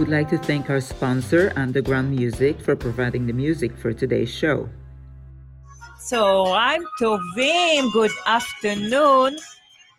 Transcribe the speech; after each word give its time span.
We'd 0.00 0.08
like 0.08 0.30
to 0.30 0.38
thank 0.38 0.70
our 0.70 0.80
sponsor, 0.80 1.52
Underground 1.56 2.16
Music, 2.16 2.58
for 2.58 2.74
providing 2.74 3.26
the 3.26 3.34
music 3.34 3.76
for 3.76 3.92
today's 3.92 4.30
show. 4.30 4.66
So 5.98 6.54
I'm 6.54 6.82
Tovim. 6.98 7.92
Good 7.92 8.10
afternoon. 8.24 9.36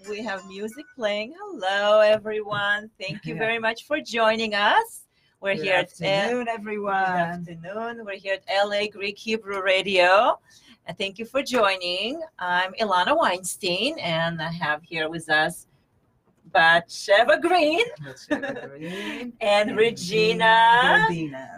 We 0.10 0.24
have 0.24 0.44
music 0.48 0.86
playing. 0.96 1.36
Hello, 1.38 2.00
everyone. 2.00 2.90
Thank 3.00 3.28
you 3.28 3.36
very 3.36 3.60
much 3.60 3.86
for 3.86 4.02
joining 4.02 4.56
us. 4.56 5.04
We're 5.40 5.54
Good 5.54 5.66
here 5.66 5.76
afternoon, 5.76 6.48
at 6.48 6.56
everyone. 6.56 7.46
Good 7.46 7.60
afternoon. 7.62 8.04
We're 8.04 8.18
here 8.18 8.40
at 8.48 8.68
LA 8.68 8.88
Greek 8.88 9.20
Hebrew 9.20 9.62
Radio. 9.62 10.40
And 10.88 10.98
thank 10.98 11.20
you 11.20 11.26
for 11.26 11.44
joining. 11.44 12.20
I'm 12.40 12.74
Ilana 12.82 13.16
Weinstein, 13.16 14.00
and 14.00 14.42
I 14.42 14.52
have 14.52 14.82
here 14.82 15.10
with 15.10 15.30
us 15.30 15.68
Batsheva 16.54 17.42
Green 17.42 17.86
and 19.42 19.78
Regina 19.78 21.08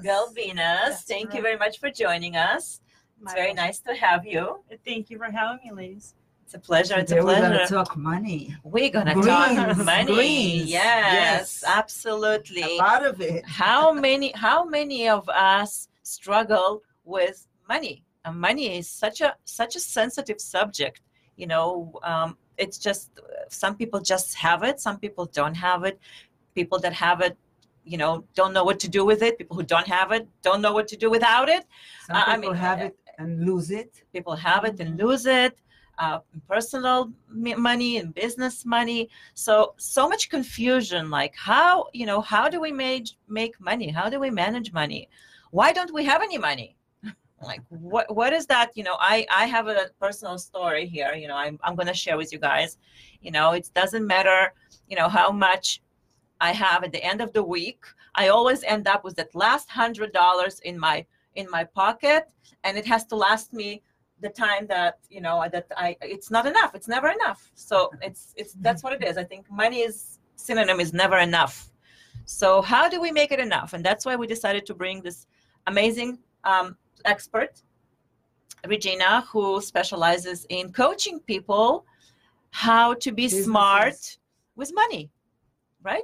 Gulbinas. 0.03 1.01
Thank 1.03 1.33
you 1.33 1.41
very 1.41 1.57
much 1.57 1.79
for 1.79 1.89
joining 1.89 2.35
us. 2.35 2.79
It's 3.21 3.33
very 3.33 3.53
nice 3.53 3.79
to 3.79 3.95
have 3.95 4.25
you. 4.25 4.59
Thank 4.85 5.09
you 5.09 5.17
for 5.17 5.31
having 5.31 5.59
me, 5.63 5.71
ladies. 5.71 6.15
It's 6.43 6.53
a 6.55 6.59
pleasure. 6.59 6.95
It's 6.99 7.11
a 7.11 7.15
Today 7.15 7.25
we're 7.25 7.39
gonna 7.41 7.67
talk 7.67 7.95
money. 7.95 8.55
We're 8.63 8.89
gonna 8.89 9.13
Greens, 9.13 9.27
talk 9.27 9.77
money. 9.77 10.13
greens, 10.13 10.69
Yes, 10.69 11.61
yes. 11.61 11.63
absolutely. 11.65 12.63
A 12.63 12.75
lot 12.77 13.05
of 13.05 13.21
it. 13.21 13.45
how 13.47 13.93
many 13.93 14.31
how 14.35 14.65
many 14.65 15.07
of 15.07 15.27
us 15.29 15.87
struggle 16.03 16.83
with 17.05 17.47
money 17.69 18.03
and 18.25 18.39
money 18.39 18.77
is 18.77 18.89
such 18.89 19.21
a 19.21 19.35
such 19.45 19.75
a 19.77 19.79
sensitive 19.79 20.39
subject 20.41 21.01
you 21.37 21.47
know 21.47 21.93
um, 22.03 22.37
it's 22.57 22.77
just 22.77 23.09
some 23.49 23.75
people 23.75 23.99
just 23.99 24.35
have 24.35 24.63
it 24.63 24.79
some 24.79 24.97
people 24.99 25.25
don't 25.25 25.55
have 25.55 25.83
it. 25.83 25.99
People 26.55 26.79
that 26.79 26.93
have 26.93 27.21
it 27.21 27.37
you 27.85 27.97
know 27.97 28.23
don't 28.35 28.53
know 28.53 28.63
what 28.63 28.79
to 28.79 28.87
do 28.87 29.03
with 29.05 29.21
it. 29.21 29.37
People 29.37 29.55
who 29.57 29.63
don't 29.63 29.87
have 29.87 30.11
it 30.11 30.27
don't 30.41 30.61
know 30.61 30.73
what 30.73 30.87
to 30.89 30.97
do 30.97 31.09
without 31.09 31.49
it. 31.49 31.65
Some 32.07 32.15
I- 32.17 32.23
I 32.33 32.35
people 32.35 32.51
mean, 32.51 32.55
have 32.55 32.79
uh, 32.81 32.85
it 32.85 32.97
and 33.17 33.45
lose 33.45 33.69
it. 33.71 34.03
people 34.13 34.35
have 34.35 34.63
it 34.65 34.79
and 34.79 34.97
lose 34.97 35.25
it 35.25 35.57
uh, 35.99 36.19
personal 36.47 37.11
m- 37.29 37.61
money 37.61 37.97
and 37.97 38.13
business 38.13 38.65
money. 38.65 39.09
So 39.33 39.73
so 39.77 40.07
much 40.09 40.29
confusion 40.29 41.09
like 41.09 41.35
how 41.35 41.87
you 41.93 42.05
know 42.05 42.21
how 42.21 42.49
do 42.49 42.59
we 42.59 42.71
make 42.71 43.07
make 43.27 43.59
money? 43.59 43.89
How 43.89 44.09
do 44.09 44.19
we 44.19 44.29
manage 44.29 44.71
money? 44.73 45.09
Why 45.51 45.71
don't 45.71 45.93
we 45.93 46.03
have 46.05 46.21
any 46.21 46.37
money 46.37 46.75
like 47.43 47.61
what 47.69 48.13
what 48.15 48.33
is 48.33 48.45
that 48.47 48.71
you 48.75 48.83
know 48.83 48.97
i 48.99 49.25
i 49.31 49.45
have 49.45 49.67
a 49.67 49.89
personal 49.99 50.37
story 50.37 50.85
here 50.85 51.13
you 51.13 51.27
know 51.27 51.35
i'm, 51.35 51.59
I'm 51.63 51.75
going 51.75 51.87
to 51.87 51.93
share 51.93 52.17
with 52.17 52.31
you 52.31 52.39
guys. 52.39 52.77
You 53.21 53.31
know 53.31 53.51
it 53.51 53.69
doesn't 53.73 54.05
matter 54.05 54.53
you 54.89 54.97
know 54.97 55.09
how 55.09 55.31
much 55.31 55.81
i 56.41 56.51
have 56.51 56.83
at 56.83 56.91
the 56.91 57.03
end 57.03 57.21
of 57.21 57.31
the 57.33 57.43
week 57.43 57.81
i 58.15 58.27
always 58.27 58.63
end 58.63 58.87
up 58.87 59.03
with 59.03 59.15
that 59.15 59.33
last 59.33 59.69
hundred 59.69 60.11
dollars 60.11 60.59
in 60.61 60.77
my 60.77 61.05
in 61.35 61.47
my 61.49 61.63
pocket 61.63 62.29
and 62.63 62.77
it 62.77 62.85
has 62.85 63.05
to 63.05 63.15
last 63.15 63.53
me 63.53 63.81
the 64.23 64.29
time 64.29 64.65
that 64.67 64.97
you 65.09 65.21
know 65.21 65.45
that 65.51 65.67
i 65.77 65.95
it's 66.01 66.31
not 66.31 66.45
enough 66.45 66.73
it's 66.73 66.87
never 66.87 67.09
enough. 67.09 67.51
So 67.55 67.91
it's 68.01 68.33
it's 68.35 68.53
that's 68.65 68.81
what 68.83 68.93
it 68.93 69.03
is. 69.03 69.17
I 69.17 69.23
think 69.23 69.49
money 69.51 69.79
is 69.81 70.19
synonym 70.35 70.79
is 70.79 70.93
never 70.93 71.17
enough. 71.17 71.69
So 72.25 72.61
how 72.61 72.89
do 72.89 72.99
we 73.01 73.11
make 73.11 73.31
it 73.31 73.39
enough? 73.39 73.73
And 73.73 73.83
that's 73.83 74.05
why 74.05 74.15
we 74.15 74.27
decided 74.27 74.65
to 74.67 74.73
bring 74.73 75.01
this 75.01 75.27
amazing 75.67 76.19
um, 76.43 76.77
expert 77.05 77.61
regina 78.67 79.21
who 79.31 79.61
specializes 79.61 80.45
in 80.49 80.71
coaching 80.71 81.19
people 81.19 81.85
how 82.51 82.93
to 82.93 83.11
be 83.11 83.23
Businesses. 83.23 83.45
smart 83.45 84.17
with 84.55 84.71
money 84.73 85.09
right 85.83 86.03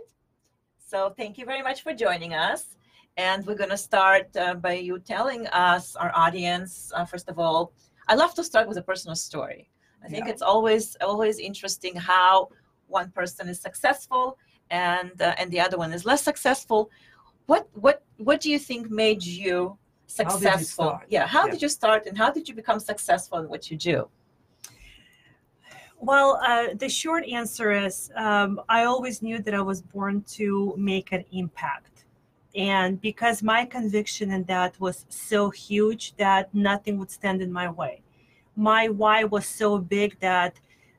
so 0.86 1.14
thank 1.18 1.38
you 1.38 1.46
very 1.46 1.62
much 1.62 1.84
for 1.84 1.94
joining 1.94 2.34
us 2.34 2.76
and 3.18 3.46
we're 3.46 3.56
going 3.56 3.70
to 3.70 3.78
start 3.78 4.28
uh, 4.38 4.56
by 4.56 4.74
you 4.74 5.00
telling 5.00 5.48
us 5.48 5.96
our 5.96 6.12
audience 6.16 6.92
uh, 6.96 7.06
first 7.06 7.30
of 7.30 7.40
all 7.40 7.72
i 8.08 8.16
love 8.16 8.34
to 8.34 8.44
start 8.44 8.68
with 8.68 8.78
a 8.78 8.82
personal 8.82 9.16
story 9.16 9.70
i 10.04 10.08
think 10.10 10.26
Yeah. 10.26 10.32
it's 10.32 10.42
always 10.42 10.98
always 11.02 11.40
interesting 11.40 11.96
how 11.96 12.50
one 12.88 13.10
person 13.12 13.48
is 13.48 13.60
successful 13.62 14.38
and 14.72 15.12
uh, 15.22 15.34
and 15.38 15.50
the 15.52 15.60
other 15.60 15.78
one 15.78 15.94
is 15.94 16.06
less 16.06 16.22
successful 16.24 16.90
what 17.46 17.68
what 17.74 18.04
what 18.18 18.42
do 18.42 18.50
you 18.52 18.60
think 18.60 18.90
made 18.90 19.24
you 19.24 19.38
you 19.46 19.78
successful 20.10 20.86
start? 20.86 21.06
yeah 21.16 21.26
how 21.36 21.46
Yeah. 21.46 21.52
did 21.54 21.62
you 21.62 21.70
start 21.70 22.02
and 22.08 22.18
how 22.18 22.30
did 22.36 22.44
you 22.48 22.56
become 22.62 22.80
successful 22.92 23.38
in 23.40 23.48
what 23.54 23.64
you 23.72 23.78
do 23.78 23.98
Well, 26.02 26.40
uh, 26.52 26.68
the 26.84 26.88
short 26.88 27.24
answer 27.40 27.72
is 27.88 28.10
um, 28.16 28.52
I 28.70 28.86
always 28.86 29.22
knew 29.22 29.40
that 29.46 29.54
I 29.54 29.62
was 29.62 29.82
born 29.82 30.24
to 30.38 30.74
make 30.78 31.12
an 31.12 31.26
impact. 31.32 32.06
And 32.56 33.00
because 33.10 33.44
my 33.44 33.66
conviction 33.66 34.32
in 34.32 34.44
that 34.46 34.80
was 34.80 35.06
so 35.10 35.50
huge 35.50 36.16
that 36.16 36.54
nothing 36.54 36.98
would 37.00 37.12
stand 37.12 37.42
in 37.42 37.52
my 37.52 37.70
way. 37.70 38.02
My 38.56 38.88
why 39.02 39.26
was 39.26 39.46
so 39.46 39.78
big 39.78 40.18
that 40.22 40.54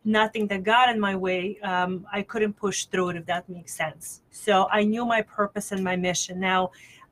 nothing 0.05 0.47
that 0.49 0.63
got 0.65 0.87
in 0.95 1.01
my 1.01 1.17
way, 1.17 1.59
um, 1.73 2.07
I 2.13 2.21
couldn't 2.23 2.55
push 2.55 2.85
through 2.91 3.09
it, 3.11 3.17
if 3.17 3.27
that 3.27 3.49
makes 3.49 3.75
sense. 3.75 4.21
So 4.31 4.69
I 4.71 4.85
knew 4.85 5.05
my 5.05 5.23
purpose 5.23 5.73
and 5.73 5.83
my 5.83 5.97
mission. 5.97 6.39
Now, 6.41 6.61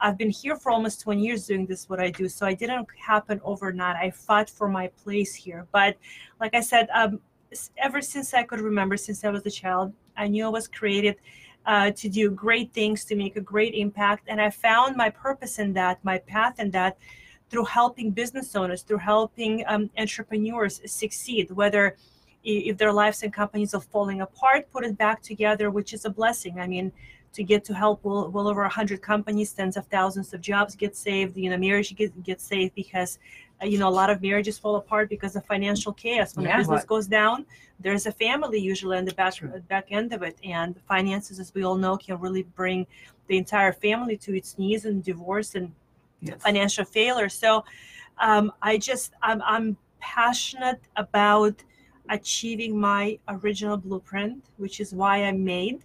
I've 0.00 0.16
been 0.16 0.30
here 0.30 0.56
for 0.56 0.70
almost 0.70 1.00
20 1.00 1.20
years 1.20 1.46
doing 1.46 1.66
this, 1.66 1.88
what 1.88 2.00
I 2.00 2.10
do. 2.10 2.28
So 2.28 2.46
I 2.46 2.54
didn't 2.54 2.86
happen 2.98 3.40
overnight. 3.44 3.96
I 3.96 4.10
fought 4.10 4.48
for 4.48 4.68
my 4.68 4.88
place 5.02 5.34
here. 5.34 5.66
But 5.72 5.96
like 6.40 6.54
I 6.54 6.60
said, 6.60 6.88
um, 6.94 7.20
ever 7.76 8.00
since 8.00 8.34
I 8.34 8.44
could 8.44 8.60
remember, 8.60 8.96
since 8.96 9.24
I 9.24 9.30
was 9.30 9.44
a 9.44 9.50
child, 9.50 9.92
I 10.16 10.28
knew 10.28 10.44
I 10.46 10.48
was 10.48 10.68
created 10.68 11.16
uh, 11.66 11.90
to 11.92 12.08
do 12.08 12.30
great 12.30 12.72
things, 12.72 13.04
to 13.06 13.16
make 13.16 13.36
a 13.36 13.40
great 13.40 13.74
impact. 13.74 14.24
And 14.28 14.40
I 14.40 14.50
found 14.50 14.96
my 14.96 15.10
purpose 15.10 15.58
in 15.58 15.72
that, 15.74 16.02
my 16.04 16.18
path 16.18 16.60
in 16.60 16.70
that, 16.72 16.96
through 17.50 17.64
helping 17.64 18.10
business 18.10 18.54
owners, 18.54 18.82
through 18.82 18.98
helping 18.98 19.64
um, 19.66 19.90
entrepreneurs 19.98 20.80
succeed, 20.86 21.50
whether 21.50 21.96
if 22.44 22.78
their 22.78 22.92
lives 22.92 23.22
and 23.22 23.32
companies 23.32 23.74
are 23.74 23.80
falling 23.80 24.20
apart, 24.20 24.70
put 24.70 24.84
it 24.84 24.96
back 24.96 25.22
together, 25.22 25.70
which 25.70 25.92
is 25.92 26.04
a 26.04 26.10
blessing. 26.10 26.60
I 26.60 26.66
mean, 26.66 26.92
to 27.32 27.42
get 27.44 27.64
to 27.64 27.74
help 27.74 28.04
well, 28.04 28.30
well 28.30 28.48
over 28.48 28.62
100 28.62 29.02
companies, 29.02 29.52
tens 29.52 29.76
of 29.76 29.86
thousands 29.86 30.32
of 30.34 30.40
jobs 30.40 30.74
get 30.74 30.96
saved, 30.96 31.36
you 31.36 31.50
know, 31.50 31.56
marriage 31.56 31.94
get, 31.94 32.22
get 32.22 32.40
saved 32.40 32.74
because 32.74 33.18
uh, 33.62 33.66
you 33.66 33.78
know 33.78 33.88
a 33.88 33.90
lot 33.90 34.10
of 34.10 34.22
marriages 34.22 34.58
fall 34.58 34.76
apart 34.76 35.08
because 35.08 35.34
of 35.36 35.44
financial 35.44 35.92
chaos 35.92 36.36
when 36.36 36.46
Yeah. 36.46 36.56
business 36.56 36.84
goes 36.84 37.06
down 37.06 37.44
there's 37.80 38.06
a 38.06 38.12
family 38.12 38.58
usually 38.58 38.96
on 38.96 39.04
the 39.04 39.12
back, 39.14 39.34
True. 39.34 39.60
back 39.68 39.86
end 39.90 40.12
of 40.12 40.22
it 40.22 40.38
and 40.44 40.80
finances 40.86 41.38
as 41.40 41.52
we 41.54 41.64
all 41.64 41.76
know 41.76 41.96
can 41.96 42.18
really 42.20 42.42
bring 42.42 42.86
the 43.26 43.36
entire 43.36 43.72
family 43.72 44.16
to 44.16 44.36
its 44.36 44.58
knees 44.58 44.84
and 44.84 45.02
divorce 45.02 45.54
and 45.54 45.72
Yes. 46.20 46.42
financial 46.42 46.84
failure 46.84 47.28
so 47.28 47.64
um, 48.20 48.52
i 48.60 48.76
just 48.76 49.12
I'm, 49.22 49.40
I'm 49.44 49.76
passionate 50.00 50.80
about 50.96 51.62
achieving 52.10 52.76
my 52.78 53.18
original 53.28 53.76
blueprint 53.76 54.44
which 54.56 54.80
is 54.80 54.92
why 54.94 55.18
i'm 55.18 55.44
made 55.44 55.84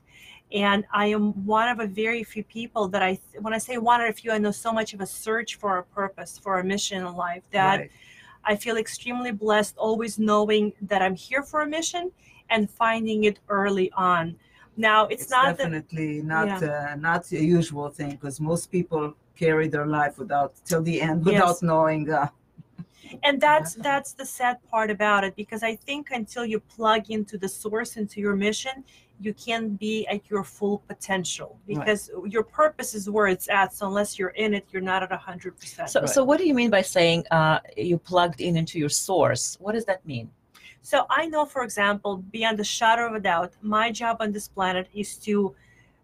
and 0.53 0.85
i 0.93 1.07
am 1.07 1.33
one 1.45 1.67
of 1.67 1.79
a 1.79 1.87
very 1.87 2.23
few 2.23 2.43
people 2.43 2.87
that 2.87 3.01
i 3.03 3.17
when 3.39 3.53
i 3.53 3.57
say 3.57 3.77
one 3.77 3.99
of 4.01 4.09
a 4.09 4.13
few 4.13 4.31
i 4.31 4.37
know 4.37 4.51
so 4.51 4.71
much 4.71 4.93
of 4.93 5.01
a 5.01 5.05
search 5.05 5.55
for 5.55 5.77
a 5.79 5.83
purpose 5.83 6.39
for 6.39 6.59
a 6.59 6.63
mission 6.63 7.05
in 7.05 7.15
life 7.15 7.43
that 7.51 7.79
Right. 7.79 7.91
I 8.45 8.55
feel 8.55 8.77
extremely 8.77 9.31
blessed 9.31 9.77
always 9.77 10.19
knowing 10.19 10.73
that 10.81 11.01
I'm 11.01 11.15
here 11.15 11.43
for 11.43 11.61
a 11.61 11.67
mission 11.67 12.11
and 12.49 12.69
finding 12.69 13.23
it 13.23 13.39
early 13.49 13.89
on. 13.93 14.35
Now, 14.75 15.05
it's, 15.05 15.23
It's, 15.23 15.31
not 15.31 15.57
definitely 15.57 16.21
not 16.21 16.61
uh, 16.63 16.95
not 16.95 17.31
a 17.31 17.41
usual 17.41 17.89
thing 17.89 18.11
because 18.11 18.39
most 18.39 18.71
people 18.71 19.13
carry 19.35 19.67
their 19.67 19.85
life 19.85 20.17
without 20.17 20.53
till 20.65 20.81
the 20.81 21.01
end 21.01 21.25
without 21.25 21.47
Yes. 21.47 21.61
knowing. 21.61 22.09
Uh, 22.09 22.27
and 23.23 23.39
that's 23.39 23.75
that's 23.75 24.13
the 24.13 24.25
sad 24.25 24.57
part 24.71 24.89
about 24.89 25.23
it 25.23 25.35
because 25.35 25.61
I 25.63 25.75
think 25.75 26.11
until 26.11 26.45
you 26.45 26.59
plug 26.59 27.09
into 27.09 27.37
the 27.37 27.47
source 27.47 27.97
into 27.97 28.19
your 28.19 28.35
mission, 28.35 28.83
you 29.19 29.33
can't 29.33 29.79
be 29.79 30.05
at 30.07 30.29
your 30.29 30.43
full 30.43 30.79
potential 30.87 31.59
because 31.67 32.09
your 32.27 32.43
purpose 32.43 32.93
is 32.93 33.09
where 33.09 33.27
it's 33.27 33.47
at. 33.49 33.73
So 33.73 33.87
unless 33.87 34.17
you're 34.19 34.29
in 34.29 34.53
it, 34.53 34.65
you're 34.71 34.81
not 34.81 35.03
at 35.03 35.11
hundred 35.11 35.57
percent. 35.59 35.89
so 35.89 36.01
Right. 36.01 36.09
so 36.09 36.23
what 36.23 36.37
do 36.39 36.45
you 36.47 36.53
mean 36.53 36.69
by 36.69 36.81
saying 36.81 37.25
uh, 37.31 37.59
you 37.77 37.97
plugged 37.97 38.41
in 38.41 38.57
into 38.57 38.79
your 38.79 38.89
source 38.89 39.57
what 39.59 39.73
does 39.73 39.85
that 39.85 40.05
mean 40.05 40.29
So 40.81 41.05
I 41.09 41.23
know, 41.27 41.45
for 41.45 41.63
example, 41.63 42.11
beyond 42.37 42.55
the 42.59 42.69
shadow 42.79 43.03
of 43.09 43.13
a 43.15 43.23
doubt, 43.31 43.51
my 43.61 43.87
job 44.01 44.17
on 44.19 44.29
this 44.33 44.47
planet 44.49 44.85
is 44.93 45.15
to 45.27 45.55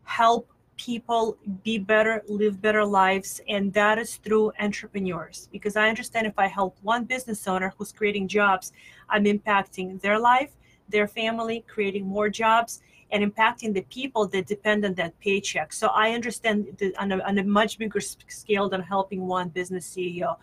help 0.04 0.44
people 0.78 1.24
be 1.68 1.78
better, 1.78 2.16
live 2.30 2.56
better 2.62 2.86
lives, 2.86 3.42
and 3.50 3.64
that 3.74 3.96
is 4.00 4.12
through 4.24 4.46
entrepreneurs. 4.68 5.50
Because 5.52 5.76
I 5.76 5.90
understand 5.90 6.24
if 6.34 6.38
I 6.40 6.48
help 6.48 6.74
one 6.94 7.04
business 7.04 7.46
owner 7.54 7.70
who's 7.76 7.92
creating 7.92 8.26
jobs, 8.30 8.72
I'm 9.14 9.26
impacting 9.26 10.00
their 10.06 10.18
life, 10.32 10.52
their 10.88 11.08
family, 11.08 11.58
creating 11.68 12.06
more 12.08 12.30
jobs, 12.30 12.72
and 13.12 13.24
impacting 13.24 13.74
the 13.74 13.82
people 13.84 14.28
that 14.28 14.46
depend 14.46 14.86
on 14.86 14.94
that 14.96 15.20
paycheck. 15.20 15.74
So 15.74 15.88
I 15.88 16.12
understand 16.12 16.78
that 16.78 16.98
on 16.98 17.12
a, 17.12 17.20
on 17.20 17.38
a 17.38 17.44
much 17.44 17.78
bigger 17.78 18.00
scale 18.00 18.70
than 18.70 18.82
helping 18.82 19.26
one 19.26 19.50
business 19.50 19.90
CEO. 19.96 20.38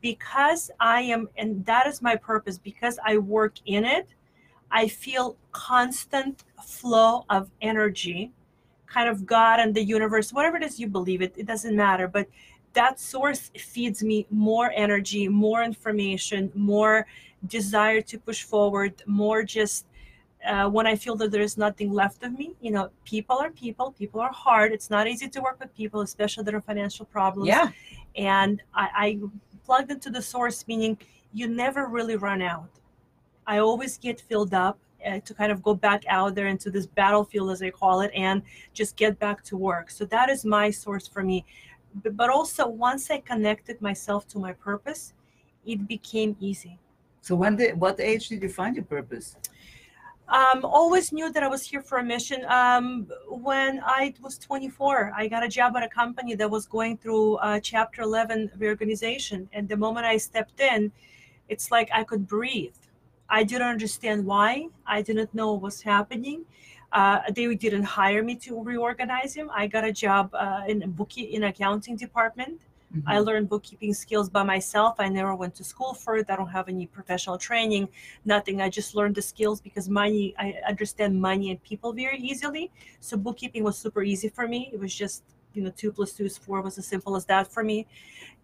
Because 0.00 0.70
I 0.80 1.02
am, 1.02 1.28
and 1.36 1.64
that 1.66 1.86
is 1.86 2.02
my 2.02 2.16
purpose, 2.16 2.58
because 2.58 2.98
I 3.04 3.18
work 3.18 3.54
in 3.66 3.84
it, 3.84 4.08
I 4.70 4.88
feel 4.88 5.36
constant 5.52 6.44
flow 6.64 7.24
of 7.30 7.50
energy, 7.60 8.32
kind 8.86 9.08
of 9.08 9.26
God 9.26 9.60
and 9.60 9.74
the 9.74 9.82
universe, 9.82 10.32
whatever 10.32 10.56
it 10.56 10.62
is 10.62 10.78
you 10.78 10.88
believe 10.88 11.22
it, 11.22 11.34
it 11.36 11.46
doesn't 11.46 11.74
matter. 11.74 12.08
But 12.08 12.28
that 12.74 12.98
source 12.98 13.50
feeds 13.56 14.02
me 14.02 14.26
more 14.30 14.72
energy, 14.74 15.28
more 15.28 15.62
information, 15.62 16.50
more 16.54 17.06
desire 17.46 18.00
to 18.02 18.18
push 18.18 18.42
forward, 18.42 19.02
more 19.06 19.42
just 19.42 19.86
uh, 20.46 20.68
when 20.68 20.86
I 20.86 20.96
feel 20.96 21.16
that 21.16 21.30
there 21.30 21.42
is 21.42 21.56
nothing 21.56 21.92
left 21.92 22.22
of 22.22 22.32
me, 22.38 22.54
you 22.60 22.70
know, 22.70 22.90
people 23.04 23.36
are 23.36 23.50
people, 23.50 23.92
people 23.92 24.20
are 24.20 24.32
hard. 24.32 24.72
It's 24.72 24.90
not 24.90 25.06
easy 25.06 25.28
to 25.28 25.40
work 25.40 25.58
with 25.60 25.74
people, 25.74 26.00
especially 26.02 26.44
that 26.44 26.54
are 26.54 26.60
financial 26.60 27.06
problems. 27.06 27.48
Yeah. 27.48 27.70
And 28.16 28.62
I, 28.74 28.88
I 28.94 29.20
plugged 29.64 29.90
into 29.90 30.10
the 30.10 30.22
source, 30.22 30.66
meaning 30.66 30.98
you 31.32 31.48
never 31.48 31.86
really 31.86 32.16
run 32.16 32.42
out. 32.42 32.68
I 33.46 33.58
always 33.58 33.98
get 33.98 34.20
filled 34.20 34.54
up 34.54 34.78
uh, 35.04 35.20
to 35.20 35.34
kind 35.34 35.52
of 35.52 35.62
go 35.62 35.74
back 35.74 36.04
out 36.08 36.34
there 36.34 36.46
into 36.46 36.70
this 36.70 36.86
battlefield, 36.86 37.50
as 37.50 37.62
I 37.62 37.70
call 37.70 38.00
it, 38.00 38.10
and 38.14 38.42
just 38.72 38.96
get 38.96 39.18
back 39.18 39.42
to 39.44 39.56
work. 39.56 39.90
So 39.90 40.04
that 40.06 40.30
is 40.30 40.44
my 40.44 40.70
source 40.70 41.06
for 41.06 41.22
me. 41.22 41.44
But, 42.02 42.16
but 42.16 42.30
also, 42.30 42.66
once 42.66 43.10
I 43.10 43.18
connected 43.18 43.80
myself 43.80 44.26
to 44.28 44.38
my 44.38 44.52
purpose, 44.52 45.12
it 45.66 45.86
became 45.88 46.36
easy. 46.40 46.78
So 47.20 47.34
when 47.34 47.56
did 47.56 47.80
what 47.80 47.98
age 48.00 48.28
did 48.28 48.42
you 48.42 48.48
find 48.48 48.76
your 48.76 48.84
purpose? 48.84 49.36
Um, 50.28 50.64
always 50.64 51.12
knew 51.12 51.30
that 51.32 51.42
I 51.42 51.48
was 51.48 51.62
here 51.62 51.82
for 51.82 51.98
a 51.98 52.02
mission. 52.04 52.44
Um, 52.46 53.06
when 53.28 53.80
I 53.84 54.14
was 54.22 54.38
24, 54.38 55.12
I 55.14 55.28
got 55.28 55.44
a 55.44 55.48
job 55.48 55.76
at 55.76 55.82
a 55.82 55.88
company 55.88 56.34
that 56.34 56.50
was 56.50 56.66
going 56.66 56.96
through 56.96 57.36
uh, 57.36 57.60
Chapter 57.60 58.02
11 58.02 58.52
reorganization. 58.58 59.48
And 59.52 59.68
the 59.68 59.76
moment 59.76 60.06
I 60.06 60.16
stepped 60.16 60.60
in, 60.60 60.90
it's 61.48 61.70
like 61.70 61.90
I 61.92 62.04
could 62.04 62.26
breathe. 62.26 62.74
I 63.28 63.44
didn't 63.44 63.68
understand 63.68 64.24
why. 64.24 64.68
I 64.86 65.02
didn't 65.02 65.34
know 65.34 65.52
what 65.52 65.62
was 65.62 65.82
happening. 65.82 66.44
Uh, 66.92 67.20
they 67.34 67.52
didn't 67.54 67.82
hire 67.82 68.22
me 68.22 68.36
to 68.36 68.62
reorganize 68.62 69.34
him. 69.34 69.50
I 69.52 69.66
got 69.66 69.84
a 69.84 69.92
job 69.92 70.30
uh, 70.34 70.62
in 70.68 70.82
a 70.84 70.86
bookie 70.86 71.34
in 71.34 71.44
accounting 71.44 71.96
department 71.96 72.60
Mm-hmm. 72.94 73.08
I 73.08 73.18
learned 73.18 73.48
bookkeeping 73.48 73.92
skills 73.92 74.30
by 74.30 74.42
myself. 74.42 74.96
I 74.98 75.08
never 75.08 75.34
went 75.34 75.54
to 75.56 75.64
school 75.64 75.94
for 75.94 76.16
it. 76.16 76.30
I 76.30 76.36
don't 76.36 76.48
have 76.48 76.68
any 76.68 76.86
professional 76.86 77.38
training, 77.38 77.88
nothing. 78.24 78.60
I 78.62 78.68
just 78.68 78.94
learned 78.94 79.16
the 79.16 79.22
skills 79.22 79.60
because 79.60 79.88
money, 79.88 80.34
I 80.38 80.54
understand 80.68 81.20
money 81.20 81.50
and 81.50 81.62
people 81.64 81.92
very 81.92 82.18
easily. 82.18 82.70
So 83.00 83.16
bookkeeping 83.16 83.64
was 83.64 83.76
super 83.76 84.02
easy 84.02 84.28
for 84.28 84.46
me. 84.46 84.70
It 84.72 84.78
was 84.78 84.94
just, 84.94 85.24
you 85.54 85.62
know, 85.62 85.70
two 85.70 85.90
plus 85.92 86.12
two 86.12 86.24
is 86.24 86.38
four 86.38 86.60
was 86.62 86.78
as 86.78 86.86
simple 86.86 87.16
as 87.16 87.24
that 87.26 87.48
for 87.48 87.64
me. 87.64 87.86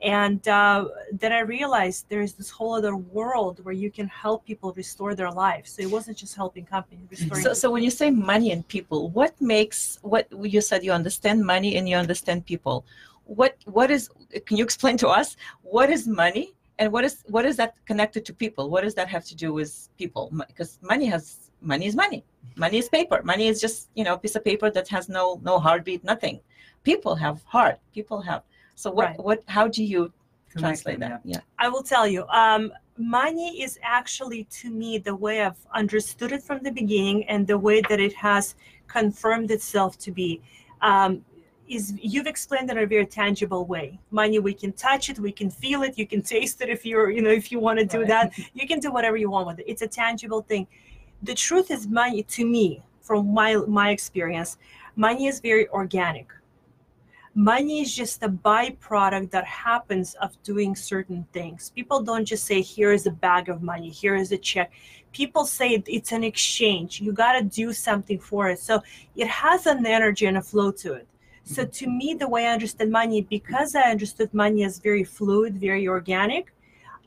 And 0.02 0.46
uh, 0.48 0.86
then 1.12 1.32
I 1.32 1.40
realized 1.40 2.06
there's 2.08 2.32
this 2.32 2.50
whole 2.50 2.74
other 2.74 2.96
world 2.96 3.62
where 3.64 3.74
you 3.74 3.90
can 3.90 4.08
help 4.08 4.46
people 4.46 4.72
restore 4.72 5.14
their 5.14 5.30
lives. 5.30 5.72
So 5.72 5.82
it 5.82 5.90
wasn't 5.90 6.16
just 6.16 6.34
helping 6.34 6.64
companies. 6.64 7.06
Restoring 7.10 7.42
so, 7.42 7.52
so 7.52 7.70
when 7.70 7.82
you 7.82 7.90
say 7.90 8.10
money 8.10 8.50
and 8.52 8.66
people, 8.66 9.10
what 9.10 9.38
makes 9.40 9.98
what 10.02 10.26
you 10.32 10.60
said 10.60 10.82
you 10.82 10.92
understand 10.92 11.44
money 11.44 11.76
and 11.76 11.88
you 11.88 11.96
understand 11.96 12.46
people? 12.46 12.84
What 13.30 13.56
what 13.64 13.92
is 13.92 14.10
can 14.44 14.56
you 14.56 14.64
explain 14.64 14.96
to 14.96 15.08
us 15.08 15.36
what 15.62 15.88
is 15.88 16.08
money 16.08 16.52
and 16.80 16.92
what 16.92 17.04
is 17.04 17.22
what 17.28 17.44
is 17.44 17.56
that 17.58 17.74
connected 17.86 18.24
to 18.24 18.34
people? 18.34 18.70
What 18.70 18.82
does 18.82 18.94
that 18.94 19.08
have 19.08 19.24
to 19.26 19.36
do 19.36 19.52
with 19.52 19.88
people? 19.96 20.32
Because 20.48 20.80
money 20.82 21.06
has 21.06 21.50
money 21.60 21.86
is 21.86 21.94
money. 21.94 22.24
Money 22.56 22.78
is 22.78 22.88
paper. 22.88 23.22
Money 23.22 23.46
is 23.46 23.60
just 23.60 23.88
you 23.94 24.02
know 24.02 24.14
a 24.14 24.18
piece 24.18 24.34
of 24.34 24.44
paper 24.44 24.68
that 24.70 24.88
has 24.88 25.08
no 25.08 25.40
no 25.44 25.60
heartbeat 25.60 26.02
nothing. 26.02 26.40
People 26.82 27.14
have 27.14 27.42
heart. 27.44 27.78
People 27.94 28.20
have 28.20 28.42
so 28.74 28.90
what 28.90 29.08
right. 29.10 29.20
what 29.20 29.44
how 29.46 29.68
do 29.68 29.84
you 29.84 30.12
translate 30.56 30.98
that? 30.98 31.20
yeah. 31.24 31.40
I 31.60 31.68
will 31.68 31.84
tell 31.84 32.08
you 32.08 32.26
um 32.26 32.72
money 32.98 33.62
is 33.62 33.78
actually 33.82 34.42
to 34.58 34.68
me 34.68 34.98
the 34.98 35.14
way 35.14 35.40
i've 35.42 35.64
understood 35.72 36.32
it 36.32 36.42
from 36.42 36.58
the 36.62 36.72
beginning 36.72 37.24
and 37.28 37.46
the 37.46 37.56
way 37.56 37.80
that 37.88 38.00
it 38.00 38.12
has 38.12 38.56
confirmed 38.88 39.50
itself 39.52 39.96
to 39.98 40.10
be. 40.10 40.42
Um, 40.82 41.24
is 41.70 41.94
you've 42.02 42.26
explained 42.26 42.68
it 42.68 42.76
in 42.76 42.82
a 42.82 42.86
very 42.86 43.06
tangible 43.06 43.64
way. 43.64 43.98
Money, 44.10 44.40
we 44.40 44.52
can 44.52 44.72
touch 44.72 45.08
it, 45.08 45.18
we 45.20 45.30
can 45.30 45.50
feel 45.50 45.82
it, 45.82 45.96
you 45.96 46.06
can 46.06 46.20
taste 46.20 46.60
it 46.60 46.68
if 46.68 46.84
you're, 46.84 47.10
you 47.10 47.22
know, 47.22 47.30
if 47.30 47.52
you 47.52 47.60
want 47.60 47.78
to 47.78 47.84
do 47.84 48.00
right. 48.00 48.08
that. 48.08 48.38
You 48.54 48.66
can 48.66 48.80
do 48.80 48.90
whatever 48.90 49.16
you 49.16 49.30
want 49.30 49.46
with 49.46 49.60
it. 49.60 49.66
It's 49.68 49.82
a 49.82 49.86
tangible 49.86 50.42
thing. 50.42 50.66
The 51.22 51.34
truth 51.34 51.70
is 51.70 51.86
money 51.86 52.24
to 52.24 52.44
me, 52.44 52.82
from 53.00 53.32
my 53.32 53.54
my 53.54 53.90
experience, 53.90 54.58
money 54.96 55.26
is 55.28 55.40
very 55.40 55.68
organic. 55.68 56.28
Money 57.34 57.80
is 57.82 57.94
just 57.94 58.24
a 58.24 58.28
byproduct 58.28 59.30
that 59.30 59.44
happens 59.44 60.14
of 60.14 60.30
doing 60.42 60.74
certain 60.74 61.24
things. 61.32 61.70
People 61.76 62.02
don't 62.02 62.24
just 62.24 62.44
say, 62.44 62.60
here 62.60 62.90
is 62.90 63.06
a 63.06 63.12
bag 63.12 63.48
of 63.48 63.62
money, 63.62 63.88
here 63.88 64.16
is 64.16 64.32
a 64.32 64.36
check. 64.36 64.72
People 65.12 65.44
say 65.44 65.80
it's 65.86 66.10
an 66.10 66.24
exchange. 66.24 67.00
You 67.00 67.12
got 67.12 67.34
to 67.34 67.44
do 67.44 67.72
something 67.72 68.18
for 68.18 68.48
it. 68.48 68.58
So 68.58 68.82
it 69.14 69.28
has 69.28 69.66
an 69.66 69.86
energy 69.86 70.26
and 70.26 70.38
a 70.38 70.42
flow 70.42 70.72
to 70.72 70.94
it 70.94 71.06
so 71.44 71.64
to 71.64 71.86
me, 71.88 72.14
the 72.14 72.28
way 72.28 72.46
I 72.46 72.52
understood 72.52 72.90
money, 72.90 73.22
because 73.22 73.74
I 73.74 73.90
understood 73.90 74.32
money 74.32 74.64
as 74.64 74.78
very 74.78 75.04
fluid, 75.04 75.56
very 75.56 75.88
organic, 75.88 76.52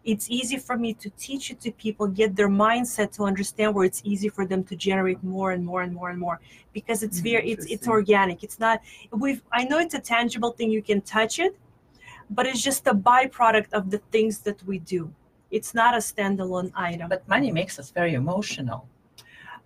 it's 0.03 0.29
easy 0.29 0.57
for 0.57 0.77
me 0.77 0.93
to 0.95 1.09
teach 1.11 1.49
it 1.49 1.61
to 1.61 1.71
people, 1.71 2.07
get 2.07 2.35
their 2.35 2.49
mindset 2.49 3.13
to 3.13 3.23
understand 3.23 3.73
where 3.73 3.85
it's 3.85 4.01
easy 4.03 4.27
for 4.27 4.45
them 4.45 4.63
to 4.65 4.75
generate 4.75 5.23
more 5.23 5.51
and 5.51 5.65
more 5.65 5.81
and 5.81 5.93
more 5.93 6.09
and 6.09 6.19
more 6.19 6.41
because 6.73 7.03
it's 7.03 7.19
hmm, 7.19 7.23
very 7.23 7.51
it's 7.51 7.65
it's 7.67 7.87
organic. 7.87 8.43
It's 8.43 8.59
not 8.59 8.81
we've 9.11 9.41
I 9.51 9.63
know 9.63 9.79
it's 9.79 9.93
a 9.93 9.99
tangible 9.99 10.51
thing 10.51 10.71
you 10.71 10.81
can 10.81 11.01
touch 11.01 11.39
it, 11.39 11.57
but 12.29 12.45
it's 12.45 12.61
just 12.61 12.85
a 12.87 12.93
byproduct 12.93 13.71
of 13.71 13.91
the 13.91 13.99
things 14.11 14.39
that 14.39 14.61
we 14.63 14.79
do. 14.79 15.13
It's 15.51 15.73
not 15.73 15.93
a 15.93 15.99
standalone 15.99 16.71
item. 16.75 17.07
But 17.07 17.27
money 17.27 17.51
makes 17.51 17.79
us 17.79 17.89
very 17.91 18.15
emotional 18.15 18.87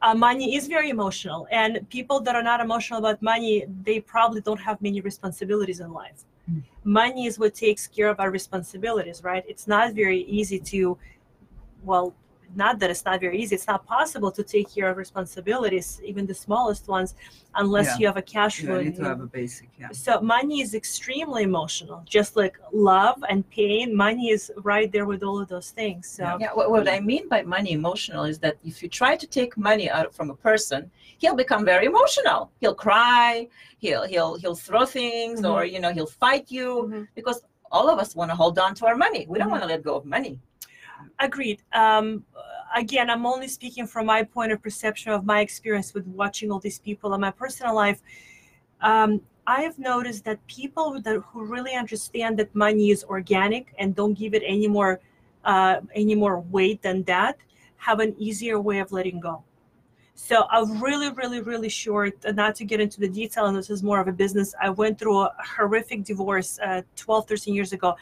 uh, 0.02 0.14
money 0.14 0.56
is 0.56 0.68
very 0.68 0.90
emotional 0.90 1.48
and 1.52 1.88
people 1.90 2.20
that 2.20 2.36
are 2.36 2.44
not 2.44 2.60
emotional 2.62 3.00
about 3.00 3.22
money 3.22 3.66
they 3.84 4.00
probably 4.00 4.42
don't 4.42 4.60
have 4.60 4.82
many 4.82 5.02
responsibilities 5.02 5.80
in 5.80 5.92
life 5.92 6.24
mm. 6.50 6.62
money 6.84 7.26
is 7.26 7.40
what 7.40 7.54
takes 7.54 7.88
care 7.88 8.08
of 8.08 8.20
our 8.20 8.30
responsibilities 8.30 9.24
right 9.24 9.44
it's 9.48 9.68
not 9.68 9.94
very 9.94 10.22
easy 10.24 10.60
to 10.60 10.98
well 11.84 12.14
not 12.56 12.80
that 12.80 12.90
it's 12.90 13.06
not 13.06 13.20
very 13.20 13.40
easy 13.42 13.56
it's 13.56 13.68
not 13.68 13.86
possible 13.86 14.32
to 14.32 14.44
take 14.44 14.74
care 14.74 14.90
of 14.90 14.98
responsibilities 14.98 16.02
even 16.04 16.26
the 16.26 16.34
smallest 16.34 16.88
ones 16.88 17.16
unless 17.56 17.88
yeah. 17.88 17.98
you 17.98 18.08
have 18.08 18.18
a 18.18 18.22
cash 18.22 18.62
flow 18.62 18.76
yeah, 18.76 18.80
you 18.80 18.90
need 18.90 18.96
to 18.96 19.04
have 19.04 19.20
a 19.22 19.26
basic 19.26 19.70
yeah 19.80 19.90
so 19.92 20.22
money 20.22 20.62
is 20.62 20.74
extremely 20.74 21.44
emotional 21.44 22.04
just 22.06 22.36
like 22.36 22.58
love 22.72 23.24
and 23.30 23.48
pain 23.50 23.96
money 23.96 24.30
is 24.30 24.52
right 24.58 24.92
there 24.92 25.06
with 25.06 25.24
all 25.24 25.40
of 25.40 25.48
those 25.48 25.72
things 25.72 26.08
so 26.08 26.38
yeah 26.40 26.52
what, 26.54 26.70
what 26.72 26.88
i 26.88 27.00
mean 27.00 27.28
by 27.28 27.42
money 27.42 27.72
emotional 27.72 28.24
is 28.24 28.40
that 28.40 28.58
if 28.64 28.82
you 28.82 28.90
try 28.90 29.16
to 29.16 29.28
take 29.28 29.58
money 29.58 29.90
out 29.90 30.14
from 30.14 30.30
a 30.30 30.36
person 30.36 30.90
he'll 31.18 31.36
become 31.36 31.66
very 31.66 31.86
emotional 31.86 32.52
he'll 32.60 32.76
cry 32.76 33.48
he'll 33.80 34.06
he'll 34.06 34.36
he'll 34.38 34.56
throw 34.56 34.86
things 34.86 35.42
mm-hmm. 35.42 35.52
or 35.52 35.66
you 35.66 35.80
know 35.80 35.92
he'll 35.92 36.06
fight 36.06 36.46
you 36.50 36.88
mm-hmm. 36.88 37.04
because 37.16 37.42
all 37.72 37.90
of 37.90 38.00
us 38.00 38.16
want 38.16 38.32
to 38.32 38.36
hold 38.36 38.58
on 38.60 38.74
to 38.74 38.86
our 38.86 38.96
money 38.96 39.26
we 39.28 39.38
don't 39.38 39.48
mm-hmm. 39.48 39.52
want 39.52 39.64
to 39.64 39.68
let 39.68 39.84
go 39.84 39.96
of 39.96 40.06
money 40.06 40.40
Agreed. 41.20 41.64
Um, 41.74 42.24
again, 42.76 43.10
I'm 43.10 43.26
only 43.26 43.48
speaking 43.48 43.88
from 43.88 44.06
my 44.06 44.24
point 44.24 44.52
of 44.52 44.62
perception 44.62 45.12
of 45.12 45.26
my 45.26 45.42
experience 45.42 45.94
with 45.94 46.06
watching 46.08 46.52
all 46.52 46.60
these 46.60 46.80
people 46.80 47.14
in 47.14 47.22
my 47.22 47.32
personal 47.32 47.76
life. 47.76 48.02
Um, 48.82 49.22
I 49.48 49.62
have 49.62 49.80
noticed 49.80 50.26
that 50.26 50.46
people 50.48 51.00
that 51.02 51.22
who 51.22 51.46
really 51.46 51.74
understand 51.74 52.38
that 52.40 52.54
money 52.54 52.92
is 52.92 53.04
organic 53.06 53.74
and 53.80 53.96
don't 53.96 54.14
give 54.14 54.34
it 54.34 54.44
any 54.46 54.68
more 54.68 55.00
uh, 55.46 55.80
any 55.96 56.16
more 56.16 56.42
weight 56.42 56.82
than 56.82 57.04
that 57.04 57.38
have 57.78 58.00
an 58.00 58.14
easier 58.18 58.60
way 58.60 58.80
of 58.80 58.92
letting 58.92 59.20
go. 59.20 59.44
So 60.16 60.46
I'm 60.50 60.82
really, 60.82 61.12
really, 61.12 61.42
really 61.42 61.70
short, 61.70 62.16
not 62.34 62.56
to 62.56 62.66
get 62.66 62.82
into 62.82 63.00
the 63.00 63.08
detail, 63.08 63.46
and 63.46 63.56
this 63.56 63.70
is 63.70 63.84
more 63.84 64.00
of 64.00 64.08
a 64.08 64.12
business. 64.12 64.56
I 64.60 64.72
went 64.72 64.98
through 64.98 65.20
a 65.20 65.34
horrific 65.38 66.04
divorce 66.04 66.60
uh, 66.60 66.82
12, 66.96 67.28
13 67.28 67.54
years 67.54 67.72
ago 67.72 67.96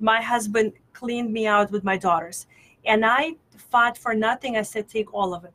my 0.00 0.20
husband 0.20 0.72
cleaned 0.92 1.32
me 1.32 1.46
out 1.46 1.70
with 1.70 1.84
my 1.84 1.96
daughters 1.96 2.46
and 2.84 3.04
i 3.04 3.34
fought 3.70 3.96
for 3.96 4.14
nothing 4.14 4.56
i 4.56 4.62
said 4.62 4.88
take 4.88 5.12
all 5.12 5.34
of 5.34 5.44
it 5.44 5.52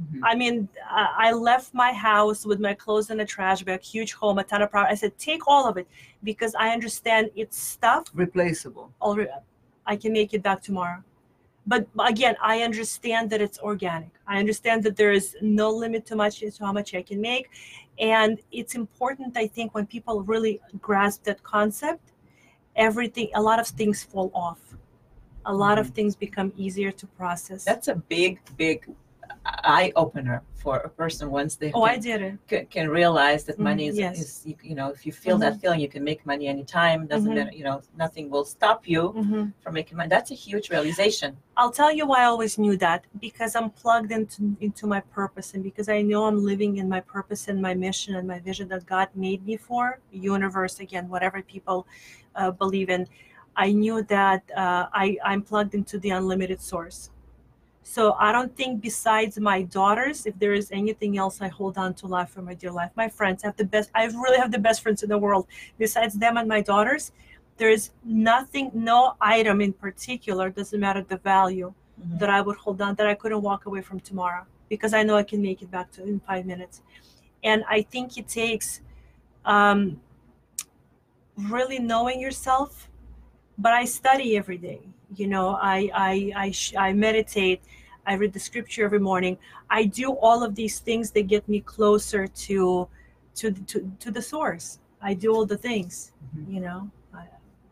mm-hmm. 0.00 0.24
i 0.24 0.34
mean 0.34 0.68
i 0.90 1.32
left 1.32 1.72
my 1.74 1.92
house 1.92 2.44
with 2.44 2.60
my 2.60 2.74
clothes 2.74 3.10
in 3.10 3.20
a 3.20 3.26
trash 3.26 3.62
bag 3.62 3.82
huge 3.82 4.12
home 4.12 4.38
a 4.38 4.44
ton 4.44 4.62
of 4.62 4.70
property 4.70 4.92
i 4.92 4.94
said 4.94 5.16
take 5.18 5.46
all 5.46 5.68
of 5.68 5.76
it 5.76 5.86
because 6.22 6.54
i 6.54 6.70
understand 6.70 7.30
it's 7.36 7.58
stuff 7.58 8.04
replaceable 8.14 8.90
i 9.86 9.96
can 9.96 10.12
make 10.12 10.34
it 10.34 10.42
back 10.42 10.60
tomorrow 10.62 11.02
but 11.66 11.86
again, 11.98 12.36
I 12.42 12.62
understand 12.62 13.30
that 13.30 13.40
it's 13.40 13.58
organic. 13.58 14.10
I 14.26 14.38
understand 14.38 14.82
that 14.84 14.96
there 14.96 15.12
is 15.12 15.36
no 15.40 15.70
limit 15.70 16.04
to 16.06 16.16
much 16.16 16.40
to 16.40 16.52
how 16.60 16.72
much 16.72 16.94
I 16.94 17.02
can 17.02 17.20
make, 17.20 17.50
and 17.98 18.38
it's 18.52 18.74
important. 18.74 19.36
I 19.36 19.46
think 19.46 19.74
when 19.74 19.86
people 19.86 20.22
really 20.22 20.60
grasp 20.80 21.24
that 21.24 21.42
concept, 21.42 22.12
everything, 22.76 23.28
a 23.34 23.42
lot 23.42 23.58
of 23.60 23.66
things 23.66 24.02
fall 24.02 24.30
off. 24.34 24.60
A 25.46 25.52
lot 25.52 25.78
of 25.78 25.86
mm-hmm. 25.86 25.94
things 25.94 26.16
become 26.16 26.52
easier 26.56 26.90
to 26.90 27.06
process. 27.06 27.64
That's 27.64 27.88
a 27.88 27.94
big, 27.94 28.40
big 28.56 28.88
eye 29.46 29.92
opener 29.96 30.42
for 30.54 30.78
a 30.78 30.88
person 30.88 31.30
once 31.30 31.56
they 31.56 31.70
oh, 31.72 31.82
I 31.82 31.94
can, 31.94 32.02
did 32.02 32.22
it. 32.22 32.38
can, 32.48 32.66
can 32.66 32.88
realize 32.88 33.44
that 33.44 33.58
Mhm, 33.58 33.62
money 33.70 33.86
is, 33.88 33.98
yes. 33.98 34.18
is 34.18 34.42
you, 34.46 34.56
you 34.62 34.74
know, 34.74 34.88
if 34.88 35.04
you 35.04 35.12
feel 35.12 35.36
that 35.38 35.60
feeling, 35.60 35.80
you 35.80 35.88
can 35.88 36.02
make 36.02 36.24
money 36.24 36.46
anytime. 36.48 37.06
Doesn't 37.06 37.30
Mhm. 37.30 37.34
matter, 37.34 37.52
you 37.52 37.64
know, 37.64 37.82
nothing 37.96 38.30
will 38.30 38.44
stop 38.44 38.88
you 38.88 39.12
Mhm. 39.16 39.52
from 39.60 39.74
making 39.74 39.96
money. 39.98 40.08
That's 40.08 40.30
a 40.30 40.34
huge 40.34 40.70
realization. 40.70 41.36
I'll 41.56 41.70
tell 41.70 41.92
you 41.92 42.06
why 42.06 42.20
I 42.22 42.24
always 42.24 42.58
knew 42.58 42.76
that 42.78 43.04
because 43.20 43.54
I'm 43.54 43.70
plugged 43.70 44.10
into 44.12 44.56
into 44.60 44.86
my 44.86 45.00
purpose 45.00 45.54
and 45.54 45.62
because 45.62 45.88
I 45.88 46.00
know 46.02 46.24
I'm 46.24 46.42
living 46.44 46.78
in 46.78 46.88
my 46.88 47.00
purpose 47.00 47.48
and 47.48 47.60
my 47.60 47.74
mission 47.74 48.14
and 48.16 48.26
my 48.26 48.40
vision 48.40 48.68
that 48.68 48.86
God 48.86 49.08
made 49.14 49.44
me 49.46 49.56
for, 49.56 49.98
universe 50.10 50.80
again, 50.80 51.08
whatever 51.08 51.42
people 51.42 51.86
uh, 52.34 52.50
believe 52.50 52.88
in. 52.90 53.06
I 53.56 53.70
knew 53.70 54.02
that 54.04 54.42
uh, 54.56 54.86
I 54.92 55.16
I'm 55.24 55.42
plugged 55.42 55.74
into 55.74 55.98
the 55.98 56.10
unlimited 56.10 56.60
source. 56.60 57.10
So 57.86 58.14
I 58.14 58.32
don't 58.32 58.54
think 58.56 58.80
besides 58.80 59.38
my 59.38 59.62
daughters, 59.62 60.24
if 60.24 60.36
there 60.38 60.54
is 60.54 60.70
anything 60.72 61.18
else 61.18 61.42
I 61.42 61.48
hold 61.48 61.76
on 61.76 61.92
to 61.94 62.06
life 62.06 62.30
for 62.30 62.40
my 62.40 62.54
dear 62.54 62.72
life, 62.72 62.90
my 62.96 63.08
friends 63.08 63.44
I 63.44 63.48
have 63.48 63.56
the 63.56 63.66
best. 63.66 63.90
I 63.94 64.06
really 64.06 64.38
have 64.38 64.50
the 64.50 64.58
best 64.58 64.82
friends 64.82 65.02
in 65.02 65.10
the 65.10 65.18
world. 65.18 65.46
Besides 65.78 66.14
them 66.14 66.38
and 66.38 66.48
my 66.48 66.62
daughters, 66.62 67.12
there 67.58 67.68
is 67.68 67.90
nothing, 68.02 68.70
no 68.72 69.14
item 69.20 69.60
in 69.60 69.74
particular, 69.74 70.48
doesn't 70.48 70.80
matter 70.80 71.02
the 71.02 71.18
value, 71.18 71.74
Mhm. 72.00 72.18
that 72.18 72.30
I 72.30 72.40
would 72.40 72.56
hold 72.56 72.80
on 72.80 72.94
that 72.96 73.06
I 73.06 73.14
couldn't 73.14 73.42
walk 73.42 73.66
away 73.66 73.82
from 73.82 74.00
tomorrow 74.00 74.46
because 74.68 74.94
I 74.94 75.02
know 75.02 75.16
I 75.16 75.22
can 75.22 75.42
make 75.42 75.62
it 75.62 75.70
back 75.70 75.92
to 75.92 76.02
in 76.02 76.20
five 76.20 76.46
minutes. 76.46 76.82
And 77.44 77.64
I 77.68 77.82
think 77.82 78.16
it 78.16 78.28
takes 78.28 78.80
um, 79.44 80.00
really 81.36 81.78
knowing 81.78 82.18
yourself. 82.18 82.88
But 83.58 83.72
I 83.74 83.84
study 83.84 84.36
every 84.36 84.56
day. 84.56 84.80
You 85.14 85.26
know, 85.28 85.48
I 85.60 85.90
I 85.94 86.32
I, 86.46 86.50
sh- 86.50 86.74
I 86.76 86.92
meditate. 86.92 87.62
I 88.06 88.14
read 88.14 88.32
the 88.32 88.40
scripture 88.40 88.84
every 88.84 89.00
morning. 89.00 89.38
I 89.70 89.84
do 89.84 90.12
all 90.12 90.42
of 90.42 90.54
these 90.54 90.78
things 90.80 91.10
that 91.12 91.22
get 91.26 91.48
me 91.48 91.60
closer 91.60 92.26
to 92.26 92.88
to 93.36 93.50
to, 93.52 93.92
to 94.00 94.10
the 94.10 94.22
source. 94.22 94.78
I 95.00 95.14
do 95.14 95.34
all 95.34 95.46
the 95.46 95.56
things. 95.56 96.12
Mhm. 96.36 96.54
You 96.54 96.60
know. 96.60 96.90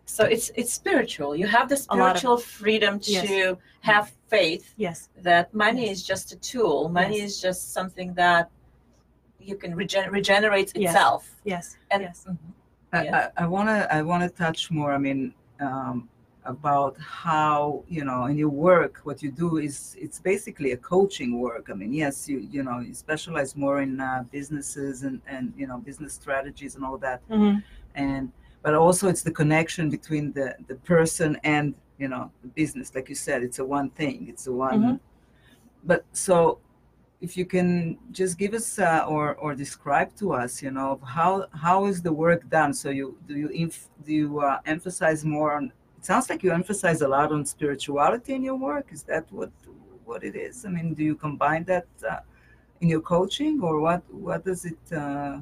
So 0.05 0.25
it's 0.25 0.51
it's 0.57 0.73
spiritual. 0.75 1.35
You 1.35 1.47
have 1.47 1.69
the 1.71 1.77
A 1.89 1.97
lot 1.97 2.11
of- 2.13 2.19
spiritual 2.19 2.37
freedom 2.37 3.01
to 3.01 3.11
Yes. 3.13 3.57
have 3.81 4.13
faith 4.29 4.75
yes. 4.77 5.09
that 5.23 5.55
money 5.55 5.87
Yes. 5.87 5.93
is 5.99 6.03
just 6.13 6.33
a 6.33 6.37
tool. 6.37 6.89
Money 6.91 7.19
Yes. 7.21 7.31
is 7.31 7.41
just 7.41 7.73
something 7.73 8.13
that 8.15 8.51
you 9.41 9.57
can 9.57 9.75
regen- 9.75 10.11
regenerate 10.11 10.71
itself. 10.77 11.23
Yes. 11.45 11.77
And 11.91 12.03
yes. 12.03 12.27
Mhm. 12.29 12.37
I, 12.93 13.01
I, 13.09 13.31
I 13.45 13.47
wanna 13.47 13.87
I 13.91 14.03
wanna 14.03 14.29
touch 14.29 14.71
more. 14.71 14.93
I 14.93 14.99
mean, 14.99 15.33
um, 15.61 16.09
about 16.45 16.97
how 16.99 17.85
you 17.89 18.05
know 18.05 18.25
in 18.27 18.37
your 18.37 18.49
work, 18.49 19.01
what 19.05 19.23
you 19.23 19.31
do 19.31 19.59
is 19.59 19.97
it's 20.01 20.19
basically 20.21 20.73
a 20.73 20.77
coaching 20.77 21.39
work. 21.39 21.69
I 21.71 21.75
mean, 21.75 21.93
yes, 21.93 22.29
you 22.29 22.39
you 22.51 22.63
know 22.63 22.81
you 22.81 22.95
specialize 22.95 23.55
more 23.57 23.81
in 23.83 24.01
uh, 24.01 24.25
businesses 24.33 25.03
and 25.05 25.21
and 25.27 25.53
you 25.57 25.67
know 25.67 25.79
business 25.79 26.15
strategies 26.15 26.75
and 26.77 26.85
all 26.85 26.99
that, 26.99 27.21
Mhm. 27.29 27.63
and 27.95 28.33
but 28.63 28.75
also 28.75 29.09
it's 29.09 29.23
the 29.23 29.31
connection 29.43 29.91
between 29.91 30.33
the 30.33 30.57
the 30.67 30.75
person 30.77 31.37
and 31.45 31.75
you 31.99 32.09
know 32.09 32.31
the 32.43 32.49
business. 32.49 32.95
Like 32.95 33.09
you 33.09 33.15
said, 33.15 33.43
it's 33.43 33.59
a 33.59 33.65
one 33.65 33.91
thing. 33.91 34.27
It's 34.29 34.47
a 34.49 34.53
one. 34.53 34.81
Mhm. 34.83 35.01
But 35.85 36.05
so 36.13 36.59
if 37.21 37.37
you 37.37 37.45
can 37.45 37.99
just 38.11 38.37
give 38.37 38.53
us 38.53 38.79
uh, 38.81 39.05
or 39.09 39.37
or 39.37 39.55
describe 39.55 40.11
to 40.17 40.33
us, 40.33 40.61
you 40.63 40.71
know, 40.73 40.99
how 41.05 41.47
how 41.53 41.87
is 41.87 42.03
the 42.03 42.13
work 42.13 42.49
done? 42.49 42.73
So 42.75 42.91
you 42.91 43.17
do 43.29 43.35
you 43.37 43.49
inf- 43.49 43.89
do 44.05 44.13
you 44.13 44.41
uh, 44.41 44.59
emphasize 44.67 45.25
more 45.25 45.53
on? 45.59 45.73
It 46.03 46.07
sounds 46.07 46.29
like 46.29 46.43
you 46.43 46.51
emphasize 46.51 47.01
a 47.01 47.07
lot 47.07 47.31
on 47.31 47.47
spirituality 47.47 48.35
in 48.35 48.43
your 48.43 48.57
work. 48.57 48.89
Is 48.91 49.05
that 49.05 49.25
what 49.31 49.53
what 50.05 50.25
it 50.25 50.35
is? 50.35 50.65
I 50.67 50.69
mean, 50.69 50.95
do 50.95 51.05
you 51.05 51.15
combine 51.15 51.63
that 51.67 51.87
uh, 52.11 52.17
in 52.81 52.89
your 52.89 53.03
coaching, 53.03 53.61
or 53.63 53.79
what 53.79 54.03
what 54.11 54.45
does 54.45 54.65
it? 54.65 54.83
Uh, 54.93 55.39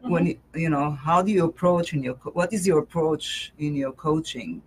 when 0.00 0.24
you, 0.24 0.38
you 0.54 0.70
know, 0.70 0.90
how 0.90 1.20
do 1.20 1.30
you 1.30 1.44
approach 1.44 1.92
in 1.92 2.02
your 2.02 2.14
what 2.32 2.50
is 2.54 2.66
your 2.66 2.78
approach 2.78 3.52
in 3.58 3.76
your 3.76 3.92
coaching 3.92 4.62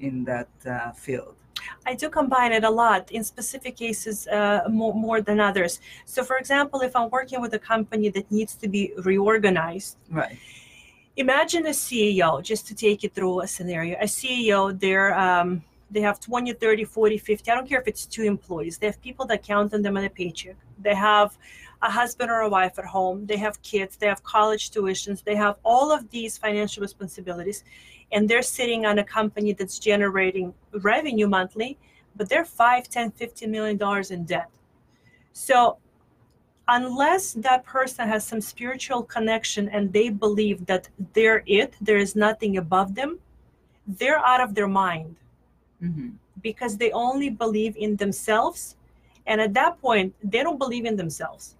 in 0.00 0.22
that 0.24 0.50
uh, 0.66 0.92
field? 0.92 1.36
I 1.86 1.94
do 1.94 2.10
combine 2.10 2.52
it 2.52 2.62
a 2.62 2.70
lot 2.70 3.10
in 3.10 3.24
specific 3.24 3.74
cases 3.74 4.28
uh, 4.28 4.64
more, 4.68 4.92
more 4.92 5.22
than 5.22 5.40
others. 5.40 5.80
So, 6.04 6.22
for 6.22 6.36
example, 6.36 6.82
if 6.82 6.94
I'm 6.94 7.08
working 7.08 7.40
with 7.40 7.54
a 7.54 7.58
company 7.58 8.10
that 8.10 8.30
needs 8.30 8.54
to 8.56 8.68
be 8.68 8.92
reorganized, 8.98 9.96
Right. 10.10 10.36
Imagine 11.18 11.66
a 11.66 11.70
CEO, 11.70 12.42
just 12.42 12.66
to 12.68 12.74
take 12.74 13.02
you 13.02 13.08
through 13.08 13.40
a 13.40 13.46
scenario. 13.46 13.98
A 13.98 14.04
CEO, 14.04 14.78
they're, 14.78 15.18
um, 15.18 15.62
they 15.90 16.00
have 16.00 16.20
20, 16.20 16.52
30, 16.52 16.84
40, 16.84 17.18
50. 17.18 17.50
I 17.50 17.54
don't 17.56 17.68
care 17.68 17.80
if 17.80 17.88
it's 17.88 18.06
two 18.06 18.22
employees. 18.22 18.78
They 18.78 18.86
have 18.86 19.02
people 19.02 19.26
that 19.26 19.42
count 19.42 19.74
on 19.74 19.82
them 19.82 19.96
on 19.96 20.04
a 20.04 20.10
paycheck. 20.10 20.56
They 20.78 20.94
have 20.94 21.36
a 21.82 21.90
husband 21.90 22.30
or 22.30 22.40
a 22.40 22.48
wife 22.48 22.78
at 22.78 22.84
home. 22.84 23.26
They 23.26 23.36
have 23.36 23.60
kids. 23.62 23.96
They 23.96 24.06
have 24.06 24.22
college 24.22 24.70
tuitions. 24.70 25.24
They 25.24 25.34
have 25.34 25.56
all 25.64 25.90
of 25.90 26.08
these 26.10 26.38
financial 26.38 26.82
responsibilities. 26.82 27.64
And 28.12 28.28
they're 28.28 28.42
sitting 28.42 28.86
on 28.86 29.00
a 29.00 29.04
company 29.04 29.52
that's 29.52 29.78
generating 29.78 30.54
revenue 30.72 31.26
monthly, 31.26 31.78
but 32.14 32.28
they're 32.28 32.44
5, 32.44 32.88
10, 32.88 33.10
15 33.10 33.50
million 33.50 33.76
dollars 33.76 34.12
in 34.12 34.24
debt. 34.24 34.50
So 35.32 35.78
unless 36.68 37.32
that 37.32 37.64
person 37.64 38.06
has 38.08 38.24
some 38.26 38.40
spiritual 38.40 39.02
connection 39.02 39.68
and 39.70 39.92
they 39.92 40.10
believe 40.10 40.66
that 40.66 40.88
they're 41.14 41.42
it, 41.46 41.74
there 41.80 41.98
is 41.98 42.14
nothing 42.14 42.58
above 42.58 42.94
them, 42.94 43.18
they're 43.86 44.18
out 44.18 44.40
of 44.40 44.54
their 44.54 44.68
mind 44.68 45.16
hmm 45.80 46.10
because 46.40 46.76
they 46.76 46.92
only 46.92 47.30
believe 47.30 47.76
in 47.76 47.96
themselves. 47.96 48.76
And 49.26 49.40
at 49.40 49.54
that 49.54 49.80
point, 49.80 50.14
they 50.22 50.44
don't 50.44 50.58
believe 50.58 50.84
in 50.84 50.96
themselves. 50.96 51.56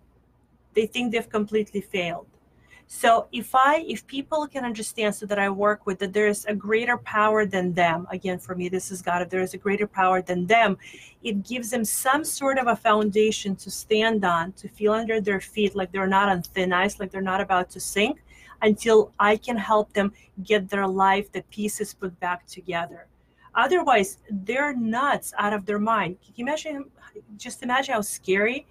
They 0.74 0.86
think 0.86 1.12
they've 1.12 1.28
completely 1.28 1.80
failed. 1.80 2.28
So 2.90 3.28
if 3.32 3.54
I 3.54 3.84
if 3.86 4.06
people 4.06 4.46
can 4.46 4.64
understand 4.64 5.14
so 5.14 5.26
that 5.26 5.38
I 5.38 5.50
work 5.50 5.84
with 5.84 5.98
that 5.98 6.14
there 6.14 6.26
is 6.26 6.46
a 6.46 6.54
greater 6.54 6.96
power 6.96 7.44
than 7.44 7.74
them, 7.74 8.06
again 8.10 8.38
for 8.38 8.54
me 8.54 8.70
this 8.70 8.90
is 8.90 9.02
God, 9.02 9.20
if 9.20 9.28
there 9.28 9.42
is 9.42 9.52
a 9.52 9.58
greater 9.58 9.86
power 9.86 10.22
than 10.22 10.46
them, 10.46 10.78
it 11.22 11.44
gives 11.46 11.68
them 11.70 11.84
some 11.84 12.24
sort 12.24 12.56
of 12.56 12.66
a 12.66 12.74
foundation 12.74 13.54
to 13.56 13.70
stand 13.70 14.24
on, 14.24 14.52
to 14.52 14.68
feel 14.68 14.94
under 14.94 15.20
their 15.20 15.38
feet 15.38 15.76
like 15.76 15.92
they're 15.92 16.06
not 16.06 16.30
on 16.30 16.40
thin 16.40 16.72
ice, 16.72 16.98
like 16.98 17.10
they're 17.10 17.20
not 17.20 17.42
about 17.42 17.68
to 17.70 17.78
sink, 17.78 18.22
until 18.62 19.12
I 19.20 19.36
can 19.36 19.58
help 19.58 19.92
them 19.92 20.14
get 20.42 20.70
their 20.70 20.86
life, 20.86 21.30
the 21.30 21.42
pieces 21.50 21.92
put 21.92 22.18
back 22.20 22.46
together. 22.46 23.06
Otherwise, 23.54 24.18
they're 24.30 24.74
nuts 24.74 25.34
out 25.36 25.52
of 25.52 25.66
their 25.66 25.78
mind. 25.78 26.16
Can 26.24 26.32
you 26.36 26.44
imagine? 26.46 26.84
Just 27.36 27.62
imagine 27.62 27.92
how 27.94 28.00
scary. 28.00 28.66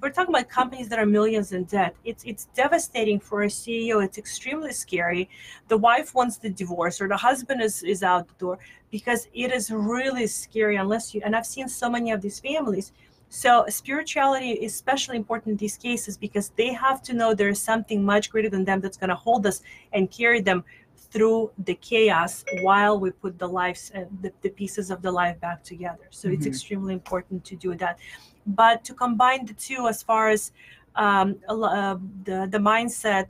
We're 0.00 0.10
talking 0.10 0.34
about 0.34 0.48
companies 0.48 0.88
that 0.88 0.98
are 0.98 1.06
millions 1.06 1.52
in 1.52 1.64
debt. 1.64 1.94
It's 2.04 2.24
it's 2.24 2.46
devastating 2.56 3.20
for 3.20 3.44
a 3.44 3.46
CEO. 3.46 4.04
It's 4.04 4.18
extremely 4.18 4.72
scary. 4.72 5.28
The 5.68 5.76
wife 5.78 6.14
wants 6.14 6.38
the 6.38 6.50
divorce, 6.50 7.00
or 7.00 7.06
the 7.08 7.16
husband 7.16 7.62
is 7.62 7.82
is 7.84 8.02
out 8.02 8.26
the 8.26 8.34
door 8.34 8.58
because 8.90 9.28
it 9.32 9.52
is 9.52 9.70
really 9.70 10.26
scary. 10.26 10.76
Unless 10.76 11.14
you 11.14 11.22
and 11.24 11.36
I've 11.36 11.46
seen 11.46 11.68
so 11.68 11.88
many 11.88 12.10
of 12.10 12.20
these 12.20 12.40
families. 12.40 12.92
So 13.28 13.64
spirituality 13.68 14.50
is 14.50 14.74
especially 14.74 15.16
important 15.16 15.52
in 15.52 15.56
these 15.56 15.76
cases 15.76 16.16
because 16.16 16.50
they 16.50 16.72
have 16.72 17.02
to 17.02 17.12
know 17.14 17.34
there 17.34 17.48
is 17.48 17.60
something 17.60 18.04
much 18.04 18.30
greater 18.30 18.48
than 18.48 18.64
them 18.64 18.80
that's 18.80 18.96
going 18.96 19.10
to 19.10 19.16
hold 19.16 19.46
us 19.46 19.62
and 19.92 20.08
carry 20.10 20.40
them 20.40 20.62
through 21.10 21.50
the 21.64 21.74
chaos 21.76 22.44
while 22.62 22.98
we 22.98 23.10
put 23.10 23.38
the 23.38 23.46
lives 23.48 23.90
and 23.94 24.06
the, 24.22 24.32
the 24.42 24.50
pieces 24.50 24.90
of 24.90 25.00
the 25.02 25.10
life 25.10 25.38
back 25.40 25.62
together 25.62 26.06
so 26.10 26.28
it's 26.28 26.44
Mhm. 26.44 26.52
extremely 26.52 26.92
important 26.92 27.44
to 27.44 27.54
do 27.56 27.74
that 27.76 27.98
but 28.46 28.84
to 28.84 28.94
combine 28.94 29.46
the 29.46 29.54
two 29.54 29.88
as 29.88 30.02
far 30.02 30.28
as 30.28 30.52
um, 30.96 31.36
uh, 31.48 31.96
the, 32.24 32.48
the 32.50 32.58
mindset 32.58 33.28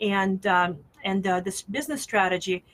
and 0.00 0.46
um, 0.46 0.78
and 1.04 1.26
uh, 1.26 1.40
this 1.40 1.62
business 1.62 2.02
strategy 2.02 2.64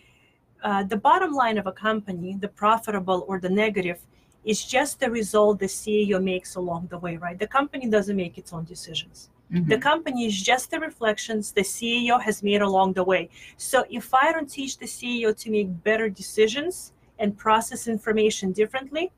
uh, 0.62 0.82
the 0.84 0.96
bottom 0.96 1.32
line 1.32 1.58
of 1.58 1.66
a 1.66 1.72
company 1.72 2.36
the 2.38 2.48
profitable 2.48 3.24
or 3.28 3.40
the 3.40 3.48
negative 3.48 4.00
is 4.44 4.64
just 4.64 5.00
the 5.00 5.10
result 5.10 5.58
the 5.58 5.66
ceo 5.66 6.22
makes 6.22 6.54
along 6.54 6.86
the 6.90 6.98
way 6.98 7.16
right? 7.16 7.38
The 7.38 7.46
company 7.46 7.88
doesn't 7.88 8.16
make 8.16 8.38
its 8.38 8.52
own 8.52 8.64
decisions. 8.64 9.30
The 9.52 9.78
company 9.78 10.26
is 10.26 10.40
just 10.40 10.70
the 10.70 10.78
reflections 10.78 11.50
the 11.50 11.62
CEO 11.62 12.22
has 12.22 12.40
made 12.40 12.62
along 12.62 12.92
the 12.92 13.02
way. 13.02 13.30
So 13.56 13.84
if 13.90 14.14
I 14.14 14.30
don't 14.30 14.48
teach 14.48 14.78
the 14.78 14.86
CEO 14.86 15.36
to 15.36 15.50
make 15.50 15.82
better 15.82 16.08
decisions 16.08 16.92
and 17.18 17.36
process 17.36 17.88
information 17.88 18.52
differently, 18.52 19.10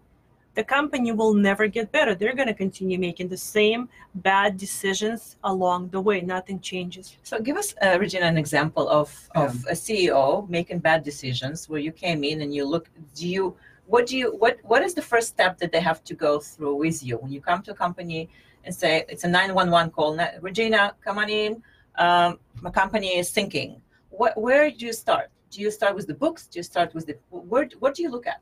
the 0.54 0.64
company 0.64 1.12
will 1.12 1.34
never 1.34 1.66
get 1.66 1.90
better. 1.92 2.14
They're 2.14 2.34
going 2.34 2.48
to 2.48 2.54
continue 2.54 2.98
making 2.98 3.28
the 3.28 3.36
same 3.36 3.88
bad 4.16 4.58
decisions 4.58 5.36
along 5.44 5.88
the 5.88 6.00
way. 6.00 6.20
Nothing 6.20 6.60
changes. 6.60 7.16
So 7.22 7.40
give 7.40 7.56
us, 7.56 7.74
uh, 7.82 7.96
Regina, 7.98 8.26
an 8.26 8.36
example 8.36 8.88
of, 8.88 9.08
of 9.34 9.54
a 9.66 9.72
CEO 9.72 10.48
making 10.48 10.80
bad 10.80 11.02
decisions 11.04 11.68
where 11.68 11.80
you 11.80 11.92
came 11.92 12.22
in 12.22 12.42
and 12.42 12.54
you 12.54 12.64
look, 12.66 12.90
do 13.14 13.26
you 13.26 13.56
what 13.86 14.06
do 14.06 14.16
you 14.16 14.36
what 14.36 14.58
what 14.62 14.82
is 14.82 14.94
the 14.94 15.02
first 15.02 15.28
step 15.28 15.58
that 15.58 15.72
they 15.72 15.80
have 15.80 16.02
to 16.04 16.14
go 16.14 16.38
through 16.38 16.74
with 16.76 17.02
you 17.02 17.16
when 17.18 17.32
you 17.32 17.40
come 17.40 17.62
to 17.62 17.72
a 17.72 17.74
company 17.74 18.28
and 18.64 18.74
say 18.74 19.04
it's 19.08 19.24
a 19.24 19.28
911 19.28 19.90
call 19.90 20.16
regina 20.40 20.94
come 21.04 21.18
on 21.18 21.28
in 21.28 21.62
um, 21.96 22.38
my 22.60 22.70
company 22.70 23.18
is 23.18 23.28
sinking 23.28 23.80
what 24.10 24.40
where 24.40 24.70
do 24.70 24.86
you 24.86 24.92
start 24.92 25.30
do 25.50 25.60
you 25.60 25.70
start 25.70 25.94
with 25.94 26.06
the 26.06 26.14
books 26.14 26.46
do 26.46 26.58
you 26.58 26.62
start 26.62 26.94
with 26.94 27.06
the 27.06 27.16
where 27.30 27.68
what 27.80 27.94
do 27.94 28.02
you 28.02 28.10
look 28.10 28.26
at 28.26 28.40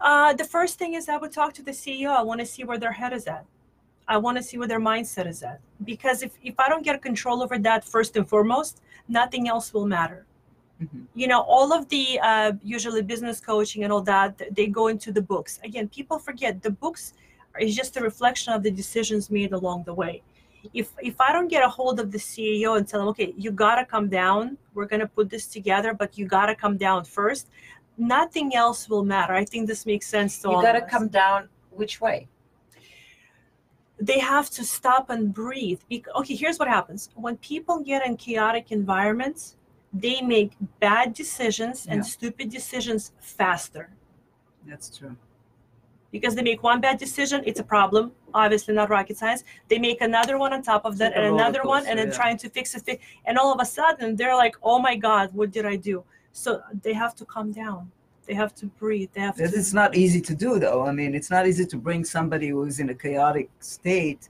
Uh, 0.00 0.32
the 0.32 0.44
first 0.44 0.78
thing 0.78 0.94
is 0.94 1.08
I 1.08 1.16
would 1.16 1.32
talk 1.32 1.52
to 1.54 1.62
the 1.62 1.72
CEO. 1.72 2.10
I 2.10 2.22
want 2.22 2.40
to 2.40 2.46
see 2.46 2.64
where 2.64 2.78
their 2.78 2.92
head 2.92 3.12
is 3.12 3.26
at. 3.26 3.44
I 4.06 4.16
want 4.16 4.36
to 4.38 4.42
see 4.42 4.56
where 4.58 4.68
their 4.68 4.80
mindset 4.80 5.26
is 5.26 5.42
at. 5.42 5.60
Because 5.84 6.22
if, 6.22 6.32
if 6.42 6.54
I 6.58 6.68
don't 6.68 6.84
get 6.84 7.02
control 7.02 7.42
over 7.42 7.58
that 7.58 7.84
first 7.84 8.16
and 8.16 8.26
foremost, 8.28 8.80
nothing 9.08 9.48
else 9.48 9.74
will 9.74 9.86
matter. 9.86 10.24
Mhm. 10.80 11.06
You 11.14 11.26
know, 11.26 11.40
all 11.40 11.72
of 11.72 11.88
the 11.88 12.20
uh, 12.22 12.52
usually 12.62 13.02
business 13.02 13.40
coaching 13.40 13.82
and 13.84 13.92
all 13.92 14.02
that, 14.02 14.40
they 14.54 14.66
go 14.68 14.86
into 14.86 15.10
the 15.12 15.22
books. 15.22 15.58
Again, 15.64 15.88
people 15.88 16.18
forget 16.18 16.62
the 16.62 16.70
books 16.70 17.14
is 17.60 17.74
just 17.74 17.96
a 17.96 18.00
reflection 18.00 18.52
of 18.52 18.62
the 18.62 18.70
decisions 18.70 19.28
made 19.30 19.52
along 19.52 19.82
the 19.84 19.94
way. 19.94 20.22
If 20.74 20.92
if 21.00 21.20
I 21.20 21.32
don't 21.32 21.48
get 21.48 21.64
a 21.64 21.68
hold 21.68 21.98
of 21.98 22.12
the 22.12 22.18
CEO 22.18 22.76
and 22.76 22.86
tell 22.86 23.00
them, 23.00 23.08
okay, 23.08 23.34
you 23.36 23.50
gotta 23.50 23.84
come 23.84 24.08
down, 24.08 24.56
we're 24.74 24.86
gonna 24.86 25.06
put 25.06 25.28
this 25.30 25.46
together, 25.46 25.94
but 25.94 26.16
you 26.18 26.26
gotta 26.26 26.54
come 26.54 26.76
down 26.76 27.04
first, 27.04 27.48
nothing 27.98 28.54
else 28.54 28.88
will 28.88 29.04
matter. 29.04 29.34
I 29.34 29.44
think 29.44 29.66
this 29.66 29.84
makes 29.84 30.06
sense 30.06 30.38
to 30.40 30.48
all 30.48 30.56
you 30.56 30.62
got 30.62 30.72
to 30.72 30.82
come 30.82 31.08
down 31.08 31.48
which 31.70 32.00
way 32.00 32.28
they 34.00 34.18
have 34.18 34.48
to 34.50 34.64
stop 34.64 35.10
and 35.10 35.32
breathe. 35.32 35.80
Okay, 36.16 36.34
here's 36.34 36.58
what 36.58 36.68
happens 36.68 37.10
when 37.14 37.36
people 37.38 37.80
get 37.80 38.06
in 38.06 38.16
chaotic 38.16 38.70
environments, 38.70 39.56
they 39.92 40.20
make 40.20 40.52
bad 40.80 41.14
decisions 41.14 41.86
and 41.88 42.04
stupid 42.04 42.50
decisions 42.50 43.12
faster 43.20 43.90
That's 44.66 44.96
true. 44.96 45.16
because 46.12 46.34
they 46.34 46.42
make 46.42 46.62
one 46.62 46.80
bad 46.80 46.98
decision, 46.98 47.42
it's 47.46 47.58
a 47.58 47.64
problem. 47.64 48.12
Obviously, 48.34 48.74
not 48.74 48.90
rocket 48.90 49.16
science. 49.16 49.42
They 49.68 49.78
make 49.78 50.02
another 50.02 50.36
one 50.36 50.52
on 50.52 50.62
top 50.62 50.84
of 50.84 50.98
that, 50.98 51.12
like 51.12 51.16
and 51.16 51.34
another 51.34 51.62
one, 51.62 51.86
and 51.86 51.98
then 51.98 52.08
yeah. 52.08 52.14
trying 52.14 52.36
to 52.38 52.50
fix 52.50 52.74
it. 52.74 53.00
And 53.24 53.38
all 53.38 53.52
of 53.54 53.60
a 53.60 53.64
sudden, 53.64 54.16
they're 54.16 54.36
like, 54.36 54.54
"Oh 54.62 54.78
my 54.78 54.96
God, 54.96 55.30
what 55.32 55.50
did 55.50 55.64
I 55.64 55.76
do?" 55.76 56.04
So 56.38 56.62
they 56.84 56.92
have 56.92 57.14
to 57.16 57.24
calm 57.24 57.50
down. 57.50 57.90
They 58.26 58.34
have 58.34 58.54
to 58.56 58.66
breathe. 58.66 59.10
They 59.12 59.22
have 59.22 59.36
to. 59.36 59.42
It's 59.42 59.72
not 59.72 59.96
easy 59.96 60.20
to 60.20 60.34
do, 60.34 60.60
though. 60.60 60.86
I 60.86 60.92
mean, 60.92 61.14
it's 61.14 61.30
not 61.30 61.48
easy 61.48 61.66
to 61.66 61.76
bring 61.76 62.04
somebody 62.04 62.48
who's 62.50 62.78
in 62.78 62.90
a 62.90 62.94
chaotic 62.94 63.50
state 63.58 64.28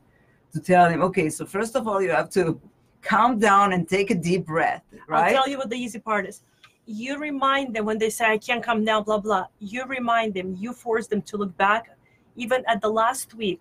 to 0.55 0.59
tell 0.59 0.89
him, 0.89 1.03
okay, 1.03 1.29
so 1.29 1.45
first 1.45 1.77
of 1.77 1.87
all, 1.87 2.01
you 2.01 2.11
have 2.11 2.31
to 2.31 2.59
calm 3.03 3.39
down 3.39 3.75
and 3.75 3.87
take 3.87 4.11
a 4.11 4.15
deep 4.15 4.47
breath, 4.47 4.83
right? 5.07 5.27
I'll 5.27 5.43
tell 5.43 5.49
you 5.49 5.59
what 5.59 5.69
the 5.69 5.77
easy 5.77 5.99
part 5.99 6.27
is. 6.27 6.43
You 6.87 7.19
remind 7.19 7.75
them 7.75 7.85
when 7.85 7.99
they 7.99 8.09
say, 8.09 8.25
I 8.25 8.39
can't 8.39 8.63
come 8.63 8.85
down, 8.85 9.03
blah, 9.03 9.19
blah. 9.19 9.47
You 9.59 9.85
remind 9.85 10.33
them, 10.33 10.57
you 10.59 10.73
force 10.73 11.07
them 11.09 11.21
to 11.23 11.37
look 11.37 11.55
back, 11.59 11.91
even 12.37 12.65
at 12.67 12.81
the 12.81 12.89
last 12.89 13.35
week, 13.35 13.61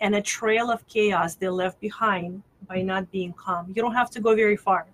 and 0.00 0.14
a 0.14 0.20
trail 0.20 0.70
of 0.70 0.86
chaos 0.86 1.34
they 1.36 1.48
left 1.48 1.80
behind 1.80 2.42
by 2.68 2.82
not 2.82 3.10
being 3.10 3.32
calm. 3.32 3.72
You 3.74 3.80
don't 3.82 3.94
have 3.94 4.10
to 4.10 4.20
go 4.20 4.34
very 4.34 4.56
far. 4.56 4.86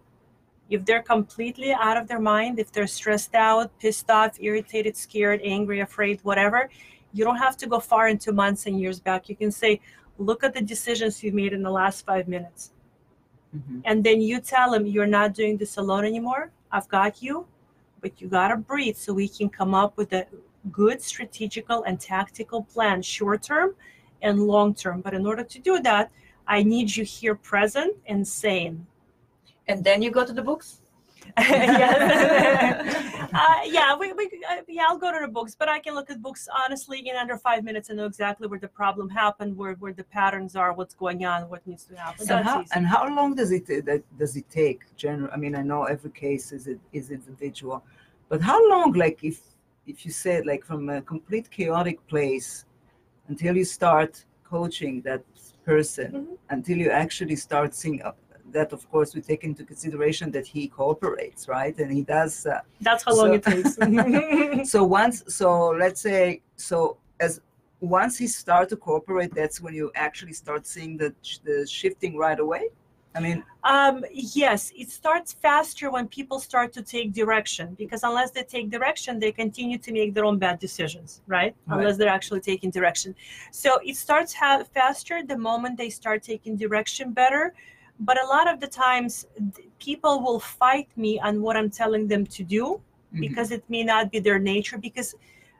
If 0.71 0.85
they're 0.85 1.03
completely 1.03 1.73
out 1.73 1.97
of 1.97 2.09
their 2.09 2.21
mind, 2.21 2.59
if 2.59 2.73
they're 2.73 2.87
stressed 2.87 3.35
out, 3.35 3.71
pissed 3.79 4.11
off, 4.11 4.39
irritated, 4.41 4.97
scared, 4.97 5.41
angry, 5.45 5.81
afraid, 5.81 6.21
whatever, 6.23 6.69
you 7.13 7.25
don't 7.25 7.37
have 7.37 7.57
to 7.59 7.67
go 7.67 7.79
far 7.81 8.09
into 8.09 8.33
months 8.33 8.67
and 8.67 8.81
years 8.81 8.99
back. 9.01 9.29
You 9.29 9.37
can 9.37 9.53
say, 9.53 9.81
Look 10.17 10.45
at 10.45 10.55
the 10.55 10.63
decisions 10.63 11.23
you've 11.25 11.35
made 11.35 11.53
in 11.53 11.63
the 11.63 11.71
last 11.71 12.07
five 12.07 12.29
minutes 12.29 12.71
Mhm. 13.57 13.83
and 13.85 14.05
then 14.05 14.21
you 14.21 14.41
tell 14.41 14.71
them, 14.71 14.87
you're 14.87 15.07
not 15.07 15.33
doing 15.35 15.57
this 15.57 15.77
alone 15.77 16.05
anymore 16.05 16.51
i've 16.73 16.89
got 16.89 17.23
you 17.23 17.47
but 18.01 18.21
you 18.21 18.29
got 18.29 18.49
to 18.49 18.57
breathe 18.57 18.97
so 18.97 19.13
we 19.13 19.29
can 19.29 19.49
come 19.49 19.75
up 19.75 19.97
with 19.97 20.13
a 20.13 20.27
good 20.73 21.01
strategical 21.01 21.83
and 21.85 22.01
tactical 22.01 22.63
plan 22.65 23.01
short 23.03 23.43
term 23.43 23.75
and 24.23 24.41
long 24.47 24.75
term 24.75 25.01
but 25.01 25.15
in 25.15 25.27
order 25.27 25.45
to 25.45 25.59
do 25.59 25.81
that 25.81 26.11
i 26.47 26.63
need 26.63 26.95
you 26.97 27.05
here 27.05 27.35
present 27.35 27.95
and 28.07 28.27
sane 28.27 28.87
and 29.69 29.85
then 29.85 30.03
you 30.03 30.11
go 30.11 30.25
to 30.25 30.33
the 30.33 30.43
books 30.43 30.81
yeah, 31.39 33.29
uh, 33.35 33.61
yeah, 33.67 33.97
we, 33.97 34.13
we, 34.13 34.27
uh, 34.49 34.57
yeah, 34.69 34.85
I'll 34.89 34.99
go 34.99 35.13
to 35.13 35.19
the 35.21 35.33
books, 35.33 35.57
but 35.59 35.69
I 35.69 35.79
can 35.81 35.95
look 35.95 36.11
at 36.11 36.23
books 36.23 36.49
honestly 36.65 37.09
in 37.09 37.17
under 37.17 37.37
five 37.39 37.65
minutes 37.65 37.89
and 37.89 37.99
know 37.99 38.05
exactly 38.07 38.47
where 38.47 38.59
the 38.59 38.69
problem 38.69 39.09
happened, 39.09 39.57
where, 39.57 39.75
where 39.75 39.93
the 39.93 40.05
patterns 40.05 40.55
are, 40.55 40.73
what's 40.73 40.95
going 40.95 41.25
on, 41.25 41.49
what 41.49 41.67
needs 41.67 41.85
to 41.87 41.97
happen. 41.97 42.27
And 42.31 42.45
how, 42.45 42.65
and 42.75 42.87
how 42.87 43.09
long 43.09 43.35
does 43.35 43.51
it 43.53 43.67
that 43.67 44.03
does 44.19 44.37
it 44.37 44.49
take? 44.51 44.81
General, 44.97 45.31
I 45.33 45.37
mean, 45.37 45.55
I 45.57 45.63
know 45.63 45.85
every 45.85 46.11
case 46.11 46.53
is 46.53 46.67
it 46.67 46.79
is 46.93 47.11
individual, 47.11 47.83
but 48.29 48.41
how 48.41 48.61
long? 48.69 48.93
Like 48.93 49.25
if 49.25 49.41
if 49.87 50.05
you 50.05 50.13
said 50.13 50.47
like 50.47 50.65
from 50.65 50.89
a 50.89 51.03
complete 51.03 51.51
chaotic 51.51 52.07
place 52.07 52.65
until 53.29 53.57
you 53.57 53.65
start 53.65 54.25
coaching 54.45 55.01
that 55.03 55.25
person, 55.65 56.13
Mhm. 56.13 56.39
until 56.51 56.77
you 56.77 56.91
actually 56.91 57.37
start 57.37 57.75
seeing 57.75 58.03
uh, 58.03 58.13
that. 58.53 58.73
Of 58.73 58.89
course, 58.91 59.15
we 59.15 59.21
take 59.21 59.45
into 59.45 59.65
consideration 59.65 60.31
that 60.33 60.47
he 60.47 60.69
cooperates, 60.69 61.49
right? 61.49 61.77
And 61.79 61.93
he 61.93 62.03
does. 62.03 62.47
Uh, 62.47 62.61
That's 62.81 63.05
how 63.05 63.15
long 63.17 63.29
So- 63.29 63.35
it 63.35 63.43
takes. 63.43 64.71
so 64.75 64.85
once 64.85 65.23
so 65.29 65.71
let's 65.71 66.01
say 66.01 66.41
so 66.57 66.97
as 67.21 67.41
once 67.81 68.17
he 68.17 68.27
start 68.27 68.69
to 68.71 68.77
cooperate 68.77 69.35
that's 69.35 69.61
when 69.61 69.75
you 69.75 69.91
actually 69.95 70.33
start 70.33 70.67
seeing 70.67 70.97
the 70.97 71.15
the 71.45 71.67
shifting 71.67 72.17
right 72.17 72.41
away 72.41 72.65
i 73.15 73.21
mean 73.21 73.43
Um, 73.65 74.05
yes, 74.45 74.61
it 74.83 74.89
starts 75.01 75.31
faster 75.47 75.87
when 75.91 76.07
people 76.19 76.39
start 76.51 76.69
to 76.79 76.83
take 76.95 77.09
direction 77.23 77.67
because 77.83 78.03
unless 78.11 78.31
they 78.37 78.45
take 78.57 78.67
direction, 78.77 79.13
they 79.25 79.33
continue 79.33 79.79
to 79.87 79.91
make 79.99 80.11
their 80.15 80.27
own 80.31 80.39
bad 80.47 80.57
decisions, 80.67 81.09
right? 81.37 81.53
Right. 81.67 81.79
Unless 81.79 81.97
they're 81.99 82.17
actually 82.21 82.43
taking 82.53 82.71
direction. 82.79 83.11
So 83.63 83.71
it 83.91 83.97
starts 84.07 84.33
ha- 84.41 84.65
faster 84.79 85.17
the 85.33 85.39
moment 85.49 85.73
they 85.83 85.91
start 86.01 86.19
taking 86.33 86.55
direction 86.65 87.07
better. 87.23 87.43
But 88.01 88.23
a 88.23 88.27
lot 88.27 88.53
of 88.53 88.61
the 88.61 88.67
times, 88.67 89.27
people 89.79 90.21
will 90.21 90.41
fight 90.41 90.89
me 90.97 91.21
on 91.21 91.43
what 91.43 91.57
I'm 91.57 91.71
telling 91.71 92.09
them 92.09 92.27
to 92.27 92.43
do 92.43 92.81
mhm. 93.15 93.21
because 93.21 93.51
it 93.51 93.63
may 93.69 93.85
not 93.85 94.11
be 94.11 94.19
their 94.19 94.39
nature. 94.39 94.79
Because 94.79 95.15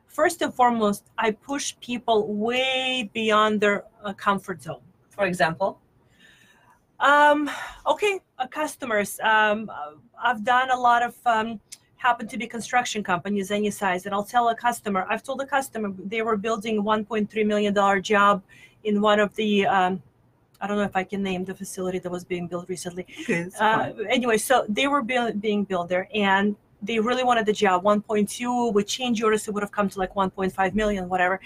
first 0.07 0.41
and 0.41 0.53
foremost, 0.53 1.03
I 1.17 1.31
push 1.31 1.75
people 1.79 2.33
way 2.33 3.09
beyond 3.13 3.61
their 3.61 3.85
uh, 4.03 4.13
comfort 4.13 4.61
zone. 4.61 4.81
for 5.09 5.25
example 5.25 5.79
Um, 6.99 7.49
okay, 7.85 8.19
uh, 8.39 8.47
customers. 8.47 9.19
Um, 9.19 9.69
uh, 9.69 9.93
I've 10.21 10.43
done 10.43 10.71
a 10.71 10.79
lot 10.79 11.03
of 11.03 11.15
um, 11.25 11.59
happen 11.97 12.27
to 12.27 12.37
be 12.37 12.47
construction 12.47 13.03
companies 13.03 13.51
any 13.51 13.71
size, 13.71 14.05
and 14.05 14.13
I'll 14.15 14.23
tell 14.23 14.49
a 14.49 14.55
customer. 14.55 15.05
I've 15.09 15.23
told 15.23 15.41
a 15.41 15.45
customer 15.45 15.93
they 16.13 16.21
were 16.21 16.37
building 16.37 16.83
1.3 16.83 17.45
million 17.45 17.73
dollar 17.73 17.99
job 17.99 18.41
in 18.83 19.01
one 19.01 19.19
of 19.19 19.35
the. 19.35 19.65
Um, 19.65 20.01
I 20.61 20.67
don't 20.67 20.77
know 20.77 20.83
if 20.83 20.95
I 20.95 21.03
can 21.03 21.21
name 21.23 21.45
the 21.45 21.53
facility 21.53 21.99
that 21.99 22.09
was 22.09 22.23
being 22.23 22.47
built 22.47 22.69
recently. 22.69 23.05
okay, 23.21 23.47
Uh, 23.59 23.91
anyway, 24.09 24.37
so 24.37 24.65
they 24.69 24.87
were 24.87 25.01
build, 25.01 25.41
being 25.41 25.63
built 25.63 25.89
there, 25.89 26.07
and 26.13 26.55
they 26.81 26.99
really 26.99 27.23
wanted 27.23 27.45
the 27.45 27.53
job. 27.53 27.83
1.2 27.83 28.73
with 28.73 28.87
change 28.87 29.21
orders, 29.23 29.47
it 29.47 29.53
would 29.53 29.63
have 29.63 29.71
come 29.71 29.89
to 29.89 29.99
like 29.99 30.13
1.5 30.13 30.73
million, 30.73 31.09
whatever. 31.09 31.39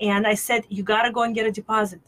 And 0.00 0.26
I 0.26 0.34
said, 0.34 0.64
you 0.68 0.82
got 0.82 1.02
to 1.02 1.10
go 1.12 1.22
and 1.22 1.34
get 1.34 1.46
a 1.46 1.52
deposit. 1.52 2.00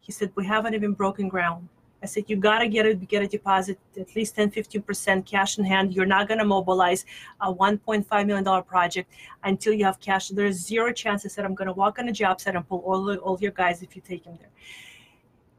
He 0.00 0.12
said, 0.12 0.32
we 0.34 0.46
haven't 0.46 0.74
even 0.74 0.92
broken 0.92 1.28
ground. 1.28 1.68
I 2.02 2.06
said, 2.06 2.24
you 2.26 2.36
got 2.36 2.58
to 2.58 2.68
get 2.68 2.84
a 2.84 2.94
get 2.94 3.22
a 3.22 3.26
deposit, 3.26 3.78
at 3.98 4.14
least 4.14 4.36
10, 4.36 4.50
15% 4.50 5.24
cash 5.24 5.58
in 5.58 5.64
hand. 5.64 5.94
You're 5.94 6.04
not 6.04 6.28
going 6.28 6.38
to 6.38 6.44
mobilize 6.44 7.06
a 7.40 7.52
1.5 7.52 8.26
million 8.26 8.44
dollar 8.44 8.60
project 8.60 9.10
until 9.42 9.72
you 9.72 9.86
have 9.86 9.98
cash. 10.00 10.28
There's 10.28 10.56
zero 10.56 10.92
chance. 10.92 11.24
I 11.24 11.28
said, 11.28 11.46
I'm 11.46 11.54
going 11.54 11.68
to 11.68 11.72
walk 11.72 11.98
on 11.98 12.06
a 12.08 12.12
job 12.12 12.42
site 12.42 12.56
and 12.56 12.68
pull 12.68 12.80
all 12.80 13.16
all 13.16 13.38
your 13.40 13.52
guys 13.52 13.82
if 13.82 13.96
you 13.96 14.02
take 14.02 14.24
them 14.24 14.36
there 14.38 14.50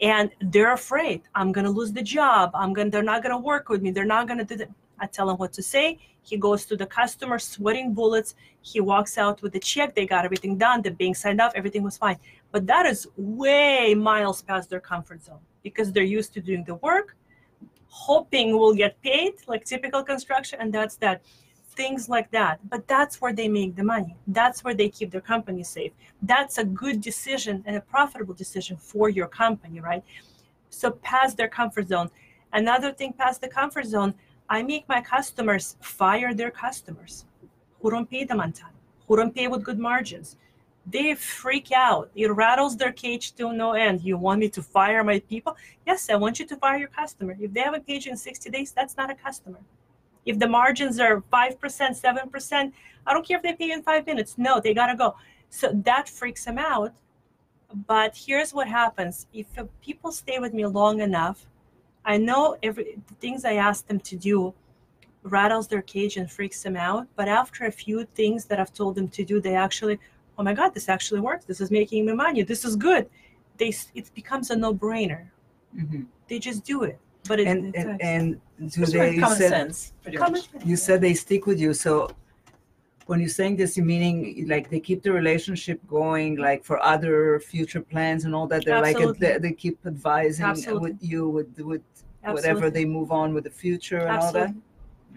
and 0.01 0.29
they're 0.41 0.73
afraid. 0.73 1.21
I'm 1.36 1.51
going 1.51 1.65
to 1.65 1.71
lose 1.71 1.93
the 1.93 2.01
job. 2.01 2.51
I'm 2.53 2.73
going 2.73 2.89
they're 2.89 3.03
not 3.03 3.23
going 3.23 3.31
to 3.31 3.38
work 3.38 3.69
with 3.69 3.81
me. 3.81 3.91
They're 3.91 4.05
not 4.05 4.27
going 4.27 4.45
to 4.45 4.58
do 4.58 4.65
i 4.97 5.05
tell 5.05 5.29
him 5.29 5.38
what 5.38 5.51
to 5.53 5.62
say. 5.62 5.99
He 6.21 6.38
goes 6.38 6.65
to 6.67 6.77
the 6.77 6.86
customer 6.86 7.38
sweating 7.38 7.93
bullets. 7.93 8.36
He 8.62 8.79
walks 8.79 9.17
out 9.17 9.41
with 9.41 9.53
the 9.53 9.60
check. 9.60 9.93
They 9.93 10.05
got 10.05 10.25
everything 10.25 10.58
done. 10.58 10.81
The 10.81 10.91
bank 10.91 11.17
signed 11.17 11.41
off 11.41 11.51
everything 11.53 11.84
was 11.84 11.97
fine. 11.97 12.17
But 12.51 12.65
that 12.67 12.86
is 12.86 13.08
way 13.17 13.93
miles 13.93 14.41
past 14.41 14.69
their 14.69 14.79
comfort 14.79 15.21
zone 15.23 15.39
because 15.63 15.91
they're 15.91 16.03
used 16.03 16.34
to 16.36 16.41
doing 16.41 16.63
the 16.63 16.75
work 16.75 17.15
hoping 17.95 18.60
we'll 18.60 18.73
get 18.73 19.01
paid 19.01 19.34
like 19.47 19.63
typical 19.63 20.03
construction. 20.03 20.60
And 20.62 20.73
that's 20.73 20.97
that 20.97 21.21
things 21.75 22.09
like 22.09 22.31
that. 22.31 22.59
But 22.69 22.88
that's 22.88 23.21
where 23.21 23.33
they 23.33 23.47
make 23.47 23.75
the 23.75 23.83
money. 23.83 24.15
That's 24.27 24.63
where 24.63 24.73
they 24.73 24.89
keep 24.89 25.11
their 25.11 25.21
company 25.21 25.63
safe. 25.63 25.91
That's 26.21 26.57
a 26.57 26.63
good 26.63 27.01
decision 27.01 27.63
and 27.65 27.75
a 27.75 27.81
profitable 27.81 28.33
decision 28.33 28.77
for 28.77 29.09
your 29.09 29.27
company 29.27 29.79
right? 29.79 30.03
So 30.69 30.91
past 30.91 31.38
their 31.38 31.47
comfort 31.47 31.88
zone. 31.88 32.09
Another 32.53 32.91
thing 32.91 33.13
past 33.13 33.41
the 33.41 33.47
comfort 33.47 33.85
zone. 33.85 34.13
I 34.49 34.61
make 34.61 34.88
my 34.88 35.01
customers 35.01 35.75
fire 35.81 36.33
their 36.33 36.51
customers. 36.51 37.25
Who 37.81 37.89
don't 37.91 38.09
pay 38.09 38.25
them 38.25 38.39
on 38.39 38.51
time? 38.51 38.73
Who 39.07 39.15
don't 39.17 39.33
pay 39.33 39.47
with 39.47 39.63
good 39.63 39.79
margins? 39.79 40.38
They 40.85 41.15
freak 41.15 41.71
out. 41.71 42.11
It 42.13 42.31
rattles 42.31 42.77
their 42.77 42.91
cage 42.91 43.33
to 43.35 43.51
no 43.51 43.73
end. 43.73 44.01
You 44.01 44.17
want 44.17 44.39
me 44.39 44.49
to 44.49 44.61
fire 44.61 45.03
my 45.03 45.19
people? 45.19 45.57
Yes 45.85 46.09
i 46.09 46.15
want 46.15 46.39
you 46.39 46.45
to 46.45 46.55
fire 46.57 46.77
your 46.77 46.89
customer. 46.89 47.35
If 47.39 47.53
they 47.53 47.61
haven't 47.61 47.88
paid 47.88 48.05
you 48.05 48.11
in 48.11 48.17
60 48.17 48.49
days 48.49 48.71
that's 48.71 48.95
not 48.95 49.09
a 49.09 49.15
customer 49.15 49.59
If 50.25 50.39
the 50.39 50.47
margins 50.47 50.99
are 50.99 51.21
5%, 51.21 51.57
7%, 51.59 52.71
I 53.07 53.13
don't 53.13 53.25
care 53.25 53.38
if 53.38 53.43
they 53.43 53.53
pay 53.53 53.71
in 53.71 53.83
five 53.83 54.05
minutes. 54.05 54.35
No, 54.38 54.59
they 54.59 54.73
got 54.73 54.88
to 54.88 54.95
go. 54.95 55.15
So 55.49 55.71
that 55.85 56.09
freaks 56.09 56.45
them 56.45 56.57
out. 56.57 56.93
But 57.88 58.15
here's 58.15 58.53
what 58.53 58.67
happens 58.67 59.27
if 59.33 59.47
people 59.81 60.11
stay 60.11 60.39
with 60.39 60.53
me 60.53 60.65
long 60.65 61.01
enough, 61.01 61.45
I 62.05 62.17
know 62.17 62.57
every 62.63 62.97
the 63.07 63.13
things 63.15 63.43
I 63.43 63.53
ask 63.53 63.88
them 63.88 63.99
to 64.01 64.15
do 64.15 64.53
rattles 65.23 65.67
their 65.67 65.81
cage 65.81 66.17
and 66.17 66.31
freaks 66.31 66.61
them 66.63 66.75
out. 66.75 67.07
But 67.15 67.27
after 67.27 67.65
a 67.65 67.71
few 67.71 68.05
things 68.15 68.45
that 68.45 68.59
I've 68.59 68.73
told 68.73 68.95
them 68.95 69.07
to 69.09 69.25
do, 69.25 69.41
they 69.41 69.55
actually, 69.55 69.99
oh 70.38 70.43
my 70.43 70.53
God, 70.53 70.73
this 70.73 70.88
actually 70.88 71.19
works. 71.19 71.45
This 71.45 71.59
is 71.59 71.71
making 71.71 72.05
me 72.05 72.13
money. 72.13 72.43
This 72.43 72.63
is 72.63 72.75
good. 72.75 73.09
They 73.57 73.73
it 73.93 74.11
becomes 74.13 74.51
a 74.51 74.55
no 74.55 74.73
brainer. 74.73 75.27
hmm 75.73 76.03
They 76.27 76.39
just 76.39 76.63
do 76.63 76.83
it. 76.83 76.99
But 77.27 77.39
it, 77.39 77.47
And, 77.47 77.75
and, 77.75 78.01
and 78.01 78.41
they, 78.59 79.15
you 79.15 79.21
common 79.21 79.37
said, 79.37 79.49
sense. 79.49 79.93
Pretty 80.01 80.17
Common 80.17 80.41
much. 80.53 80.65
you 80.65 80.75
said 80.75 81.01
they 81.01 81.13
stick 81.13 81.45
with 81.45 81.59
you. 81.59 81.73
So 81.73 82.11
when 83.07 83.19
you're 83.19 83.29
saying 83.29 83.57
this, 83.57 83.77
you 83.77 83.83
meaning 83.83 84.47
like 84.47 84.69
they 84.69 84.79
keep 84.79 85.03
the 85.03 85.11
relationship 85.11 85.79
going, 85.87 86.37
like 86.37 86.63
for 86.63 86.81
other 86.83 87.39
future 87.39 87.81
plans 87.81 88.25
and 88.25 88.33
all 88.33 88.47
that. 88.47 88.65
They're 88.65 88.81
like 88.81 88.97
they, 89.19 89.37
they 89.37 89.51
keep 89.51 89.77
advising 89.85 90.45
Absolutely. 90.45 90.91
with 90.91 91.03
you 91.03 91.29
with 91.29 91.59
with 91.59 91.81
whatever 92.23 92.69
they 92.69 92.85
move 92.85 93.11
on 93.11 93.33
with 93.33 93.43
the 93.43 93.49
future 93.49 93.99
and 93.99 94.09
Absolutely. 94.09 94.41
all 94.41 94.47
that. 94.47 94.55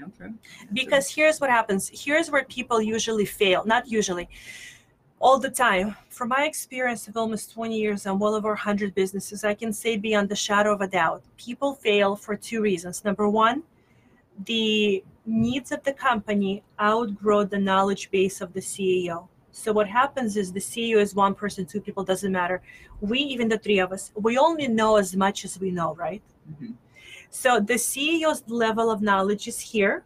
Okay. 0.01 0.33
because 0.73 1.13
here's 1.13 1.41
what 1.41 1.51
happens 1.51 1.91
here's 1.93 2.31
where 2.31 2.45
people 2.45 2.81
usually 2.81 3.25
fail 3.25 3.65
not 3.65 3.91
usually 3.91 4.29
all 5.21 5.39
the 5.39 5.51
time 5.51 5.97
from 6.11 6.29
my 6.29 6.45
experience 6.47 7.09
of 7.09 7.17
almost 7.17 7.53
20 7.53 7.77
years 7.77 8.07
and 8.07 8.21
well 8.21 8.35
over 8.35 8.51
100 8.51 8.95
businesses 8.95 9.45
i 9.45 9.55
can 9.55 9.73
say 9.73 9.97
beyond 9.97 10.29
the 10.29 10.37
shadow 10.37 10.73
of 10.73 10.81
a 10.81 10.87
doubt 10.87 11.23
people 11.37 11.75
fail 11.75 12.15
for 12.17 12.37
two 12.37 12.61
reasons 12.61 13.05
number 13.05 13.29
one 13.29 13.63
the 14.47 15.03
needs 15.27 15.73
of 15.73 15.83
the 15.83 15.93
company 15.93 16.63
outgrow 16.81 17.45
the 17.45 17.59
knowledge 17.59 18.11
base 18.11 18.41
of 18.41 18.53
the 18.53 18.61
ceo 18.61 19.27
so 19.51 19.73
what 19.73 19.89
happens 19.89 20.37
is 20.37 20.53
the 20.53 20.61
ceo 20.61 20.99
is 21.01 21.15
one 21.15 21.35
person 21.35 21.67
two 21.67 21.81
people 21.81 22.05
doesn't 22.05 22.33
matter 22.33 22.63
we 23.01 23.19
even 23.19 23.49
the 23.49 23.59
three 23.59 23.79
of 23.81 23.93
us 23.93 24.13
we 24.15 24.39
only 24.39 24.69
know 24.69 24.97
as 24.97 25.17
much 25.17 25.45
as 25.45 25.59
we 25.59 25.71
know 25.71 25.95
right 25.97 26.23
Mhm. 26.49 26.75
so 27.31 27.61
the 27.61 27.75
CEO's 27.75 28.43
level 28.49 28.91
of 28.91 29.03
knowledge 29.03 29.49
is 29.49 29.61
here. 29.61 30.05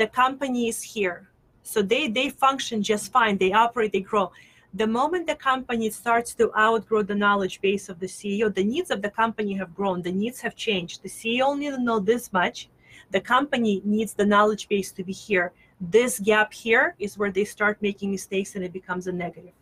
The 0.00 0.06
company 0.06 0.68
is 0.68 0.82
here. 0.82 1.30
So 1.66 1.82
they 1.82 2.06
they 2.08 2.28
function 2.30 2.80
just 2.80 3.10
fine. 3.10 3.36
They 3.38 3.52
operate, 3.52 3.92
they 3.92 4.04
grow. 4.12 4.30
The 4.72 4.86
moment 4.86 5.26
the 5.26 5.34
company 5.34 5.90
starts 5.90 6.32
to 6.34 6.46
outgrow 6.56 7.02
the 7.02 7.14
knowledge 7.14 7.60
base 7.60 7.88
of 7.88 7.98
the 7.98 8.06
CEO, 8.06 8.54
the 8.54 8.62
needs 8.62 8.90
of 8.90 9.02
the 9.02 9.10
company 9.10 9.54
have 9.54 9.74
grown. 9.74 10.00
The 10.02 10.12
needs 10.12 10.40
have 10.40 10.54
changed. 10.54 11.02
The 11.02 11.08
CEO 11.08 11.42
only 11.52 11.68
know 11.88 11.98
this 11.98 12.32
much. 12.32 12.68
The 13.10 13.20
company 13.20 13.82
needs 13.84 14.14
the 14.14 14.26
knowledge 14.26 14.68
base 14.68 14.92
to 14.92 15.02
be 15.02 15.12
here. 15.12 15.52
This 15.80 16.20
gap 16.20 16.52
here 16.52 16.94
is 16.98 17.18
where 17.18 17.32
they 17.32 17.44
start 17.44 17.82
making 17.82 18.12
mistakes 18.12 18.54
and 18.54 18.64
it 18.64 18.72
becomes 18.72 19.08
a 19.08 19.12
negative. 19.12 19.56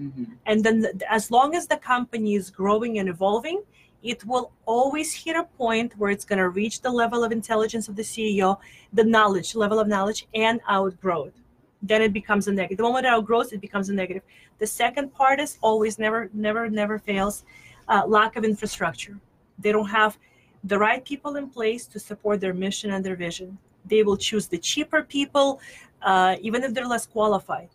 Mhm. 0.00 0.26
And 0.46 0.64
then, 0.64 0.76
as 1.18 1.30
long 1.30 1.54
as 1.54 1.66
the 1.66 1.76
company 1.76 2.34
is 2.40 2.50
growing 2.50 2.98
and 3.00 3.08
evolving, 3.08 3.58
it 4.04 4.22
will 4.26 4.52
always 4.66 5.14
hit 5.14 5.34
a 5.34 5.44
point 5.56 5.94
where 5.96 6.10
it's 6.10 6.26
going 6.26 6.38
to 6.38 6.50
reach 6.50 6.82
the 6.82 6.90
level 6.90 7.24
of 7.24 7.32
intelligence 7.32 7.88
of 7.88 7.96
the 7.96 8.02
CEO, 8.02 8.58
the 8.92 9.02
knowledge, 9.02 9.54
level 9.54 9.80
of 9.80 9.88
knowledge, 9.88 10.28
and 10.34 10.60
outgrow 10.70 11.24
it. 11.24 11.34
Then 11.82 12.02
it 12.02 12.12
becomes 12.12 12.46
a 12.46 12.52
negative. 12.52 12.76
The 12.76 12.82
moment 12.82 13.06
it 13.06 13.12
outgrows, 13.12 13.52
it 13.52 13.62
becomes 13.62 13.88
a 13.88 13.94
negative. 13.94 14.22
The 14.58 14.66
second 14.66 15.14
part 15.14 15.40
is 15.40 15.58
always, 15.62 15.98
never, 15.98 16.28
never, 16.34 16.68
never 16.68 16.98
fails 16.98 17.44
uh, 17.88 18.04
lack 18.06 18.36
of 18.36 18.44
infrastructure. 18.44 19.18
They 19.58 19.72
don't 19.72 19.88
have 19.88 20.18
the 20.64 20.78
right 20.78 21.02
people 21.02 21.36
in 21.36 21.48
place 21.48 21.86
to 21.86 21.98
support 21.98 22.40
their 22.40 22.54
mission 22.54 22.90
and 22.90 23.02
their 23.02 23.16
vision. 23.16 23.56
They 23.86 24.02
will 24.02 24.18
choose 24.18 24.46
the 24.48 24.58
cheaper 24.58 25.02
people, 25.02 25.60
uh, 26.02 26.36
even 26.42 26.62
if 26.62 26.74
they're 26.74 26.86
less 26.86 27.06
qualified 27.06 27.70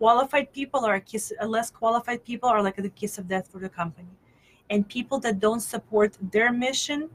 qualified 0.00 0.50
people 0.54 0.86
are 0.86 0.94
a 0.94 1.00
kiss 1.00 1.30
less 1.46 1.70
qualified 1.70 2.24
people 2.24 2.48
are 2.48 2.62
like 2.62 2.76
the 2.76 2.88
kiss 2.88 3.18
of 3.18 3.28
death 3.28 3.46
for 3.52 3.58
the 3.58 3.68
company 3.68 4.08
and 4.70 4.88
people 4.88 5.18
that 5.20 5.40
don't 5.40 5.60
support 5.60 6.16
their 6.30 6.52
mission 6.52 7.10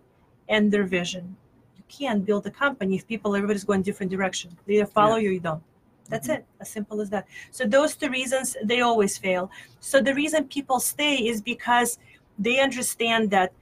and 0.49 0.71
their 0.71 0.83
vision. 0.83 1.35
You 1.77 1.83
can't 1.87 2.25
build 2.25 2.45
a 2.45 2.51
company 2.51 2.95
if 2.95 3.07
people 3.07 3.35
everybody's 3.35 3.63
going 3.63 3.81
different 3.81 4.11
direction. 4.11 4.55
They 4.67 4.75
either 4.75 4.85
follow 4.85 5.15
you 5.15 5.29
or 5.29 5.33
you 5.33 5.39
don't. 5.39 5.63
That's 6.09 6.27
mm-hmm. 6.27 6.41
it. 6.41 6.45
As 6.59 6.69
simple 6.69 7.01
as 7.01 7.09
that. 7.09 7.27
So 7.51 7.65
those 7.65 7.95
two 7.95 8.09
reasons 8.09 8.55
they 8.63 8.81
always 8.81 9.17
fail. 9.17 9.49
So 9.79 10.01
the 10.01 10.13
reason 10.13 10.43
people 10.45 10.79
stay 10.79 11.15
is 11.15 11.41
because 11.41 11.97
they 12.37 12.59
understand 12.59 13.31
that 13.31 13.53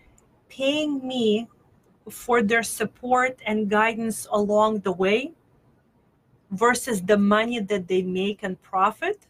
paying 0.50 1.08
me 1.08 1.48
for 2.10 2.42
their 2.42 2.64
support 2.64 3.40
and 3.46 3.70
guidance 3.70 4.28
along 4.32 4.80
the 4.80 4.92
way 4.92 5.32
versus 6.52 7.02
the 7.02 7.18
money 7.18 7.60
that 7.60 7.88
they 7.88 8.02
make 8.02 8.44
and 8.44 8.62
profit 8.62 9.26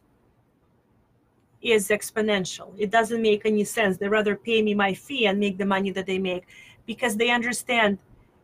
is 1.63 1.89
exponential. 1.89 2.73
It 2.77 2.91
doesn't 2.91 3.21
make 3.21 3.45
any 3.45 3.63
sense. 3.63 3.97
They 3.97 4.07
rather 4.07 4.35
pay 4.35 4.61
me 4.61 4.73
my 4.73 4.93
fee 4.93 5.25
and 5.27 5.39
make 5.39 5.57
the 5.57 5.65
money 5.65 5.91
that 5.91 6.05
they 6.05 6.19
make 6.19 6.43
because 6.85 7.15
they 7.15 7.29
understand. 7.29 7.97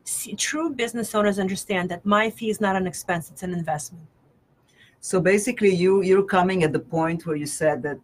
See, 0.05 0.34
true 0.34 0.69
business 0.71 1.13
owners 1.13 1.38
understand 1.38 1.89
that 1.91 2.05
my 2.05 2.29
fee 2.29 2.49
is 2.49 2.62
not 2.62 2.75
an 2.75 2.88
expense; 2.88 3.29
it's 3.29 3.43
an 3.43 3.53
investment. 3.53 4.08
So 5.01 5.19
basically, 5.19 5.73
you 5.75 6.01
you're 6.01 6.23
coming 6.23 6.63
at 6.63 6.71
the 6.71 6.79
point 6.79 7.25
where 7.25 7.36
you 7.36 7.45
said 7.45 7.84
that 7.84 7.99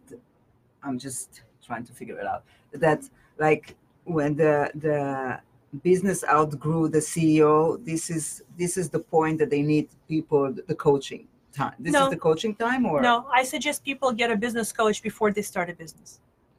I'm 0.82 0.98
just 0.98 1.42
trying 1.64 1.84
to 1.84 1.92
figure 1.92 2.18
it 2.18 2.26
out. 2.26 2.44
That 2.72 3.08
like 3.38 3.74
when 4.04 4.36
the 4.36 4.70
the 4.74 5.40
business 5.82 6.24
outgrew 6.28 6.88
the 6.88 6.98
CEO, 6.98 7.84
this 7.84 8.10
is 8.10 8.42
this 8.56 8.76
is 8.76 8.90
the 8.90 9.00
point 9.00 9.38
that 9.38 9.50
they 9.50 9.62
need 9.62 9.88
people 10.06 10.52
the 10.52 10.74
coaching 10.74 11.26
time. 11.56 11.74
This 11.78 11.92
No. 11.92 12.04
is 12.04 12.10
the 12.10 12.20
coaching 12.28 12.54
time, 12.54 12.82
or 12.86 13.00
No, 13.00 13.14
I 13.40 13.42
suggest 13.54 13.76
people 13.90 14.08
get 14.12 14.28
a 14.30 14.36
business 14.36 14.68
coach 14.80 15.02
before 15.08 15.30
they 15.36 15.42
start 15.52 15.68
a 15.70 15.74
business. 15.74 16.10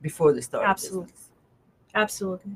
before 0.02 0.32
they 0.36 0.42
start. 0.50 0.64
a 0.64 0.68
Absolutely. 0.74 1.12
business? 1.12 1.32
Absolutely, 2.04 2.52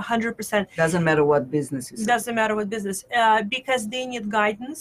hundred 0.00 0.32
percent. 0.38 0.64
Doesn't 0.84 1.04
matter 1.08 1.24
what 1.32 1.42
business 1.58 1.84
you 1.90 1.96
doesn't 2.14 2.34
matter 2.40 2.54
what 2.58 2.66
business 2.76 2.98
uh, 3.20 3.42
because 3.56 3.82
they 3.92 4.04
need 4.12 4.24
guidance 4.40 4.80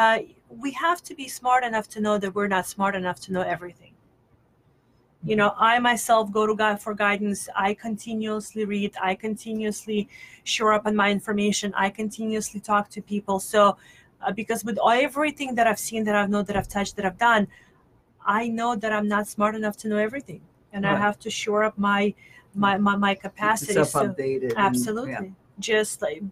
uh, 0.00 0.18
we 0.64 0.70
have 0.86 1.00
to 1.08 1.12
be 1.20 1.26
smart 1.40 1.62
enough 1.70 1.86
to 1.94 1.98
know 2.04 2.16
that 2.22 2.30
we're 2.36 2.52
not 2.56 2.64
smart 2.74 2.94
enough 3.02 3.18
to 3.24 3.32
know 3.34 3.42
everything 3.56 3.92
you 5.30 5.34
know 5.40 5.50
i 5.58 5.78
myself 5.90 6.24
go 6.38 6.42
to 6.46 6.54
god 6.54 6.76
for 6.84 6.92
guidance 6.94 7.40
i 7.56 7.70
continuously 7.74 8.64
read 8.74 8.90
i 9.02 9.12
continuously 9.14 10.00
shore 10.44 10.72
up 10.76 10.86
on 10.86 10.94
my 11.02 11.10
information 11.10 11.72
i 11.84 11.88
continuously 12.02 12.60
talk 12.60 12.84
to 12.88 13.00
people 13.02 13.40
so 13.40 13.76
uh, 14.22 14.32
because 14.32 14.64
with 14.64 14.78
everything 14.86 15.54
that 15.54 15.66
i've 15.66 15.78
seen 15.78 16.04
that 16.04 16.14
i've 16.14 16.30
known 16.30 16.44
that 16.44 16.56
i've 16.56 16.68
touched 16.68 16.96
that 16.96 17.04
i've 17.04 17.18
done 17.18 17.46
i 18.26 18.48
know 18.48 18.74
that 18.76 18.92
i'm 18.92 19.08
not 19.08 19.26
smart 19.26 19.54
enough 19.54 19.76
to 19.76 19.88
know 19.88 19.98
everything. 19.98 20.40
And 20.72 20.86
i 20.86 20.94
have 20.94 21.18
to 21.20 21.30
shore 21.30 21.64
up 21.64 21.78
my 21.78 22.14
my 22.54 22.76
my, 22.76 22.96
my 22.96 23.14
capacity 23.14 23.72
so 23.72 23.84
updated. 23.84 24.50
and- 24.50 24.58
absolutely. 24.58 25.12
yeah. 25.12 25.24
just 25.58 26.02
like 26.02 26.22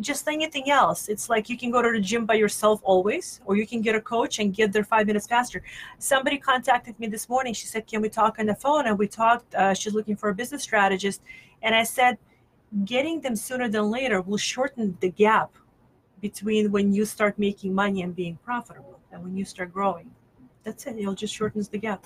just 0.00 0.26
anything 0.26 0.70
else. 0.70 1.08
It's 1.08 1.28
like 1.28 1.48
you 1.48 1.56
can 1.56 1.70
go 1.70 1.82
to 1.82 1.92
the 1.92 2.00
gym 2.00 2.26
by 2.26 2.34
yourself 2.34 2.80
always 2.82 3.40
or 3.44 3.56
you 3.56 3.66
can 3.66 3.80
get 3.80 3.94
a 3.94 4.00
coach 4.00 4.38
and 4.40 4.52
get 4.52 4.72
there 4.72 4.82
five 4.82 5.06
minutes 5.06 5.26
faster. 5.26 5.62
Somebody 5.98 6.38
contacted 6.38 6.98
me 6.98 7.06
this 7.06 7.28
morning. 7.28 7.54
She 7.54 7.66
said 7.66 7.86
can 7.86 8.02
we 8.02 8.08
talk 8.08 8.38
on 8.38 8.46
the 8.46 8.54
phone? 8.54 8.86
And 8.86 8.98
we 8.98 9.06
talked 9.06 9.54
uh, 9.54 9.74
she's 9.74 9.94
looking 9.94 10.16
for 10.16 10.28
a 10.30 10.34
business 10.34 10.62
strategist. 10.62 11.22
And 11.62 11.74
i 11.74 11.84
said 11.84 12.18
getting 12.84 13.20
them 13.20 13.36
sooner 13.36 13.68
than 13.68 13.90
later 13.90 14.20
will 14.20 14.38
shorten 14.38 14.96
the 15.00 15.10
gap 15.10 15.50
between 16.22 16.70
when 16.74 16.86
you 16.96 17.04
start 17.04 17.38
making 17.38 17.74
money 17.74 18.00
and 18.02 18.16
being 18.22 18.36
profitable 18.48 18.98
and 19.10 19.22
when 19.24 19.36
you 19.36 19.44
start 19.44 19.70
growing 19.78 20.08
that's 20.64 20.86
it 20.86 20.96
It'll 20.98 21.14
just 21.24 21.34
shortens 21.34 21.68
the 21.68 21.78
gap 21.78 22.02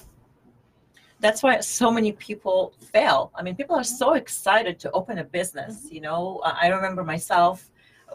that's 1.21 1.43
why 1.43 1.61
so 1.61 1.91
many 1.91 2.13
people 2.13 2.75
fail. 2.93 3.33
I 3.35 3.43
mean, 3.43 3.57
people 3.57 3.77
are 3.77 3.85
so 4.03 4.15
excited 4.15 4.79
to 4.81 4.91
open 4.93 5.19
a 5.19 5.25
business. 5.25 5.89
You 5.91 6.03
know, 6.03 6.41
I 6.45 6.69
remember 6.69 7.03
myself 7.05 7.71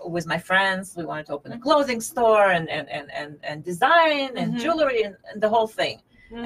with 0.05 0.27
my 0.27 0.37
friends. 0.37 0.95
We 0.95 1.05
wanted 1.05 1.25
to 1.27 1.33
open 1.33 1.51
a 1.51 1.59
clothing 1.59 2.01
store 2.01 2.51
and 2.51 2.69
and 2.69 2.87
and 2.89 3.11
and, 3.11 3.31
and 3.43 3.63
design 3.63 4.37
and 4.37 4.53
Mhm. 4.53 4.61
jewelry 4.63 5.01
and, 5.07 5.15
and 5.31 5.41
the 5.41 5.49
whole 5.49 5.67
thing. 5.67 5.97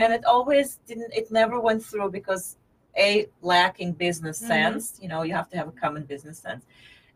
And 0.02 0.14
it 0.14 0.24
always 0.26 0.80
didn't. 0.88 1.12
It 1.14 1.30
never 1.32 1.60
went 1.60 1.84
through 1.84 2.10
because 2.12 2.58
a 2.98 3.28
lacking 3.42 3.92
business 3.94 4.42
Mhm. 4.42 4.48
sense. 4.48 4.84
You 5.02 5.10
know, 5.10 5.22
you 5.28 5.34
have 5.34 5.50
to 5.50 5.58
have 5.58 5.68
a 5.68 5.78
common 5.84 6.04
business 6.14 6.40
sense, 6.40 6.64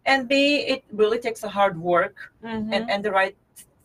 and 0.06 0.28
b 0.28 0.34
it 0.74 0.84
really 0.92 1.20
takes 1.20 1.44
a 1.44 1.50
hard 1.50 1.76
work 1.80 2.16
Mhm. 2.44 2.74
and, 2.76 2.90
and 2.92 3.04
the 3.06 3.12
right 3.12 3.36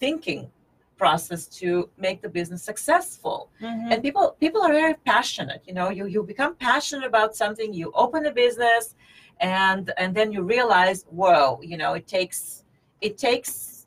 thinking 0.01 0.51
process 0.97 1.47
to 1.61 1.91
make 2.07 2.23
the 2.23 2.29
business 2.29 2.63
successful 2.63 3.51
Mhm. 3.61 3.91
and 3.93 4.03
people 4.03 4.37
people 4.45 4.63
are 4.63 4.73
very 4.73 4.95
passionate 5.13 5.63
you 5.69 5.75
know 5.79 5.89
you 5.99 6.05
you 6.07 6.23
become 6.23 6.55
passionate 6.55 7.07
about 7.13 7.35
something 7.43 7.69
you 7.81 7.91
open 7.95 8.27
a 8.27 8.33
business 8.45 8.95
and 9.41 9.85
and 9.99 10.15
then 10.15 10.29
you 10.35 10.43
realize 10.57 11.05
whoa 11.21 11.61
you 11.71 11.77
know 11.77 11.93
it 12.01 12.07
takes 12.07 12.65
it 13.01 13.19
takes 13.19 13.87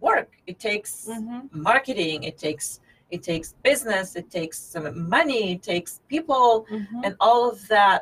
work 0.00 0.30
it 0.46 0.58
takes 0.58 0.92
Mhm. 1.10 1.40
marketing 1.52 2.18
it 2.30 2.36
takes 2.46 2.80
it 3.10 3.22
takes 3.22 3.48
business 3.68 4.16
it 4.16 4.28
takes 4.30 4.56
some 4.58 4.86
money 5.16 5.42
it 5.56 5.62
takes 5.62 6.00
people 6.14 6.48
Mhm. 6.70 7.04
and 7.04 7.12
all 7.20 7.42
of 7.52 7.58
that 7.68 8.00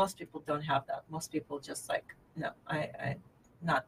most 0.00 0.14
people 0.20 0.40
don't 0.50 0.62
have 0.72 0.82
that 0.90 1.02
most 1.16 1.28
people 1.32 1.56
just 1.70 1.88
like 1.88 2.08
no 2.36 2.50
i 2.68 2.78
i 2.78 3.16
not 3.62 3.84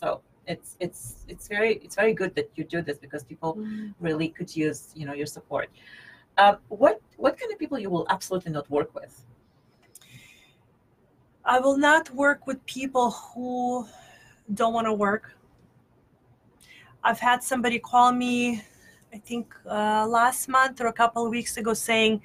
so 0.00 0.20
it's 0.46 0.76
it's 0.80 1.24
it's 1.28 1.48
very 1.48 1.76
it's 1.76 1.96
very 1.96 2.12
good 2.12 2.34
that 2.34 2.50
you 2.56 2.64
do 2.64 2.82
this 2.82 2.98
because 2.98 3.24
people 3.24 3.58
really 4.00 4.28
could 4.28 4.54
use 4.54 4.92
you 4.94 5.06
know 5.06 5.12
your 5.12 5.26
support. 5.26 5.70
Uh, 6.36 6.56
what 6.68 7.00
what 7.16 7.38
kind 7.38 7.52
of 7.52 7.58
people 7.58 7.78
you 7.78 7.90
will 7.90 8.06
absolutely 8.10 8.52
not 8.52 8.68
work 8.70 8.94
with? 8.94 9.24
I 11.44 11.60
will 11.60 11.76
not 11.76 12.10
work 12.10 12.46
with 12.46 12.64
people 12.66 13.10
who 13.10 13.86
don't 14.52 14.72
want 14.72 14.86
to 14.86 14.92
work. 14.92 15.36
I've 17.02 17.20
had 17.20 17.42
somebody 17.42 17.78
call 17.78 18.12
me, 18.12 18.62
I 19.12 19.18
think 19.18 19.54
uh, 19.66 20.06
last 20.06 20.48
month 20.48 20.80
or 20.80 20.86
a 20.86 20.92
couple 20.92 21.26
of 21.26 21.30
weeks 21.30 21.58
ago, 21.58 21.74
saying, 21.74 22.22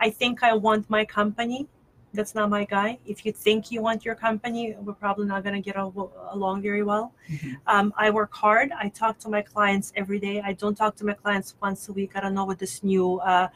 I 0.00 0.10
think 0.10 0.42
I 0.42 0.52
want 0.52 0.88
my 0.90 1.06
company. 1.06 1.66
That's 2.14 2.34
not 2.34 2.48
my 2.48 2.64
guy. 2.64 2.98
If 3.04 3.26
you 3.26 3.32
think 3.32 3.70
you 3.70 3.82
want 3.82 4.04
your 4.04 4.14
company, 4.14 4.74
we're 4.80 4.94
probably 4.94 5.26
not 5.26 5.42
going 5.44 5.54
to 5.54 5.60
get 5.60 5.76
along 5.76 6.62
very 6.62 6.82
well. 6.82 7.12
Mhm. 7.28 7.56
Um, 7.66 7.92
I 7.96 8.10
work 8.10 8.32
hard. 8.34 8.72
I 8.72 8.88
talk 8.88 9.18
to 9.20 9.28
my 9.28 9.42
clients 9.42 9.92
every 9.94 10.18
day. 10.18 10.40
I 10.40 10.54
don't 10.54 10.74
talk 10.74 10.96
to 10.96 11.04
my 11.04 11.12
clients 11.12 11.54
once 11.60 11.88
a 11.88 11.92
week. 11.92 12.12
I 12.16 12.20
don't 12.20 12.34
know 12.34 12.46
what 12.46 12.58
this 12.58 12.82
new 12.82 13.20
uh, 13.20 13.48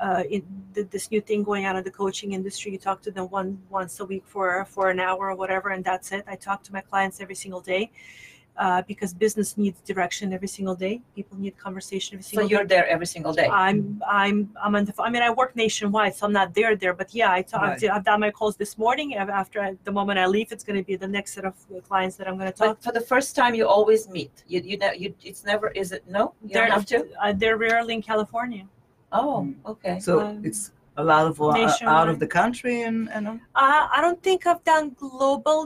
uh, 0.00 0.22
this 0.72 1.10
new 1.10 1.20
thing 1.20 1.42
going 1.42 1.66
on 1.66 1.76
in 1.76 1.84
the 1.84 1.90
coaching 1.90 2.32
industry. 2.32 2.72
You 2.72 2.78
talk 2.78 3.02
to 3.02 3.10
them 3.10 3.26
one 3.30 3.60
once 3.68 4.00
a 4.00 4.04
week 4.04 4.24
for 4.26 4.64
for 4.64 4.90
an 4.90 5.00
hour 5.00 5.22
or 5.30 5.34
whatever, 5.34 5.68
and 5.70 5.84
that's 5.84 6.12
it. 6.12 6.24
I 6.26 6.36
talk 6.36 6.62
to 6.64 6.72
my 6.72 6.80
clients 6.80 7.20
every 7.20 7.34
single 7.34 7.60
day 7.60 7.90
uh, 8.64 8.82
because 8.90 9.10
business 9.14 9.56
needs 9.62 9.78
direction 9.90 10.32
every 10.32 10.48
single 10.56 10.74
day. 10.74 10.94
People 11.14 11.36
need 11.44 11.54
conversation 11.66 12.10
every 12.16 12.24
single. 12.24 12.46
So 12.46 12.50
you're 12.52 12.64
day. 12.64 12.74
there 12.74 12.86
every 12.94 13.06
single 13.14 13.32
day. 13.32 13.48
I'm 13.66 14.02
I'm 14.20 14.36
I'm 14.62 14.74
on 14.78 14.84
the. 14.84 14.92
I 15.06 15.10
mean, 15.14 15.22
I 15.22 15.30
work 15.30 15.52
nationwide, 15.64 16.14
so 16.16 16.26
I'm 16.26 16.32
not 16.40 16.48
there 16.58 16.72
there. 16.82 16.94
But 17.00 17.08
yeah, 17.14 17.30
I 17.38 17.42
talk, 17.42 17.62
Right. 17.62 17.90
I've 17.94 18.04
done 18.10 18.20
my 18.26 18.32
calls 18.38 18.56
this 18.62 18.72
morning. 18.84 19.08
After 19.14 19.56
I, 19.66 19.68
the 19.88 19.92
moment 19.92 20.18
I 20.18 20.26
leave, 20.26 20.48
it's 20.54 20.64
going 20.68 20.78
to 20.82 20.86
be 20.92 20.96
the 20.96 21.10
next 21.16 21.30
set 21.34 21.44
of 21.50 21.54
clients 21.88 22.16
that 22.16 22.26
I'm 22.28 22.36
going 22.40 22.50
to 22.52 22.56
talk. 22.60 22.68
but 22.76 22.82
for 22.86 22.92
the 22.98 23.04
first 23.12 23.30
time, 23.40 23.52
you 23.58 23.64
always 23.76 24.02
meet. 24.16 24.34
You 24.52 24.58
you 24.70 24.76
know 24.82 24.92
you 25.02 25.08
it's 25.30 25.42
never 25.52 25.66
is 25.82 25.88
it 25.96 26.02
no 26.18 26.22
you 26.42 26.50
They're 26.54 26.66
don't 26.66 26.76
have 26.78 26.86
to. 26.86 26.98
Uh, 27.22 27.32
they're 27.40 27.58
rarely 27.68 27.94
in 27.98 28.02
California. 28.12 28.64
Oh 29.20 29.34
Mm. 29.46 29.70
okay. 29.72 29.96
So 30.06 30.12
Um, 30.20 30.44
it's 30.48 30.62
a 31.02 31.04
lot 31.12 31.24
of 31.30 31.34
uh, 31.40 31.96
out 31.96 32.08
of 32.12 32.18
the 32.24 32.30
country 32.40 32.76
and 32.88 32.98
and? 33.14 33.24
Uh, 33.28 33.84
I 33.96 33.98
don't 34.04 34.20
think 34.26 34.38
I've 34.50 34.64
done 34.74 34.84
global 35.06 35.58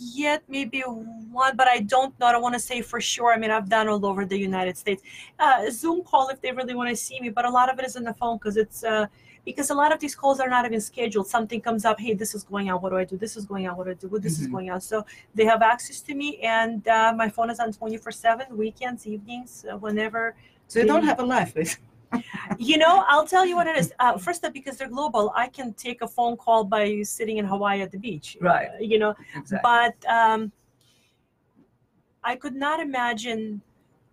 yet. 0.00 0.42
Maybe 0.48 0.80
one, 0.80 1.56
but 1.56 1.68
I 1.68 1.80
don't 1.80 2.18
know. 2.18 2.26
I 2.26 2.32
don't 2.32 2.42
want 2.42 2.54
to 2.54 2.60
say 2.60 2.82
for 2.82 3.00
sure. 3.00 3.32
I 3.32 3.36
mean, 3.36 3.50
I've 3.50 3.68
done 3.68 3.88
all 3.88 4.04
over 4.06 4.24
the 4.24 4.38
United 4.38 4.76
States. 4.76 5.02
Uh, 5.38 5.70
Zoom 5.70 6.02
call 6.02 6.28
if 6.28 6.40
they 6.40 6.52
really 6.52 6.74
want 6.74 6.88
to 6.90 6.96
see 6.96 7.20
me, 7.20 7.28
but 7.28 7.44
a 7.44 7.50
lot 7.50 7.70
of 7.72 7.78
it 7.78 7.84
is 7.84 7.96
on 7.96 8.04
the 8.04 8.14
phone 8.14 8.38
because 8.38 8.56
it's 8.56 8.82
uh, 8.84 9.06
because 9.44 9.70
a 9.70 9.74
lot 9.74 9.92
of 9.92 9.98
these 10.00 10.14
calls 10.14 10.38
are 10.40 10.48
not 10.48 10.64
even 10.66 10.80
scheduled. 10.80 11.26
Something 11.26 11.60
comes 11.60 11.84
up. 11.84 11.98
Hey, 12.00 12.14
this 12.14 12.34
is 12.34 12.44
going 12.44 12.70
on. 12.70 12.80
What 12.82 12.90
do 12.90 12.96
I 12.96 13.04
do? 13.04 13.16
This 13.16 13.36
is 13.36 13.44
going 13.46 13.68
on. 13.68 13.76
What 13.76 13.84
do 13.84 13.90
I 13.92 13.94
do? 13.94 14.08
What 14.08 14.22
this 14.22 14.38
is 14.40 14.48
Mhm. 14.48 14.52
going 14.52 14.70
on. 14.70 14.80
So 14.80 15.04
they 15.34 15.44
have 15.44 15.62
access 15.62 16.00
to 16.02 16.14
me, 16.14 16.38
and 16.38 16.86
uh, 16.88 17.12
my 17.16 17.28
phone 17.28 17.50
is 17.50 17.60
on 17.60 17.72
twenty 17.72 17.96
four 17.96 18.12
seven, 18.12 18.46
weekends, 18.56 19.06
evenings, 19.06 19.64
uh, 19.70 19.76
whenever 19.76 20.34
So 20.68 20.78
you 20.80 20.86
don't 20.86 21.04
have 21.04 21.18
a 21.20 21.24
life, 21.24 21.54
basically. 21.54 21.86
You 22.58 22.76
know, 22.78 23.04
I'll 23.08 23.26
tell 23.26 23.46
you 23.46 23.56
what 23.56 23.66
it 23.66 23.76
is. 23.76 23.92
Uh, 23.98 24.18
first 24.18 24.44
up, 24.44 24.52
because 24.52 24.76
they're 24.76 24.88
global, 24.88 25.32
I 25.36 25.48
can 25.48 25.72
take 25.74 26.02
a 26.02 26.08
phone 26.08 26.36
call 26.36 26.64
by 26.64 27.02
sitting 27.02 27.38
in 27.38 27.44
Hawaii 27.44 27.80
at 27.82 27.90
the 27.92 27.98
beach. 27.98 28.36
Right. 28.40 28.68
Uh, 28.68 28.78
you 28.80 28.98
know, 28.98 29.14
Exactly. 29.36 29.58
but 29.62 30.10
um, 30.10 30.52
I 32.24 32.36
could 32.36 32.54
not 32.54 32.80
imagine. 32.80 33.62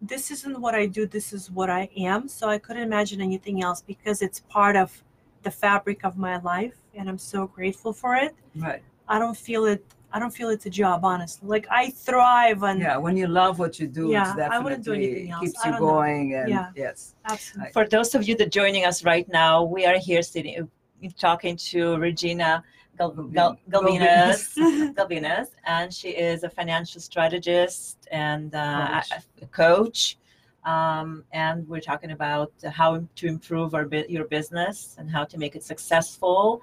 This 0.01 0.29
isn't 0.29 0.61
what 0.61 0.75
I 0.75 0.85
do. 0.85 1.07
This 1.07 1.33
is 1.33 1.49
what 1.49 1.69
I 1.71 1.89
am. 1.97 2.27
So 2.27 2.47
I 2.49 2.59
couldn't 2.59 2.83
imagine 2.83 3.19
anything 3.19 3.63
else 3.63 3.81
because 3.81 4.21
it's 4.21 4.41
part 4.41 4.75
of 4.75 5.03
the 5.43 5.49
fabric 5.51 6.03
of 6.03 6.17
my 6.17 6.37
life, 6.41 6.75
and 6.93 7.09
I'm 7.09 7.17
so 7.17 7.47
grateful 7.47 7.93
for 7.93 8.15
it. 8.15 8.35
right. 8.55 8.81
I 9.07 9.19
don't 9.19 9.37
feel 9.37 9.65
it. 9.65 9.83
I 10.13 10.19
don't 10.19 10.31
feel 10.31 10.49
it's 10.49 10.65
a 10.65 10.69
job, 10.69 11.03
honestly. 11.03 11.47
Like 11.47 11.67
I 11.69 11.89
thrive 11.89 12.63
on. 12.63 12.79
Yeah, 12.79 12.97
when 12.97 13.17
you 13.17 13.27
love 13.27 13.59
what 13.59 13.79
you 13.79 13.87
do, 13.87 14.09
Yeah, 14.09 14.31
it's 14.31 14.39
I 14.55 14.59
wouldn't 14.59 14.83
do 14.85 14.93
anything 14.93 15.31
else. 15.31 15.41
keeps 15.43 15.59
I 15.63 15.67
you 15.67 15.71
don't 15.73 15.81
know. 15.81 15.87
going. 15.93 16.33
And 16.35 16.49
Yeah. 16.49 16.71
yes, 16.75 17.15
Absolutely. 17.25 17.73
For 17.73 17.85
those 17.87 18.15
of 18.15 18.27
you 18.27 18.35
that 18.37 18.51
joining 18.51 18.85
us 18.85 19.03
right 19.03 19.27
now, 19.27 19.63
we 19.63 19.85
are 19.85 19.97
here 19.97 20.21
sitting 20.21 20.53
uh, 20.61 21.09
talking 21.17 21.57
to 21.71 21.97
Regina 21.97 22.63
Gal- 22.97 23.11
Gal- 23.11 23.57
Gulbinas. 23.69 24.55
Gulbinas, 24.97 25.49
and 25.65 25.93
she 25.93 26.09
is 26.09 26.43
a 26.43 26.49
financial 26.49 27.01
strategist 27.01 28.07
and 28.11 28.55
uh, 28.55 29.01
Coach. 29.01 29.11
a, 29.11 29.43
a 29.43 29.47
coach. 29.47 30.17
Um, 30.65 31.23
and 31.31 31.67
we're 31.67 31.79
talking 31.91 32.11
about 32.11 32.51
how 32.79 33.03
to 33.15 33.27
improve 33.27 33.73
our 33.73 33.85
bu- 33.85 34.05
your 34.09 34.25
business 34.25 34.95
and 34.97 35.09
how 35.09 35.23
to 35.25 35.37
make 35.37 35.55
it 35.55 35.63
successful. 35.63 36.61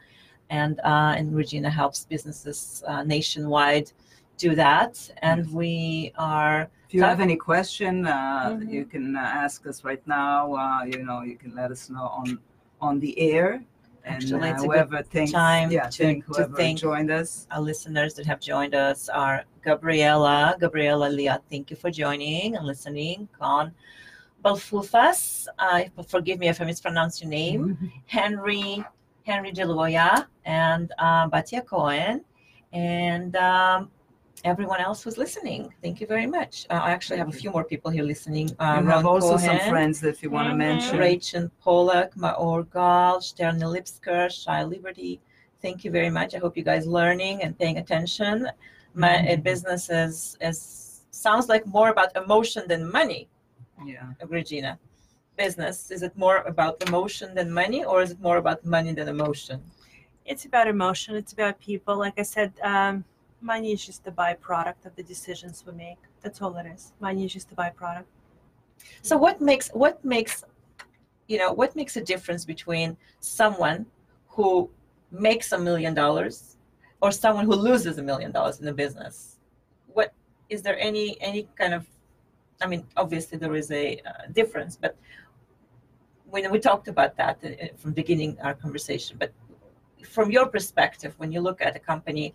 And 0.50 0.80
uh, 0.80 1.14
and 1.18 1.34
Regina 1.34 1.70
helps 1.70 2.04
businesses 2.04 2.82
uh, 2.86 3.02
nationwide 3.02 3.92
do 4.38 4.54
that. 4.54 5.10
And 5.22 5.50
we 5.52 6.12
are 6.16 6.68
If 6.88 6.94
you 6.94 7.02
have 7.02 7.20
any 7.20 7.36
question, 7.36 8.06
uh, 8.06 8.50
Mhm. 8.50 8.70
you 8.70 8.84
can 8.84 9.16
uh, 9.16 9.20
ask 9.20 9.66
us 9.66 9.84
right 9.84 10.04
now. 10.06 10.54
Uh, 10.54 10.84
you 10.84 11.02
know, 11.04 11.22
you 11.22 11.36
can 11.36 11.54
let 11.54 11.70
us 11.70 11.90
know 11.90 12.06
on 12.20 12.38
on 12.80 13.00
the 13.00 13.18
air. 13.18 13.62
And 14.04 14.16
Actually, 14.16 14.50
uh, 14.50 14.52
it's 14.52 14.64
a 14.64 14.66
good 14.66 14.72
whoever 14.72 15.02
thinks, 15.02 15.32
time 15.32 15.70
yeah, 15.70 15.88
to- 15.88 16.04
think 16.04 16.26
to 16.26 16.32
whoever 16.44 16.74
joined 16.74 17.10
us. 17.10 17.46
our 17.50 17.62
listeners 17.62 18.12
that 18.14 18.26
have 18.26 18.38
joined 18.38 18.74
us 18.74 19.08
are 19.08 19.44
Gabriela, 19.64 20.56
Gabriela 20.60 21.08
Leah. 21.08 21.40
Thank 21.50 21.70
you 21.70 21.76
for 21.76 21.90
joining 21.90 22.54
and 22.56 22.66
listening. 22.66 23.28
Con 23.40 23.72
Balfufas, 24.44 25.46
uh, 25.58 25.84
forgive 26.06 26.38
me 26.38 26.48
if 26.48 26.60
I 26.60 26.64
mispronounce 26.64 27.22
your 27.22 27.30
name. 27.30 27.78
Henry, 28.06 28.84
Henry 29.24 29.52
Deloya, 29.52 30.26
and 30.44 30.92
uh, 30.98 31.28
Batia 31.28 31.64
Cohen, 31.64 32.22
and 32.72 33.34
um, 33.36 33.90
everyone 34.44 34.80
else 34.80 35.02
who's 35.02 35.16
listening. 35.16 35.72
Thank 35.82 36.00
you 36.00 36.06
very 36.06 36.26
much. 36.26 36.66
Uh, 36.68 36.74
I 36.74 36.90
actually 36.90 37.18
have 37.18 37.28
a 37.28 37.32
few 37.32 37.50
more 37.50 37.64
people 37.64 37.90
here 37.90 38.04
listening. 38.04 38.50
Uh, 38.60 38.80
you 38.80 38.86
have 38.86 39.04
Ron 39.04 39.06
also 39.06 39.36
some 39.38 39.58
friends 39.60 40.00
that 40.00 40.22
you 40.22 40.28
want 40.30 40.48
to 40.48 40.54
Mhm. 40.54 40.58
mention. 40.58 40.98
Rachel 40.98 41.50
Polak, 41.64 42.10
Maor 42.16 42.70
Gal, 42.70 43.20
Sterna 43.20 43.66
Lipsker, 43.74 44.30
Shy 44.30 44.62
Liberty. 44.62 45.20
Thank 45.62 45.84
you 45.84 45.90
very 45.90 46.10
much. 46.10 46.34
I 46.34 46.38
hope 46.38 46.54
you 46.58 46.62
guys 46.62 46.86
learning 46.86 47.42
and 47.42 47.58
paying 47.58 47.78
attention. 47.78 48.48
My 48.92 49.16
uh, 49.20 49.36
Mhm. 49.36 49.42
business 49.42 49.88
is, 49.88 50.36
is 50.42 50.58
sounds 51.10 51.48
like 51.48 51.64
more 51.66 51.88
about 51.88 52.14
emotion 52.14 52.62
than 52.68 52.90
money, 52.90 53.26
Yeah. 53.86 54.12
Regina. 54.28 54.78
Business? 55.36 55.90
Is 55.90 56.02
it 56.02 56.16
more 56.16 56.38
about 56.38 56.82
emotion 56.86 57.34
than 57.34 57.52
money, 57.52 57.84
or 57.84 58.02
is 58.02 58.12
it 58.12 58.20
more 58.20 58.36
about 58.36 58.64
money 58.64 58.92
than 58.92 59.08
emotion? 59.08 59.62
it's 60.24 60.44
about 60.44 60.68
emotion. 60.68 61.14
It's 61.16 61.32
about 61.32 61.60
people. 61.60 61.96
Like 61.98 62.18
i 62.18 62.22
said 62.22 62.52
um, 62.62 63.04
money 63.40 63.72
is 63.72 63.84
just 63.84 64.04
the 64.04 64.10
byproduct 64.10 64.86
of 64.86 64.96
the 64.96 65.02
decisions 65.02 65.64
we 65.66 65.72
make. 65.72 65.98
That's 66.22 66.40
all 66.40 66.56
it 66.56 66.66
is. 66.66 66.92
Money 67.00 67.24
is 67.24 67.32
just 67.32 67.50
the 67.50 67.56
byproduct. 67.56 68.04
So 69.02 69.16
what 69.16 69.40
makes 69.40 69.68
what 69.70 70.04
makes 70.04 70.44
you 71.28 71.38
know 71.38 71.52
what 71.52 71.76
makes 71.76 71.96
a 71.96 72.00
difference 72.00 72.44
between 72.44 72.96
someone 73.20 73.86
who 74.28 74.70
makes 75.10 75.52
a 75.52 75.58
million 75.58 75.94
dollars 75.94 76.56
or 77.00 77.10
someone 77.10 77.44
who 77.44 77.54
loses 77.54 77.98
a 77.98 78.02
million 78.02 78.32
dollars 78.32 78.60
in 78.60 78.68
a 78.68 78.72
business? 78.72 79.36
What 79.92 80.12
is 80.48 80.62
there 80.62 80.78
any 80.78 81.20
any 81.20 81.48
kind 81.54 81.74
of 81.74 81.86
I 82.62 82.66
mean 82.66 82.86
obviously 82.96 83.36
there 83.38 83.54
is 83.54 83.70
a 83.70 84.00
uh, 84.06 84.26
difference 84.32 84.76
but 84.76 84.96
when 86.34 86.50
we 86.50 86.58
talked 86.58 86.88
about 86.94 87.12
that 87.20 87.36
uh, 87.44 87.48
uh, 87.48 87.68
from 87.80 87.92
beginning 87.92 88.30
our 88.46 88.54
conversation 88.64 89.16
but 89.22 89.30
from 90.16 90.30
your 90.36 90.46
perspective 90.56 91.12
when 91.20 91.30
you 91.34 91.40
look 91.48 91.60
at 91.66 91.72
a 91.80 91.82
company 91.92 92.26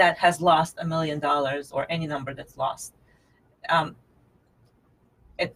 that 0.00 0.14
has 0.24 0.40
lost 0.40 0.72
a 0.84 0.86
million 0.94 1.18
dollars 1.30 1.72
or 1.72 1.86
any 1.96 2.06
number 2.14 2.32
that's 2.38 2.56
lost 2.56 2.90
um, 3.68 3.96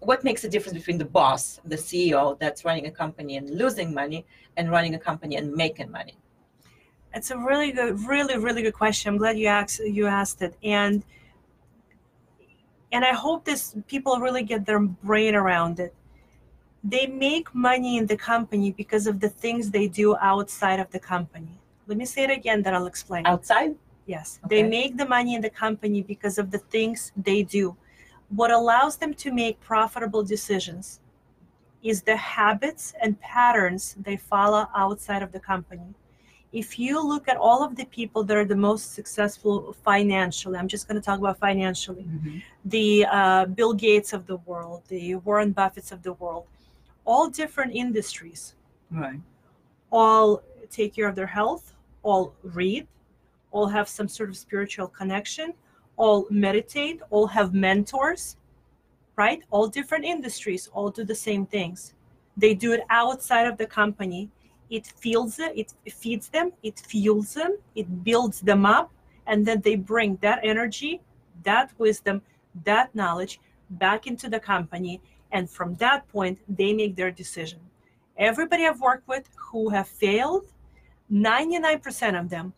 what 0.00 0.24
makes 0.24 0.42
the 0.42 0.48
difference 0.48 0.76
between 0.76 0.98
the 0.98 1.04
boss, 1.04 1.60
the 1.64 1.76
CEO 1.76 2.36
that's 2.40 2.64
running 2.64 2.86
a 2.86 2.90
company 2.90 3.36
and 3.36 3.48
losing 3.48 3.94
money, 3.94 4.26
and 4.56 4.72
running 4.72 4.96
a 4.96 4.98
company 4.98 5.36
and 5.36 5.52
making 5.52 5.88
money? 5.88 6.16
it's 7.14 7.30
a 7.30 7.38
really 7.38 7.72
good 7.72 7.98
really 8.06 8.36
really 8.38 8.62
good 8.62 8.74
question. 8.74 9.12
I'm 9.12 9.18
glad 9.18 9.38
you 9.38 9.46
asked 9.46 9.80
you 9.80 10.06
asked 10.06 10.42
it. 10.42 10.54
And 10.62 11.04
and 12.92 13.04
i 13.04 13.12
hope 13.12 13.44
this 13.44 13.74
people 13.86 14.18
really 14.18 14.42
get 14.42 14.64
their 14.64 14.80
brain 14.80 15.34
around 15.34 15.78
it 15.78 15.94
they 16.84 17.06
make 17.06 17.54
money 17.54 17.96
in 17.98 18.06
the 18.06 18.16
company 18.16 18.70
because 18.72 19.06
of 19.06 19.20
the 19.20 19.28
things 19.28 19.70
they 19.70 19.88
do 19.88 20.16
outside 20.16 20.78
of 20.80 20.88
the 20.90 20.98
company 20.98 21.58
let 21.86 21.96
me 21.98 22.04
say 22.04 22.22
it 22.24 22.30
again 22.30 22.62
then 22.62 22.74
i'll 22.74 22.86
explain 22.86 23.26
Outside, 23.26 23.74
Yes, 24.06 24.40
they 24.48 24.62
make 24.62 24.96
the 24.96 25.04
money 25.04 25.34
in 25.34 25.42
the 25.42 25.50
company 25.50 26.00
because 26.00 26.38
of 26.38 26.50
the 26.50 26.56
things 26.56 27.12
they 27.14 27.42
do. 27.42 27.76
What 28.30 28.50
allows 28.50 28.96
them 28.96 29.12
to 29.22 29.30
make 29.30 29.60
profitable 29.60 30.22
decisions 30.22 31.00
is 31.82 32.00
the 32.00 32.16
habits 32.16 32.94
and 33.02 33.20
patterns 33.20 33.96
they 34.00 34.16
follow 34.16 34.66
outside 34.74 35.22
of 35.22 35.30
the 35.32 35.38
company. 35.40 35.94
If 36.52 36.78
you 36.78 37.06
look 37.06 37.28
at 37.28 37.36
all 37.36 37.62
of 37.62 37.76
the 37.76 37.84
people 37.84 38.24
that 38.24 38.34
are 38.34 38.46
the 38.46 38.56
most 38.56 38.94
successful 38.94 39.76
financially, 39.84 40.56
I'm 40.58 40.68
just 40.68 40.88
going 40.88 40.98
to 40.98 41.04
talk 41.04 41.18
about 41.18 41.36
financially 41.38 42.04
Mhm. 42.04 42.42
the 42.64 43.04
uh, 43.04 43.44
Bill 43.44 43.74
Gates 43.74 44.14
of 44.14 44.26
the 44.26 44.38
world, 44.48 44.84
the 44.88 45.16
Warren 45.16 45.52
Buffetts 45.52 45.92
of 45.92 46.02
the 46.02 46.14
world, 46.14 46.46
all 47.10 47.26
different 47.42 47.72
industries 47.84 48.40
Right. 49.02 49.20
all 49.90 50.42
take 50.78 50.90
care 50.96 51.08
of 51.08 51.14
their 51.20 51.32
health, 51.40 51.64
all 52.08 52.24
read, 52.60 52.86
all 53.54 53.68
have 53.76 53.88
some 53.88 54.08
sort 54.16 54.28
of 54.32 54.36
spiritual 54.36 54.88
connection, 55.00 55.48
all 55.96 56.26
meditate, 56.30 56.98
all 57.10 57.26
have 57.36 57.48
mentors. 57.54 58.36
right? 59.24 59.42
All 59.50 59.66
different 59.78 60.04
industries 60.04 60.68
all 60.74 60.90
do 60.98 61.02
the 61.12 61.20
same 61.28 61.44
things. 61.56 61.78
They 62.36 62.54
do 62.64 62.70
it 62.76 62.82
outside 63.02 63.46
of 63.50 63.56
the 63.62 63.66
company. 63.80 64.22
It 64.76 64.84
feels 64.86 65.38
it, 65.40 65.74
it 65.88 65.92
feeds 66.04 66.26
them, 66.36 66.52
it 66.62 66.76
fuels 66.90 67.34
them, 67.34 67.52
it 67.80 67.88
builds 68.04 68.38
them 68.50 68.62
up, 68.78 68.88
and 69.26 69.38
then 69.46 69.58
they 69.66 69.76
bring 69.92 70.10
that 70.26 70.38
energy, 70.52 71.00
that 71.50 71.66
wisdom, 71.78 72.16
that 72.70 72.94
knowledge 72.94 73.34
back 73.84 74.06
into 74.06 74.26
the 74.34 74.40
company. 74.54 75.00
And 75.32 75.48
from 75.48 75.74
that 75.76 76.08
point, 76.08 76.38
they 76.48 76.72
make 76.72 76.96
their 76.96 77.10
decision. 77.10 77.60
Everybody 78.16 78.66
I've 78.66 78.80
worked 78.80 79.06
with 79.06 79.28
who 79.36 79.68
have 79.70 79.88
failed, 79.88 80.46
99% 81.12 82.18
of 82.18 82.28
them, 82.28 82.52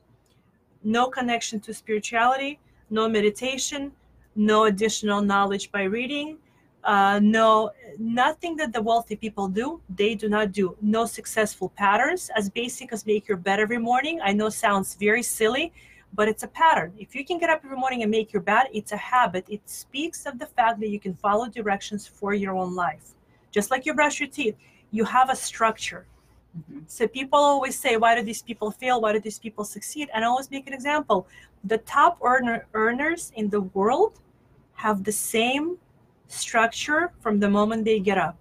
no 0.82 1.08
connection 1.08 1.60
to 1.60 1.74
spirituality, 1.74 2.58
no 2.88 3.08
meditation, 3.08 3.92
no 4.34 4.64
additional 4.64 5.20
knowledge 5.20 5.70
by 5.70 5.82
reading, 5.82 6.38
uh, 6.84 7.20
no 7.22 7.70
nothing 7.98 8.56
that 8.56 8.72
the 8.72 8.80
wealthy 8.80 9.14
people 9.14 9.48
do 9.48 9.80
they 9.96 10.14
do 10.14 10.28
not 10.28 10.52
do 10.52 10.74
no 10.80 11.04
successful 11.04 11.68
patterns 11.76 12.30
as 12.36 12.48
basic 12.48 12.92
as 12.92 13.04
make 13.04 13.28
your 13.28 13.36
bed 13.36 13.60
every 13.60 13.76
morning 13.76 14.18
i 14.22 14.32
know 14.32 14.48
sounds 14.48 14.94
very 14.94 15.22
silly 15.22 15.72
but 16.14 16.28
it's 16.28 16.42
a 16.42 16.48
pattern. 16.48 16.92
If 16.98 17.14
you 17.14 17.24
can 17.24 17.38
get 17.38 17.50
up 17.50 17.62
every 17.64 17.76
morning 17.76 18.02
and 18.02 18.10
make 18.10 18.32
your 18.32 18.42
bed 18.42 18.66
it's 18.72 18.92
a 18.92 18.96
habit. 18.96 19.44
It 19.48 19.62
speaks 19.68 20.26
of 20.26 20.38
the 20.38 20.46
fact 20.46 20.80
that 20.80 20.88
you 20.88 21.00
can 21.00 21.14
follow 21.14 21.48
directions 21.48 22.06
for 22.06 22.34
your 22.34 22.54
own 22.54 22.74
life. 22.74 23.14
Just 23.50 23.70
like 23.70 23.86
you 23.86 23.94
brush 23.94 24.20
your 24.20 24.28
teeth 24.28 24.56
you 24.90 25.04
have 25.04 25.30
a 25.30 25.36
structure. 25.36 26.06
Mm-hmm. 26.58 26.80
so 26.88 27.06
people 27.06 27.38
always 27.38 27.78
say 27.78 27.96
why 27.96 28.16
do 28.16 28.24
these 28.24 28.42
people 28.42 28.72
fail? 28.72 29.00
Why 29.00 29.12
do 29.12 29.20
these 29.20 29.38
people 29.38 29.64
succeed? 29.64 30.08
And 30.12 30.24
i 30.24 30.26
always 30.26 30.50
make 30.50 30.66
an 30.66 30.72
example. 30.72 31.28
The 31.62 31.78
top 31.78 32.18
earner 32.22 32.66
earners 32.74 33.30
in 33.36 33.50
the 33.50 33.60
world 33.60 34.18
have 34.74 35.04
the 35.04 35.12
same 35.12 35.78
structure 36.26 37.12
from 37.20 37.38
the 37.38 37.48
moment 37.48 37.84
they 37.84 38.00
get 38.00 38.18
up. 38.18 38.36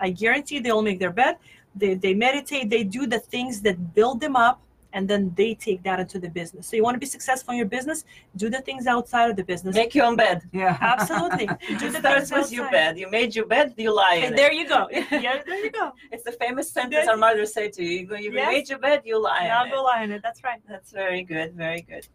I 0.00 0.10
guarantee 0.10 0.58
they'll 0.58 0.82
make 0.82 0.98
their 0.98 1.12
bed, 1.12 1.36
they, 1.76 1.94
they 1.94 2.14
meditate, 2.14 2.68
they 2.68 2.82
do 2.82 3.06
the 3.06 3.20
things 3.20 3.60
that 3.60 3.94
build 3.94 4.20
them 4.20 4.34
up, 4.34 4.60
and 4.96 5.06
then 5.06 5.30
they 5.36 5.54
take 5.54 5.82
that 5.82 6.00
into 6.00 6.18
the 6.18 6.30
business. 6.30 6.66
So 6.66 6.74
you 6.74 6.82
want 6.82 6.94
to 6.94 6.98
be 6.98 7.12
successful 7.16 7.52
in 7.52 7.58
your 7.58 7.66
business, 7.66 8.06
do 8.36 8.48
the 8.48 8.62
things 8.62 8.86
outside 8.86 9.28
of 9.28 9.36
the 9.36 9.44
business. 9.44 9.76
Make 9.76 9.94
your 9.94 10.06
own 10.06 10.16
bed. 10.16 10.48
Yeah. 10.54 10.78
Absolutely. 10.94 11.46
do 11.78 11.90
the 11.90 12.00
things 12.00 12.30
with 12.32 12.50
your 12.50 12.70
bed. 12.70 12.98
You 12.98 13.10
made 13.10 13.36
your 13.36 13.44
bed, 13.44 13.74
you 13.76 13.94
lie 13.94 14.22
and 14.24 14.36
there 14.36 14.52
you 14.52 14.66
go. 14.66 14.88
yeah, 14.92 15.42
there 15.46 15.62
you 15.62 15.70
go. 15.70 15.92
It's 16.10 16.24
the 16.24 16.32
famous 16.32 16.70
sentence 16.70 17.08
our 17.08 17.18
mother 17.18 17.44
say 17.44 17.68
to 17.68 17.84
you. 17.84 17.90
You, 17.90 18.16
you 18.16 18.32
yes. 18.32 18.48
made 18.50 18.68
your 18.70 18.78
bed, 18.78 19.02
you 19.04 19.22
lie 19.22 19.48
Now 19.48 19.68
go 19.68 19.82
lie 19.82 20.02
in 20.02 20.12
it. 20.12 20.22
That's 20.22 20.42
right. 20.42 20.60
That's 20.66 20.92
very 20.92 21.22
good. 21.22 21.52
Very 21.52 21.82
good. 21.82 22.08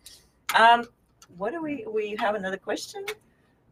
Um, 0.55 0.85
what 1.37 1.51
do 1.51 1.61
we 1.61 1.85
we 1.87 2.15
have 2.19 2.33
another 2.33 2.57
question? 2.57 3.05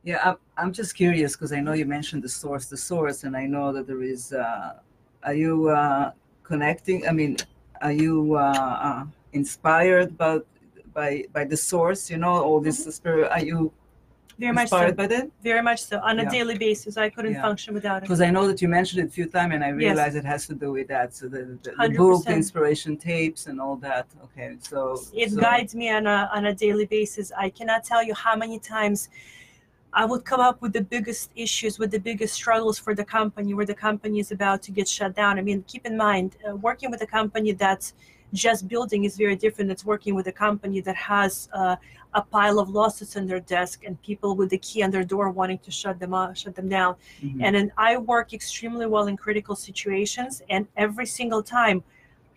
Yeah, 0.04 0.20
I'm, 0.24 0.38
I'm 0.56 0.72
just 0.72 0.96
curious 0.96 1.36
because 1.36 1.52
I 1.52 1.62
know 1.62 1.74
you 1.74 1.86
mentioned 1.86 2.22
the 2.24 2.30
source, 2.30 2.68
the 2.68 2.78
source, 2.78 3.24
and 3.24 3.36
I 3.36 3.48
know 3.48 3.74
that 3.74 3.88
there 3.88 4.04
is. 4.04 4.34
Uh, 4.34 4.76
are 5.24 5.34
you 5.34 5.70
uh, 5.70 6.12
connecting? 6.44 7.08
I 7.08 7.12
mean, 7.12 7.36
are 7.82 7.92
you 7.92 8.36
uh, 8.36 8.78
uh 8.88 9.06
inspired 9.34 10.18
by 10.18 10.40
by 10.94 11.26
by 11.34 11.44
the 11.46 11.58
source? 11.58 12.10
You 12.10 12.18
know, 12.18 12.42
all 12.44 12.60
this 12.60 12.82
mm-hmm. 12.82 12.92
spirit. 12.92 13.32
Are 13.32 13.44
you 13.44 13.72
very 14.40 14.54
much 14.54 14.64
inspired 14.64 14.92
so. 14.92 14.96
by 14.96 15.08
that? 15.08 15.30
Very 15.44 15.62
much 15.62 15.84
so. 15.84 16.00
On 16.00 16.18
a 16.20 16.24
yeah. 16.24 16.30
daily 16.30 16.58
basis, 16.58 16.96
I 16.98 17.10
couldn't 17.10 17.34
yeah. 17.34 17.42
function 17.42 17.74
without 17.74 17.98
it. 17.98 18.02
Because 18.02 18.22
I 18.22 18.30
know 18.30 18.48
that 18.48 18.62
you 18.62 18.70
mentioned 18.70 19.04
it 19.04 19.08
a 19.08 19.12
few 19.12 19.26
times, 19.26 19.54
and 19.54 19.64
I 19.64 19.70
realize 19.70 20.14
yes. 20.16 20.24
it 20.24 20.26
has 20.26 20.48
to 20.48 20.56
do 20.56 20.72
with 20.72 20.88
that. 20.88 21.14
So 21.14 21.28
the, 21.28 21.58
the, 21.64 21.72
the 21.78 21.90
book, 21.90 22.24
the 22.24 22.34
inspiration 22.34 22.96
tapes, 22.96 23.48
and 23.48 23.60
all 23.60 23.76
that. 23.78 24.08
Okay, 24.26 24.56
so 24.60 25.02
it 25.14 25.32
so. 25.32 25.42
guides 25.42 25.76
me 25.76 25.90
on 25.90 26.08
a 26.08 26.30
on 26.34 26.46
a 26.46 26.54
daily 26.54 26.86
basis. 26.86 27.32
I 27.38 27.50
cannot 27.50 27.84
tell 27.84 28.02
you 28.02 28.14
how 28.14 28.36
many 28.36 28.60
times 28.60 29.10
I 29.94 30.06
would 30.06 30.24
come 30.24 30.40
up 30.40 30.62
with 30.62 30.74
the 30.74 30.82
biggest 30.82 31.32
issues, 31.36 31.80
with 31.80 31.92
the 31.92 32.00
biggest 32.00 32.34
struggles 32.34 32.78
for 32.78 32.94
the 32.94 33.04
company, 33.04 33.54
where 33.54 33.66
the 33.66 33.74
company 33.74 34.20
is 34.20 34.32
about 34.32 34.62
to 34.64 34.72
get 34.72 34.88
shut 34.88 35.16
down. 35.16 35.40
I 35.40 35.42
mean, 35.42 35.64
keep 35.68 35.86
in 35.86 35.98
mind, 35.98 36.38
uh, 36.48 36.56
working 36.56 36.92
with 36.92 37.02
a 37.02 37.08
company 37.08 37.54
that's 37.54 37.94
just 38.32 38.68
building 38.68 39.06
is 39.06 39.18
very 39.18 39.36
different. 39.36 39.72
It's 39.72 39.86
working 39.86 40.14
with 40.14 40.28
a 40.28 40.32
company 40.32 40.82
that 40.82 40.96
has 40.96 41.50
uh, 41.54 41.76
a 42.14 42.22
pile 42.22 42.60
of 42.60 42.70
lawsuits 42.70 43.18
on 43.18 43.26
their 43.26 43.40
desk 43.40 43.84
and 43.86 44.00
people 44.04 44.36
with 44.36 44.50
the 44.50 44.60
key 44.60 44.84
on 44.84 44.92
their 44.92 45.04
door 45.04 45.30
wanting 45.32 45.60
to 45.60 45.72
shut 45.72 46.00
them 46.00 46.14
up, 46.14 46.36
shut 46.36 46.56
them 46.56 46.70
down. 46.70 46.96
Mm-hmm. 47.24 47.44
And 47.44 47.56
then 47.56 47.72
I 47.78 47.98
work 47.98 48.34
extremely 48.34 48.86
well 48.86 49.08
in 49.08 49.18
critical 49.18 49.56
situations, 49.56 50.42
and 50.50 50.68
every 50.78 51.08
single 51.08 51.42
time 51.42 51.84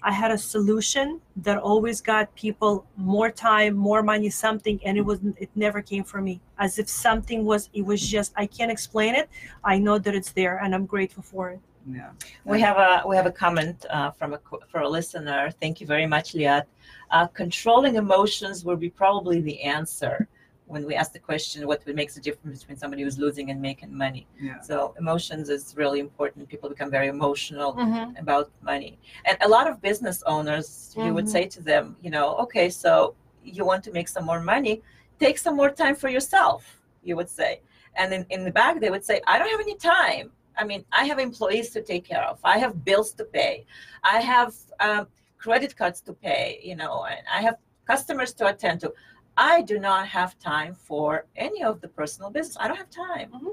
I 0.04 0.12
had 0.12 0.30
a 0.32 0.38
solution 0.38 1.20
that 1.36 1.58
always 1.58 2.00
got 2.00 2.34
people 2.34 2.86
more 2.96 3.30
time, 3.30 3.76
more 3.76 4.02
money, 4.02 4.30
something, 4.30 4.80
and 4.84 4.98
it 4.98 5.02
was 5.02 5.20
it 5.36 5.50
never 5.54 5.80
came 5.80 6.04
for 6.04 6.20
me. 6.20 6.40
As 6.58 6.78
if 6.78 6.88
something 6.88 7.44
was 7.44 7.70
it 7.72 7.82
was 7.82 8.00
just 8.00 8.32
I 8.36 8.46
can't 8.46 8.72
explain 8.72 9.14
it. 9.14 9.28
I 9.64 9.78
know 9.78 9.98
that 9.98 10.14
it's 10.14 10.32
there, 10.32 10.58
and 10.62 10.74
I'm 10.74 10.86
grateful 10.86 11.22
for 11.22 11.50
it. 11.50 11.60
Yeah. 11.90 12.10
We 12.44 12.60
have 12.60 12.76
a 12.76 13.02
we 13.06 13.16
have 13.16 13.26
a 13.26 13.32
comment 13.32 13.84
uh, 13.90 14.10
from 14.10 14.34
a 14.34 14.40
for 14.68 14.80
a 14.80 14.88
listener. 14.88 15.50
Thank 15.60 15.80
you 15.80 15.86
very 15.86 16.06
much, 16.06 16.32
Liat. 16.32 16.64
Uh, 17.10 17.26
controlling 17.28 17.96
emotions 17.96 18.64
will 18.64 18.76
be 18.76 18.90
probably 18.90 19.40
the 19.40 19.60
answer 19.62 20.28
when 20.72 20.86
we 20.86 20.94
ask 20.94 21.12
the 21.12 21.18
question 21.18 21.66
what 21.66 21.86
makes 21.86 22.14
the 22.14 22.20
difference 22.20 22.60
between 22.60 22.78
somebody 22.78 23.02
who's 23.02 23.18
losing 23.18 23.50
and 23.50 23.60
making 23.60 23.94
money 23.94 24.26
yeah. 24.40 24.60
so 24.60 24.94
emotions 24.98 25.48
is 25.50 25.74
really 25.76 26.00
important 26.00 26.48
people 26.48 26.68
become 26.68 26.90
very 26.90 27.08
emotional 27.08 27.74
mm-hmm. 27.74 28.16
about 28.16 28.50
money 28.62 28.98
and 29.26 29.36
a 29.42 29.48
lot 29.48 29.68
of 29.68 29.80
business 29.82 30.22
owners 30.26 30.66
mm-hmm. 30.68 31.06
you 31.06 31.14
would 31.14 31.26
mm-hmm. 31.26 31.32
say 31.32 31.46
to 31.46 31.60
them 31.62 31.96
you 32.02 32.10
know 32.10 32.36
okay 32.36 32.68
so 32.70 33.14
you 33.44 33.64
want 33.64 33.84
to 33.84 33.92
make 33.92 34.08
some 34.08 34.24
more 34.24 34.40
money 34.40 34.80
take 35.20 35.36
some 35.36 35.56
more 35.56 35.70
time 35.70 35.94
for 35.94 36.08
yourself 36.08 36.80
you 37.02 37.14
would 37.16 37.28
say 37.28 37.60
and 37.96 38.12
in, 38.12 38.24
in 38.30 38.44
the 38.44 38.50
back 38.50 38.80
they 38.80 38.90
would 38.90 39.04
say 39.04 39.20
i 39.26 39.38
don't 39.38 39.50
have 39.50 39.60
any 39.60 39.76
time 39.76 40.30
i 40.56 40.64
mean 40.64 40.84
i 40.92 41.04
have 41.04 41.18
employees 41.18 41.68
to 41.70 41.82
take 41.82 42.04
care 42.04 42.24
of 42.24 42.38
i 42.44 42.56
have 42.58 42.84
bills 42.84 43.12
to 43.12 43.24
pay 43.24 43.66
i 44.04 44.20
have 44.20 44.54
um, 44.80 45.06
credit 45.38 45.76
cards 45.76 46.00
to 46.00 46.12
pay 46.12 46.60
you 46.62 46.76
know 46.76 47.04
and 47.04 47.20
i 47.32 47.42
have 47.42 47.56
customers 47.86 48.32
to 48.32 48.46
attend 48.46 48.80
to 48.80 48.92
I 49.36 49.62
do 49.62 49.78
not 49.78 50.06
have 50.08 50.38
time 50.38 50.74
for 50.74 51.26
any 51.36 51.62
of 51.62 51.80
the 51.80 51.88
personal 51.88 52.30
business. 52.30 52.56
I 52.60 52.68
don't 52.68 52.76
have 52.76 52.90
time. 52.90 53.30
Mm-hmm. 53.32 53.48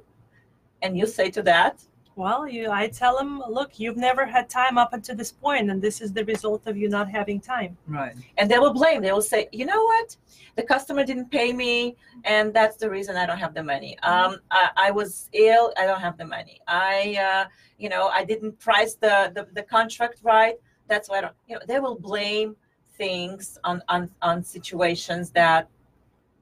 And 0.82 0.98
you 0.98 1.06
say 1.08 1.30
to 1.32 1.42
that, 1.44 1.82
well, 2.20 2.46
you, 2.46 2.70
I 2.70 2.88
tell 2.88 3.18
them, 3.18 3.42
look, 3.50 3.80
you've 3.80 3.96
never 3.96 4.26
had 4.26 4.50
time 4.50 4.78
up 4.78 4.92
until 4.92 5.15
this 5.15 5.32
point, 5.32 5.70
and 5.70 5.82
this 5.82 6.02
is 6.02 6.12
the 6.12 6.26
result 6.26 6.68
of 6.68 6.76
you 6.76 6.89
not 6.89 7.10
having 7.10 7.39
time. 7.39 7.78
Right. 7.88 8.13
And 8.38 8.52
they 8.52 8.60
will 8.60 8.74
blame. 8.74 9.02
They 9.02 9.13
will 9.13 9.22
say, 9.22 9.48
you 9.54 9.65
know 9.65 9.82
what? 9.86 10.18
The 10.58 10.63
customer 10.63 11.06
didn't 11.06 11.32
pay 11.32 11.54
me, 11.54 11.96
and 12.26 12.54
that's 12.54 12.76
the 12.76 12.89
reason 12.89 13.15
I 13.15 13.26
don't 13.26 13.38
have 13.38 13.54
the 13.54 13.63
money. 13.63 13.98
Mm-hmm. 14.04 14.34
Um, 14.34 14.39
I, 14.52 14.70
I, 14.76 14.92
was 14.92 15.30
ill. 15.32 15.72
I 15.78 15.86
don't 15.86 16.02
have 16.02 16.18
the 16.18 16.26
money. 16.26 16.60
I, 16.68 17.15
uh, 17.15 17.50
you 17.78 17.88
know, 17.88 18.10
I 18.10 18.26
didn't 18.26 18.60
price 18.60 18.96
the, 18.96 19.32
the 19.34 19.48
the 19.54 19.63
contract 19.63 20.20
right. 20.22 20.56
That's 20.89 21.08
why 21.08 21.20
I 21.20 21.22
don't. 21.22 21.36
You 21.48 21.56
know, 21.56 21.62
they 21.70 21.80
will 21.80 21.98
blame 21.98 22.58
things 22.99 23.57
on 23.63 23.81
on 23.89 24.12
on 24.21 24.43
situations 24.43 25.31
that 25.31 25.67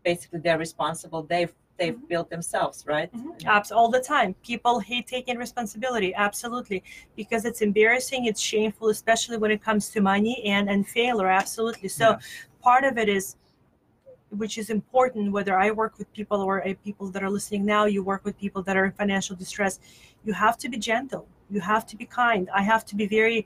basically 0.03 0.39
they're 0.39 0.57
responsible 0.57 1.23
they've 1.23 1.53
they've 1.77 1.93
mm-hmm. 1.93 2.07
built 2.07 2.29
themselves 2.29 2.83
right 2.87 3.09
mm-hmm. 3.13 3.47
Abs- 3.47 3.71
all 3.71 3.89
the 3.89 4.01
time 4.01 4.35
people 4.43 4.79
hate 4.79 5.07
taking 5.07 5.37
responsibility 5.37 6.13
absolutely 6.15 6.83
because 7.15 7.45
it's 7.45 7.61
embarrassing 7.61 8.25
it's 8.25 8.41
shameful 8.41 8.89
especially 8.89 9.37
when 9.37 9.51
it 9.51 9.61
comes 9.63 9.89
to 9.91 10.01
money 10.01 10.35
and 10.45 10.69
and 10.69 10.87
failure 10.87 11.27
absolutely 11.27 11.87
so 11.87 12.09
yeah. 12.09 12.17
part 12.61 12.83
of 12.83 12.97
it 12.97 13.07
is 13.07 13.35
which 14.41 14.57
is 14.57 14.69
important 14.69 15.31
whether 15.31 15.57
i 15.65 15.69
work 15.71 15.93
with 15.99 16.11
people 16.11 16.41
or 16.41 16.67
uh, 16.67 16.73
people 16.83 17.07
that 17.13 17.23
are 17.23 17.29
listening 17.29 17.63
now 17.65 17.85
you 17.85 18.01
work 18.03 18.25
with 18.25 18.35
people 18.39 18.61
that 18.63 18.75
are 18.75 18.85
in 18.85 18.91
financial 18.91 19.35
distress 19.35 19.79
you 20.25 20.33
have 20.33 20.57
to 20.57 20.67
be 20.67 20.77
gentle 20.77 21.27
you 21.49 21.59
have 21.59 21.85
to 21.85 21.95
be 21.95 22.05
kind 22.05 22.49
i 22.53 22.61
have 22.61 22.83
to 22.83 22.95
be 22.95 23.05
very 23.05 23.45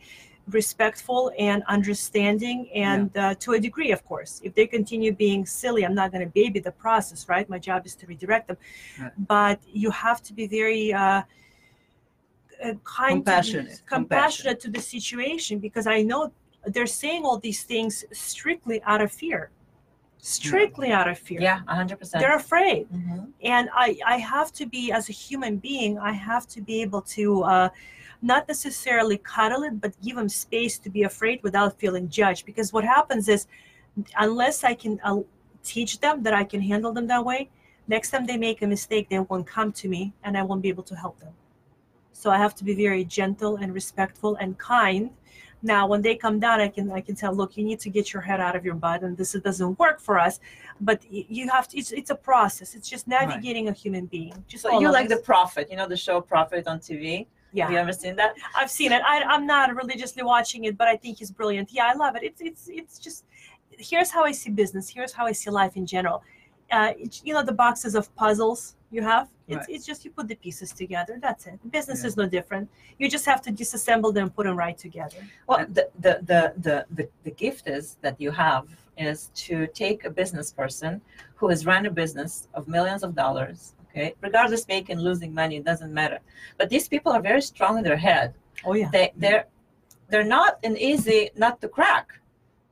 respectful 0.54 1.32
and 1.38 1.64
understanding 1.68 2.70
and 2.74 3.12
yeah. 3.16 3.30
uh, 3.30 3.34
to 3.36 3.54
a 3.54 3.60
degree 3.60 3.92
of 3.92 4.04
course 4.06 4.42
if 4.44 4.54
they 4.56 4.68
continue 4.68 5.12
being 5.12 5.46
silly 5.46 5.86
i'm 5.86 5.96
not 5.96 6.12
going 6.12 6.24
to 6.24 6.32
baby 6.32 6.60
the 6.60 6.72
process 6.72 7.28
right 7.30 7.50
my 7.50 7.60
job 7.60 7.86
is 7.86 7.96
to 7.96 8.06
redirect 8.08 8.48
them 8.48 8.58
but 9.28 9.60
you 9.72 9.90
have 9.92 10.22
to 10.22 10.34
be 10.34 10.48
very 10.48 10.94
uh, 10.94 11.02
uh 11.02 12.74
kind 12.84 13.26
compassionate. 13.26 13.78
To, 13.78 13.84
compassionate 13.84 14.60
to 14.62 14.70
the 14.70 14.82
situation 14.82 15.60
because 15.60 15.88
i 15.88 16.02
know 16.02 16.32
they're 16.68 16.86
saying 16.86 17.24
all 17.26 17.38
these 17.38 17.64
things 17.64 18.06
strictly 18.12 18.82
out 18.84 19.02
of 19.02 19.12
fear 19.12 19.52
strictly 20.20 20.90
yeah. 20.90 21.00
out 21.00 21.10
of 21.10 21.18
fear 21.18 21.42
yeah 21.42 21.62
100% 21.68 22.12
they're 22.20 22.36
afraid 22.36 22.88
mm-hmm. 22.92 23.26
and 23.42 23.70
i 23.74 23.98
i 24.06 24.18
have 24.18 24.52
to 24.52 24.66
be 24.68 24.92
as 24.92 25.10
a 25.10 25.12
human 25.12 25.58
being 25.58 25.98
i 25.98 26.12
have 26.12 26.48
to 26.48 26.62
be 26.62 26.82
able 26.82 27.02
to 27.02 27.42
uh, 27.44 27.70
not 28.22 28.48
necessarily 28.48 29.18
cuddle 29.18 29.64
it, 29.64 29.82
but 29.82 30.00
give 30.02 30.16
them 30.16 30.30
space 30.30 30.78
to 30.80 30.90
be 30.90 31.04
afraid 31.04 31.42
without 31.44 31.80
feeling 31.80 32.08
judged. 32.10 32.46
Because 32.46 32.72
what 32.72 32.84
happens 32.84 33.28
is, 33.28 33.48
unless 34.18 34.64
I 34.64 34.74
can 34.74 35.00
I'll 35.04 35.26
teach 35.64 36.00
them 36.00 36.24
that 36.24 36.34
I 36.34 36.44
can 36.44 36.62
handle 36.62 36.92
them 36.92 37.08
that 37.08 37.24
way, 37.26 37.50
next 37.88 38.12
time 38.12 38.26
they 38.26 38.38
make 38.38 38.62
a 38.62 38.68
mistake, 38.68 39.10
they 39.10 39.20
won't 39.20 39.48
come 39.48 39.72
to 39.74 39.88
me 39.88 40.14
and 40.24 40.38
I 40.38 40.44
won't 40.44 40.62
be 40.62 40.70
able 40.70 40.84
to 40.84 40.96
help 40.96 41.20
them. 41.20 41.34
So 42.12 42.30
I 42.30 42.38
have 42.38 42.54
to 42.56 42.64
be 42.64 42.76
very 42.76 43.04
gentle 43.04 43.58
and 43.58 43.74
respectful 43.74 44.36
and 44.36 44.58
kind, 44.58 45.10
Now, 45.64 45.88
when 45.88 46.02
they 46.02 46.16
come 46.16 46.40
down, 46.40 46.60
I 46.60 46.70
can 46.70 46.92
I 46.92 47.02
can 47.02 47.16
tell, 47.16 47.34
look, 47.34 47.56
you 47.56 47.64
need 47.64 47.80
to 47.82 47.90
get 47.90 48.14
your 48.14 48.22
head 48.22 48.40
out 48.40 48.56
of 48.56 48.66
your 48.66 48.74
butt, 48.76 49.04
and 49.04 49.16
this 49.16 49.34
doesn't 49.34 49.78
work 49.78 50.00
for 50.00 50.18
us. 50.18 50.40
But 50.80 51.04
you 51.10 51.50
have 51.50 51.68
to. 51.70 51.78
It's, 51.78 51.92
it's 51.92 52.10
a 52.10 52.16
process. 52.16 52.74
It's 52.74 52.90
just 52.90 53.08
navigating 53.08 53.68
a 53.70 53.74
human 53.74 54.08
being. 54.08 54.44
Just 54.48 54.64
So 54.64 54.80
you 54.80 54.88
of 54.88 54.94
like 54.94 55.10
the. 55.10 55.18
Profit, 55.18 55.70
you 55.70 55.78
know 55.78 55.88
the 55.88 55.98
show 55.98 56.20
Profit 56.20 56.68
on 56.68 56.80
TV? 56.80 57.28
Yeah. 57.54 57.64
Have 57.66 57.72
you 57.74 57.78
ever 57.78 57.94
seen 57.94 58.16
that? 58.18 58.36
I've 58.56 58.72
seen 58.72 58.92
it. 58.92 59.02
I, 59.06 59.24
I'm 59.24 59.46
not 59.46 59.76
religiously 59.76 60.24
watching 60.24 60.66
it, 60.66 60.78
but 60.78 60.88
I 60.88 60.96
think 60.98 61.18
he's 61.20 61.32
brilliant. 61.32 61.70
Yeah, 61.72 61.88
I 61.92 61.94
love 61.94 62.16
it. 62.16 62.24
It's 62.24 62.42
it's 62.42 62.70
it's 62.70 63.00
just 63.00 63.26
here's 63.78 64.12
how 64.12 64.24
I 64.24 64.32
see 64.32 64.50
business. 64.50 64.90
Here's 64.90 65.14
how 65.14 65.26
I 65.26 65.32
see 65.34 65.50
life 65.50 65.76
in 65.76 65.86
general. 65.86 66.24
Uh, 66.72 66.94
it's, 66.98 67.22
you 67.26 67.34
know 67.34 67.44
the 67.44 67.52
boxes 67.66 67.96
of 67.96 68.14
puzzles 68.16 68.76
you 68.92 69.02
have. 69.02 69.28
It's 69.48 69.58
Right. 69.58 69.70
it's 69.76 69.86
just 69.86 70.06
you 70.06 70.12
put 70.12 70.28
the 70.30 70.36
pieces 70.36 70.72
together. 70.72 71.18
That's 71.22 71.46
it. 71.48 71.60
Business 71.72 72.02
Yeah. 72.02 72.08
is 72.08 72.18
no 72.18 72.26
different. 72.28 72.70
You 73.00 73.10
just 73.10 73.26
have 73.26 73.42
to 73.42 73.52
disassemble 73.52 74.14
them, 74.14 74.24
and 74.28 74.36
put 74.36 74.46
them 74.46 74.56
right 74.56 74.78
together. 74.78 75.18
Well, 75.48 75.66
the, 75.68 75.90
the, 76.00 76.14
the, 76.32 76.54
the, 76.66 76.86
the, 76.98 77.10
the 77.26 77.32
gift 77.32 77.68
is 77.68 77.98
that 78.02 78.16
you 78.22 78.32
have 78.32 78.66
is 78.98 79.30
to 79.48 79.68
take 79.68 80.06
a 80.06 80.10
business 80.10 80.54
person 80.54 81.02
who 81.36 81.50
has 81.50 81.66
run 81.66 81.86
a 81.86 81.92
business 81.92 82.48
of 82.54 82.68
millions 82.70 83.04
of 83.04 83.14
dollars, 83.16 83.74
okay, 83.92 84.16
regardless 84.22 84.68
making, 84.68 85.00
losing 85.00 85.34
money, 85.34 85.58
it 85.58 85.66
doesn't 85.66 85.94
matter. 85.94 86.20
But 86.58 86.70
these 86.70 86.88
people 86.88 87.12
are 87.12 87.22
very 87.22 87.42
strong 87.42 87.78
in 87.78 87.84
their 87.84 87.98
head. 87.98 88.34
Oh 88.66 88.74
yeah. 88.74 88.90
They, 88.92 89.12
they're, 89.16 89.46
they're 90.10 90.24
not 90.24 90.60
an 90.64 90.78
easy 90.78 91.30
nut 91.36 91.62
to 91.62 91.68
crack, 91.68 92.08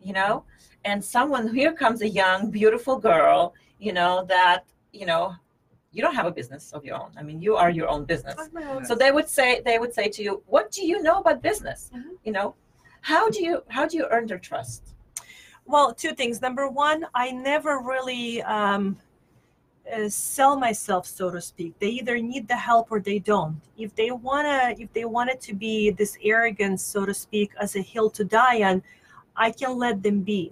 you 0.02 0.14
know? 0.14 0.44
And 0.86 1.04
someone, 1.04 1.54
here 1.54 1.74
comes 1.74 2.02
a 2.02 2.08
young, 2.10 2.50
beautiful 2.52 2.98
girl, 2.98 3.54
you 3.80 3.92
know, 3.94 4.26
that, 4.26 4.66
you 4.94 5.06
know, 5.06 5.36
you 5.92 6.02
don't 6.02 6.16
have 6.16 6.26
a 6.28 6.32
business 6.32 6.72
of 6.72 6.86
your 6.86 6.96
own. 6.96 7.12
I 7.18 7.24
mean, 7.24 7.42
you 7.42 7.56
are 7.56 7.70
your 7.72 7.88
own 7.90 8.06
business 8.06 8.36
so 8.86 8.94
they 8.96 9.12
would 9.12 9.28
say 9.28 9.62
they 9.66 9.80
would 9.80 9.94
say 9.94 10.08
to 10.10 10.22
you 10.24 10.44
what 10.46 10.70
do 10.72 10.86
you 10.86 11.02
know 11.02 11.18
about 11.20 11.42
business 11.42 11.90
Mhm. 11.96 12.12
you 12.24 12.32
know 12.32 12.54
how 13.02 13.28
do 13.30 13.40
you 13.44 13.64
how 13.70 13.88
do 13.88 13.98
you 13.98 14.06
earn 14.12 14.28
their 14.28 14.38
trust 14.38 14.94
Well, 15.66 15.94
two 15.94 16.14
things. 16.14 16.42
Number 16.42 16.68
one, 16.68 17.06
I 17.14 17.30
never 17.32 17.74
really 17.94 18.42
um, 18.44 18.98
uh, 19.94 20.10
sell 20.10 20.58
myself, 20.58 21.06
so 21.06 21.32
to 21.32 21.42
speak. 21.42 21.78
They 21.80 21.88
either 21.88 22.18
need 22.20 22.48
the 22.48 22.56
help 22.56 22.92
or 22.92 23.00
they 23.00 23.20
don't. 23.20 23.60
If 23.78 23.96
they 23.96 24.12
wanna, 24.12 24.76
if 24.78 24.92
they 24.94 25.06
want 25.06 25.30
it 25.30 25.42
to 25.42 25.54
be 25.54 25.92
this 25.92 26.18
arrogance, 26.24 26.84
so 26.84 27.06
to 27.06 27.14
speak, 27.14 27.52
as 27.60 27.76
a 27.76 27.82
hill 27.82 28.10
to 28.12 28.24
die 28.24 28.64
on, 28.64 28.84
I 29.36 29.52
can 29.52 29.78
let 29.78 30.04
them 30.04 30.22
be. 30.22 30.52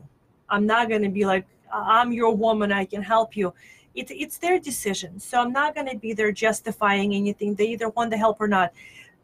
I'm 0.50 0.66
not 0.66 0.90
gonna 0.90 1.10
be 1.10 1.26
like, 1.26 1.46
I'm 1.72 2.12
your 2.14 2.34
woman, 2.36 2.72
I 2.72 2.86
can 2.86 3.02
help 3.02 3.36
you. 3.36 3.54
It, 3.96 4.12
it's 4.12 4.38
their 4.38 4.60
decision. 4.60 5.20
So 5.20 5.40
I'm 5.42 5.52
not 5.52 5.76
gonna 5.76 5.98
be 5.98 6.14
there 6.14 6.32
justifying 6.32 7.14
anything. 7.14 7.56
They 7.56 7.68
either 7.68 7.90
want 7.90 8.12
the 8.12 8.18
help 8.18 8.40
or 8.40 8.48
not. 8.48 8.74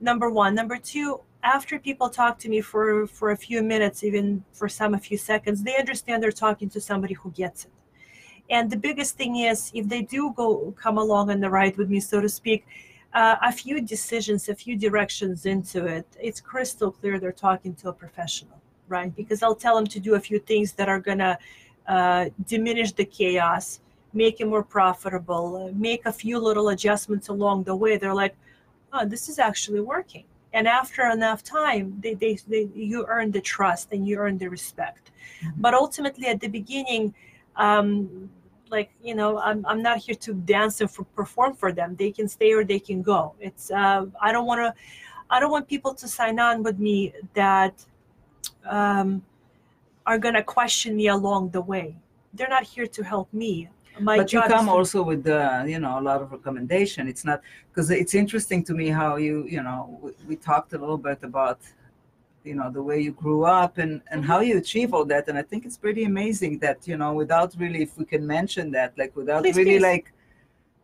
Number 0.01 0.29
one. 0.29 0.53
Number 0.55 0.77
two, 0.77 1.21
after 1.43 1.77
people 1.77 2.09
talk 2.09 2.39
to 2.39 2.49
me 2.49 2.61
for 2.61 3.05
for 3.07 3.31
a 3.31 3.37
few 3.37 3.61
minutes 3.61 4.03
even 4.03 4.43
for 4.53 4.69
some 4.69 4.93
a 4.93 4.97
few 4.97 5.17
seconds 5.17 5.61
they 5.61 5.75
understand 5.75 6.23
they're 6.23 6.31
talking 6.31 6.69
to 6.69 6.79
somebody 6.79 7.13
who 7.13 7.29
gets 7.31 7.65
it 7.65 7.71
and 8.49 8.69
the 8.69 8.77
biggest 8.77 9.15
thing 9.17 9.37
is 9.37 9.71
if 9.73 9.87
they 9.87 10.01
do 10.01 10.33
go 10.35 10.73
come 10.77 10.97
along 10.97 11.29
on 11.31 11.39
the 11.39 11.49
ride 11.49 11.75
with 11.77 11.89
me 11.89 11.99
so 11.99 12.19
to 12.21 12.29
speak 12.29 12.65
uh, 13.13 13.35
a 13.43 13.51
few 13.51 13.79
decisions 13.81 14.49
a 14.49 14.55
few 14.55 14.75
directions 14.77 15.45
into 15.45 15.85
it 15.85 16.05
it's 16.19 16.41
crystal 16.41 16.91
clear 16.91 17.19
they're 17.19 17.31
talking 17.31 17.73
to 17.75 17.89
a 17.89 17.93
professional 17.93 18.59
right? 18.89 19.15
Because 19.15 19.41
i'll 19.43 19.55
tell 19.55 19.75
them 19.75 19.87
to 19.87 19.99
do 19.99 20.15
a 20.15 20.19
few 20.19 20.39
things 20.39 20.73
that 20.73 20.89
are 20.89 20.99
going 20.99 21.19
to 21.19 21.37
uh, 21.87 22.25
diminish 22.45 22.91
the 22.91 23.05
chaos 23.05 23.79
make 24.13 24.39
it 24.41 24.47
more 24.47 24.63
profitable 24.63 25.71
make 25.73 26.05
a 26.05 26.11
few 26.11 26.37
little 26.39 26.69
adjustments 26.69 27.29
along 27.29 27.63
the 27.63 27.75
way. 27.75 27.97
They're 27.97 28.13
like 28.13 28.35
oh 28.91 29.05
this 29.05 29.29
is 29.29 29.39
actually 29.39 29.79
working. 29.79 30.25
And 30.55 30.67
after 30.67 31.01
enough 31.09 31.43
time 31.43 31.97
they, 32.03 32.13
they, 32.13 32.37
they 32.47 32.69
you 32.75 33.05
earn 33.07 33.31
the 33.31 33.41
trust 33.41 33.91
and 33.91 34.07
you 34.07 34.17
earn 34.17 34.37
the 34.37 34.49
respect. 34.49 35.11
Mhm. 35.43 35.53
but 35.57 35.73
ultimately 35.73 36.27
at 36.27 36.39
the 36.39 36.47
beginning 36.59 37.13
um 37.55 38.29
like 38.69 38.89
you 39.03 39.13
know 39.13 39.37
i'm, 39.39 39.65
I'm 39.65 39.81
not 39.81 39.97
here 39.97 40.15
to 40.15 40.33
dance 40.33 40.81
and 40.81 40.89
for, 40.89 41.03
perform 41.03 41.53
for 41.53 41.71
them. 41.71 41.95
They 41.95 42.11
can 42.11 42.27
stay 42.27 42.53
or 42.53 42.63
they 42.63 42.79
can 42.79 43.01
go. 43.01 43.33
It's 43.39 43.71
uh, 43.71 44.05
i 44.21 44.31
don't 44.31 44.45
want 44.45 44.59
to 44.59 44.73
i 45.29 45.39
don't 45.39 45.51
want 45.51 45.67
people 45.67 45.93
to 45.93 46.07
sign 46.07 46.39
on 46.39 46.63
with 46.63 46.79
me 46.79 47.13
that 47.33 47.85
um, 48.65 49.23
are 50.05 50.17
going 50.17 50.33
to 50.33 50.43
question 50.43 50.95
me 50.95 51.07
along 51.07 51.49
the 51.49 51.61
way. 51.61 51.95
They're 52.33 52.49
not 52.49 52.63
here 52.63 52.87
to 52.87 53.03
help 53.03 53.31
me. 53.33 53.69
My 53.99 54.17
but 54.17 54.33
you 54.33 54.41
come 54.41 54.69
also 54.69 55.03
with 55.03 55.27
uh, 55.27 55.63
you 55.67 55.79
know 55.79 55.99
a 55.99 56.01
lot 56.01 56.21
of 56.21 56.31
recommendation. 56.31 57.07
It's 57.07 57.23
not 57.23 57.41
because 57.69 57.91
it's 57.91 58.15
interesting 58.15 58.63
to 58.63 58.73
me 58.73 58.87
how 58.89 59.17
you 59.17 59.45
you 59.47 59.61
know 59.61 59.99
we, 60.01 60.11
we 60.29 60.35
talked 60.35 60.73
a 60.73 60.79
little 60.79 60.97
bit 60.97 61.19
about 61.21 61.59
you 62.43 62.55
know 62.55 62.69
the 62.71 62.81
way 62.81 62.99
you 62.99 63.11
grew 63.11 63.43
up 63.43 63.77
and 63.77 64.01
and 64.11 64.25
how 64.25 64.39
you 64.39 64.57
achieve 64.57 64.93
all 64.93 65.05
that 65.05 65.27
and 65.27 65.37
i 65.37 65.41
think 65.41 65.65
it's 65.65 65.77
pretty 65.77 66.03
amazing 66.03 66.59
that 66.59 66.87
you 66.87 66.97
know 66.97 67.13
without 67.13 67.53
really 67.57 67.81
if 67.83 67.97
we 67.97 68.05
can 68.05 68.25
mention 68.25 68.71
that 68.71 68.97
like 68.97 69.15
without 69.15 69.43
Please, 69.43 69.55
really 69.55 69.71
please. 69.77 69.81
like 69.81 70.13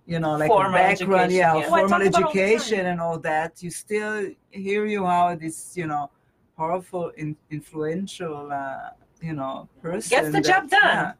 you 0.05 0.19
know 0.19 0.35
like 0.37 0.49
Formal 0.49 0.71
background 0.73 1.31
yeah, 1.31 1.51
education, 1.51 1.61
yeah. 1.61 1.69
Talk 1.69 1.69
formal 1.89 2.07
about 2.07 2.23
all 2.23 2.29
education 2.29 2.85
and 2.85 3.01
all 3.01 3.19
that 3.19 3.61
you 3.61 3.69
still 3.71 4.29
hear 4.51 4.85
you 4.85 5.05
how 5.05 5.35
this 5.35 5.75
you 5.75 5.87
know 5.87 6.09
powerful 6.57 7.09
in, 7.17 7.35
influential 7.51 8.51
uh, 8.51 8.89
you 9.21 9.33
know 9.33 9.67
person 9.81 10.09
Gets 10.09 10.27
the 10.27 10.31
that- 10.41 10.45
job 10.45 10.69
done. 10.69 10.81
yeah, 10.81 11.13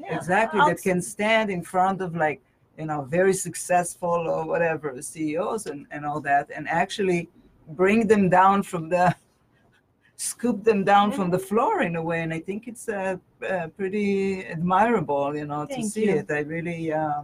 yeah. 0.00 0.16
exactly 0.16 0.60
I'll 0.60 0.68
that 0.68 0.82
can 0.82 1.00
stand 1.00 1.50
in 1.50 1.62
front 1.62 2.00
of 2.00 2.14
like 2.16 2.40
you 2.78 2.86
know 2.86 3.02
very 3.02 3.32
successful 3.32 4.18
or 4.34 4.44
whatever 4.44 5.00
ceos 5.02 5.66
and, 5.66 5.86
and 5.90 6.04
all 6.04 6.20
that 6.20 6.50
and 6.54 6.68
actually 6.68 7.28
bring 7.70 8.06
them 8.06 8.28
down 8.28 8.62
from 8.62 8.88
the 8.88 9.14
scoop 10.18 10.64
them 10.64 10.82
down 10.82 11.12
from 11.12 11.30
the 11.30 11.38
floor 11.38 11.82
in 11.82 11.94
a 11.94 12.02
way 12.02 12.22
and 12.22 12.34
i 12.34 12.40
think 12.40 12.66
it's 12.66 12.88
uh, 12.88 13.16
uh, 13.48 13.68
pretty 13.76 14.44
admirable 14.46 15.34
you 15.36 15.46
know 15.46 15.64
to 15.64 15.80
see 15.80 16.06
you. 16.06 16.16
it 16.16 16.26
i 16.28 16.40
really 16.40 16.92
uh, 16.92 17.22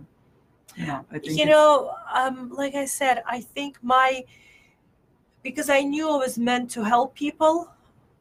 you 0.77 0.87
know 0.87 1.05
i 1.11 1.19
think 1.19 1.37
you 1.37 1.45
know 1.45 1.93
um, 2.15 2.53
like 2.55 2.77
i 2.77 2.85
said 2.85 3.21
i 3.27 3.41
think 3.41 3.77
my 3.83 4.25
because 5.43 5.69
i 5.69 5.81
knew 5.81 6.09
i 6.09 6.17
was 6.17 6.39
meant 6.39 6.71
to 6.71 6.85
help 6.85 7.13
people 7.17 7.69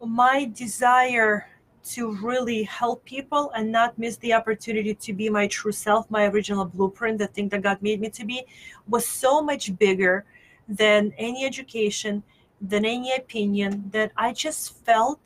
my 0.04 0.52
desire 0.56 1.48
to 1.84 2.12
really 2.16 2.64
help 2.64 3.06
people 3.06 3.52
and 3.56 3.72
not 3.72 3.96
miss 4.00 4.18
the 4.18 4.34
opportunity 4.34 4.96
to 4.96 5.14
be 5.14 5.30
my 5.30 5.46
true 5.46 5.72
self 5.72 6.10
my 6.10 6.26
original 6.26 6.66
blueprint 6.66 7.20
the 7.20 7.28
thing 7.28 7.48
that 7.48 7.62
god 7.62 7.80
made 7.84 8.02
me 8.02 8.10
to 8.10 8.26
be 8.26 8.44
was 8.88 9.06
so 9.06 9.40
much 9.40 9.78
bigger 9.78 10.26
than 10.68 11.14
any 11.20 11.46
education 11.46 12.24
than 12.64 12.86
any 12.86 13.14
opinion 13.14 13.90
that 13.92 14.12
i 14.16 14.34
just 14.34 14.74
felt 14.86 15.20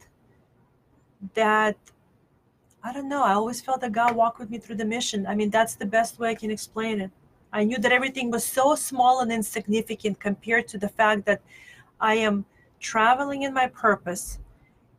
that 1.33 1.77
i 2.83 2.91
don't 2.91 3.07
know 3.07 3.23
i 3.23 3.33
always 3.33 3.61
felt 3.61 3.79
that 3.81 3.91
god 3.91 4.15
walked 4.15 4.39
with 4.39 4.49
me 4.49 4.57
through 4.57 4.75
the 4.75 4.85
mission 4.85 5.25
i 5.27 5.35
mean 5.35 5.49
that's 5.49 5.75
the 5.75 5.85
best 5.85 6.19
way 6.19 6.29
i 6.31 6.35
can 6.35 6.51
explain 6.51 6.99
it 6.99 7.11
I 7.53 7.63
knew 7.63 7.77
that 7.77 7.91
everything 7.91 8.29
was 8.29 8.43
so 8.43 8.75
small 8.75 9.21
and 9.21 9.31
insignificant 9.31 10.19
compared 10.19 10.67
to 10.69 10.77
the 10.77 10.89
fact 10.89 11.25
that 11.25 11.41
I 11.99 12.15
am 12.15 12.45
traveling 12.79 13.43
in 13.43 13.53
my 13.53 13.67
purpose 13.67 14.39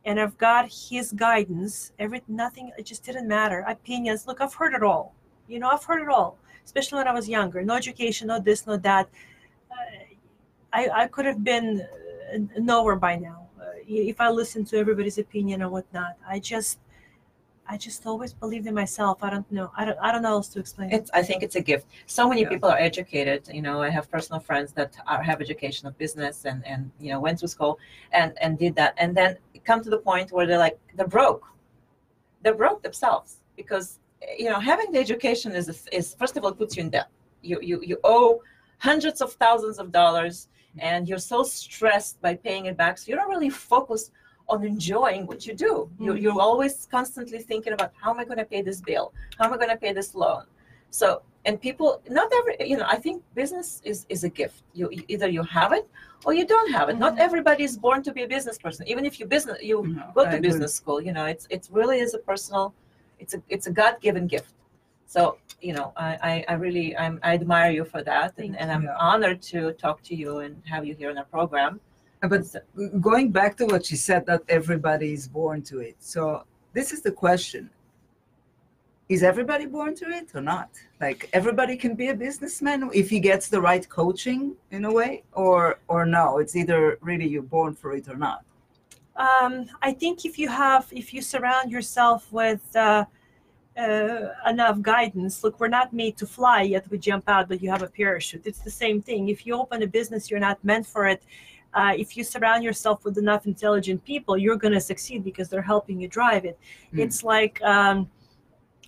and 0.05 0.19
I've 0.19 0.37
got 0.37 0.71
his 0.71 1.11
guidance. 1.11 1.91
Every 1.99 2.21
nothing 2.27 2.71
it 2.77 2.85
just 2.85 3.03
didn't 3.03 3.27
matter. 3.27 3.65
Opinions. 3.67 4.25
Look, 4.27 4.41
I've 4.41 4.53
heard 4.53 4.73
it 4.73 4.83
all. 4.83 5.13
You 5.47 5.59
know, 5.59 5.69
I've 5.69 5.83
heard 5.83 6.01
it 6.01 6.09
all, 6.09 6.37
especially 6.65 6.97
when 6.97 7.07
I 7.07 7.13
was 7.13 7.29
younger. 7.29 7.61
No 7.63 7.75
education, 7.75 8.27
no 8.27 8.39
this, 8.39 8.65
no 8.65 8.77
that. 8.77 9.09
Uh, 9.71 9.75
I, 10.73 10.89
I 11.03 11.07
could 11.07 11.25
have 11.25 11.43
been 11.43 11.85
uh, 12.35 12.59
nowhere 12.59 12.95
by 12.95 13.15
now 13.15 13.47
uh, 13.59 13.65
if 13.87 14.19
I 14.21 14.29
listen 14.29 14.65
to 14.65 14.77
everybody's 14.77 15.17
opinion 15.17 15.61
or 15.61 15.69
whatnot. 15.69 16.17
I 16.27 16.39
just 16.39 16.79
I 17.71 17.77
just 17.77 18.07
always 18.07 18.33
believed 18.33 18.65
in 18.65 18.73
myself. 18.73 19.23
I 19.23 19.29
don't 19.29 19.49
know. 19.51 19.71
I 19.77 19.85
don't 19.85 19.99
I 20.01 20.11
don't 20.11 20.23
know 20.23 20.31
else 20.39 20.47
to 20.49 20.59
explain 20.59 20.89
it. 20.91 20.95
It's, 20.95 21.11
I 21.13 21.21
think 21.21 21.43
it's 21.43 21.55
a 21.55 21.61
gift. 21.61 21.85
So 22.07 22.27
many 22.27 22.41
Yeah. 22.41 22.49
people 22.49 22.67
are 22.69 22.79
educated. 22.79 23.47
You 23.53 23.61
know, 23.61 23.81
I 23.83 23.89
have 23.89 24.09
personal 24.09 24.39
friends 24.39 24.73
that 24.73 24.97
are, 25.05 25.21
have 25.21 25.39
education 25.39 25.87
of 25.87 25.95
business 25.97 26.45
and, 26.45 26.65
and 26.65 26.91
you 26.99 27.11
know 27.11 27.19
went 27.19 27.37
to 27.39 27.47
school 27.47 27.77
and 28.11 28.33
and 28.41 28.57
did 28.57 28.73
that, 28.75 28.95
and 28.97 29.15
then 29.15 29.37
come 29.65 29.83
to 29.83 29.89
the 29.89 29.99
point 29.99 30.31
where 30.31 30.47
they're 30.47 30.63
like 30.67 30.79
they're 30.95 31.13
broke. 31.19 31.45
They're 32.41 32.59
broke 32.63 32.81
themselves 32.81 33.37
because 33.55 33.99
you 34.37 34.49
know 34.49 34.59
having 34.59 34.91
the 34.91 34.99
education 34.99 35.51
is 35.51 35.87
is 35.91 36.15
first 36.21 36.37
of 36.37 36.43
all 36.43 36.53
puts 36.53 36.75
you 36.75 36.81
in 36.85 36.89
debt. 36.89 37.09
You 37.43 37.59
you 37.61 37.81
you 37.89 37.97
owe 38.03 38.41
hundreds 38.79 39.21
of 39.21 39.33
thousands 39.33 39.77
of 39.77 39.91
dollars, 39.91 40.47
and 40.77 41.07
you're 41.09 41.17
so 41.33 41.43
stressed 41.43 42.21
by 42.21 42.35
paying 42.35 42.65
it 42.67 42.77
back, 42.77 42.97
so 42.97 43.09
you're 43.09 43.17
not 43.17 43.29
really 43.29 43.49
focused 43.49 44.11
on 44.47 44.63
enjoying 44.63 45.25
what 45.27 45.45
you 45.45 45.53
do. 45.53 45.89
You, 45.99 46.13
Mhm. 46.13 46.21
you're 46.21 46.41
always 46.41 46.87
constantly 46.89 47.39
thinking 47.39 47.73
about 47.73 47.91
how 48.01 48.11
am 48.11 48.19
I 48.19 48.25
going 48.25 48.37
to 48.39 48.45
pay 48.45 48.61
this 48.61 48.81
bill? 48.81 49.13
How 49.37 49.45
am 49.45 49.53
I 49.53 49.57
going 49.57 49.69
to 49.69 49.77
pay 49.77 49.93
this 49.93 50.15
loan? 50.15 50.43
So, 50.89 51.21
and 51.45 51.61
people, 51.61 52.01
not 52.09 52.31
every, 52.39 52.55
you 52.67 52.77
know, 52.77 52.85
I 52.87 52.97
think 52.97 53.23
business 53.35 53.81
is 53.83 54.05
is 54.09 54.23
a 54.23 54.29
gift. 54.29 54.63
You 54.73 54.89
you- 54.91 55.05
either 55.07 55.29
you 55.29 55.43
have 55.43 55.71
it 55.79 55.87
or 56.25 56.33
you 56.33 56.45
don't 56.45 56.71
have 56.71 56.89
it. 56.89 56.97
Not 56.97 57.13
Mhm. 57.15 57.25
everybody 57.27 57.63
is 57.63 57.77
born 57.77 58.01
to 58.07 58.11
be 58.11 58.23
a 58.23 58.27
business 58.27 58.57
person. 58.57 58.87
Even 58.87 59.05
if 59.05 59.19
you 59.19 59.25
business, 59.27 59.57
you 59.61 59.77
No, 59.83 60.11
go 60.15 60.21
I 60.21 60.23
to 60.25 60.29
agree. 60.37 60.47
business 60.49 60.73
school. 60.73 60.99
You 61.07 61.13
know, 61.17 61.25
it's 61.33 61.45
it 61.55 61.69
really 61.71 61.99
is 62.05 62.13
a 62.15 62.21
personal, 62.31 62.73
it's 63.19 63.33
a 63.37 63.39
it's 63.55 63.67
a 63.67 63.71
God 63.81 63.93
given 64.01 64.25
gift. 64.35 64.53
So 65.09 65.39
you 65.59 65.73
know, 65.73 65.91
I 65.97 66.09
I, 66.31 66.45
I 66.49 66.53
really 66.53 66.95
I'm, 66.95 67.19
I 67.23 67.33
admire 67.33 67.71
you 67.71 67.83
for 67.83 68.03
that, 68.03 68.37
and, 68.37 68.55
and 68.59 68.71
I'm 68.71 68.83
you. 68.83 68.93
honored 69.09 69.41
to 69.53 69.73
talk 69.73 70.03
to 70.03 70.15
you 70.15 70.39
and 70.43 70.61
have 70.65 70.85
you 70.85 70.93
here 70.93 71.09
in 71.09 71.17
our 71.17 71.29
program. 71.37 71.81
But 72.21 72.43
going 73.01 73.31
back 73.31 73.57
to 73.57 73.65
what 73.65 73.87
she 73.87 73.95
said, 73.95 74.27
that 74.27 74.43
everybody 74.49 75.11
is 75.11 75.27
born 75.27 75.63
to 75.63 75.79
it. 75.79 75.95
So 75.99 76.43
this 76.73 76.91
is 76.91 77.01
the 77.01 77.11
question: 77.11 77.71
Is 79.13 79.23
everybody 79.23 79.65
born 79.65 79.95
to 79.95 80.05
it 80.19 80.27
or 80.35 80.41
not? 80.41 80.69
Like 81.01 81.27
everybody 81.33 81.75
can 81.75 81.95
be 81.95 82.09
a 82.09 82.17
businessman 82.27 82.89
if 82.93 83.09
he 83.09 83.19
gets 83.19 83.49
the 83.49 83.61
right 83.69 83.85
coaching 83.89 84.41
in 84.69 84.85
a 84.85 84.93
way, 84.99 85.23
or 85.33 85.79
or 85.87 86.05
no? 86.05 86.37
It's 86.37 86.55
either 86.55 86.99
really 87.01 87.27
you're 87.27 87.51
born 87.57 87.73
for 87.73 87.95
it 87.95 88.07
or 88.07 88.19
not. 88.27 88.41
Um, 89.15 89.53
I 89.81 89.91
think 89.91 90.23
if 90.23 90.37
you 90.37 90.49
have, 90.49 90.85
if 90.91 91.13
you 91.13 91.21
surround 91.21 91.71
yourself 91.71 92.31
with 92.31 92.63
uh, 92.75 93.05
uh, 93.79 94.33
enough 94.47 94.81
guidance, 94.81 95.43
look, 95.43 95.59
we're 95.59 95.67
not 95.67 95.93
made 95.93 96.17
to 96.17 96.27
fly 96.27 96.61
yet. 96.63 96.89
We 96.89 96.97
jump 96.97 97.25
out, 97.27 97.47
but 97.47 97.61
you 97.61 97.69
have 97.69 97.81
a 97.81 97.87
parachute. 97.87 98.43
It's 98.45 98.59
the 98.59 98.71
same 98.71 99.01
thing. 99.01 99.29
If 99.29 99.45
you 99.45 99.55
open 99.55 99.81
a 99.83 99.87
business, 99.87 100.29
you're 100.29 100.39
not 100.39 100.63
meant 100.63 100.85
for 100.85 101.07
it. 101.07 101.23
Uh, 101.73 101.93
if 101.95 102.17
you 102.17 102.23
surround 102.23 102.63
yourself 102.63 103.05
with 103.05 103.17
enough 103.17 103.45
intelligent 103.45 104.03
people, 104.03 104.37
you're 104.37 104.57
going 104.57 104.73
to 104.73 104.81
succeed 104.81 105.23
because 105.23 105.49
they're 105.49 105.61
helping 105.61 105.99
you 106.01 106.07
drive 106.07 106.43
it. 106.45 106.57
Mm. 106.93 106.99
It's 106.99 107.23
like 107.23 107.61
um, 107.61 108.09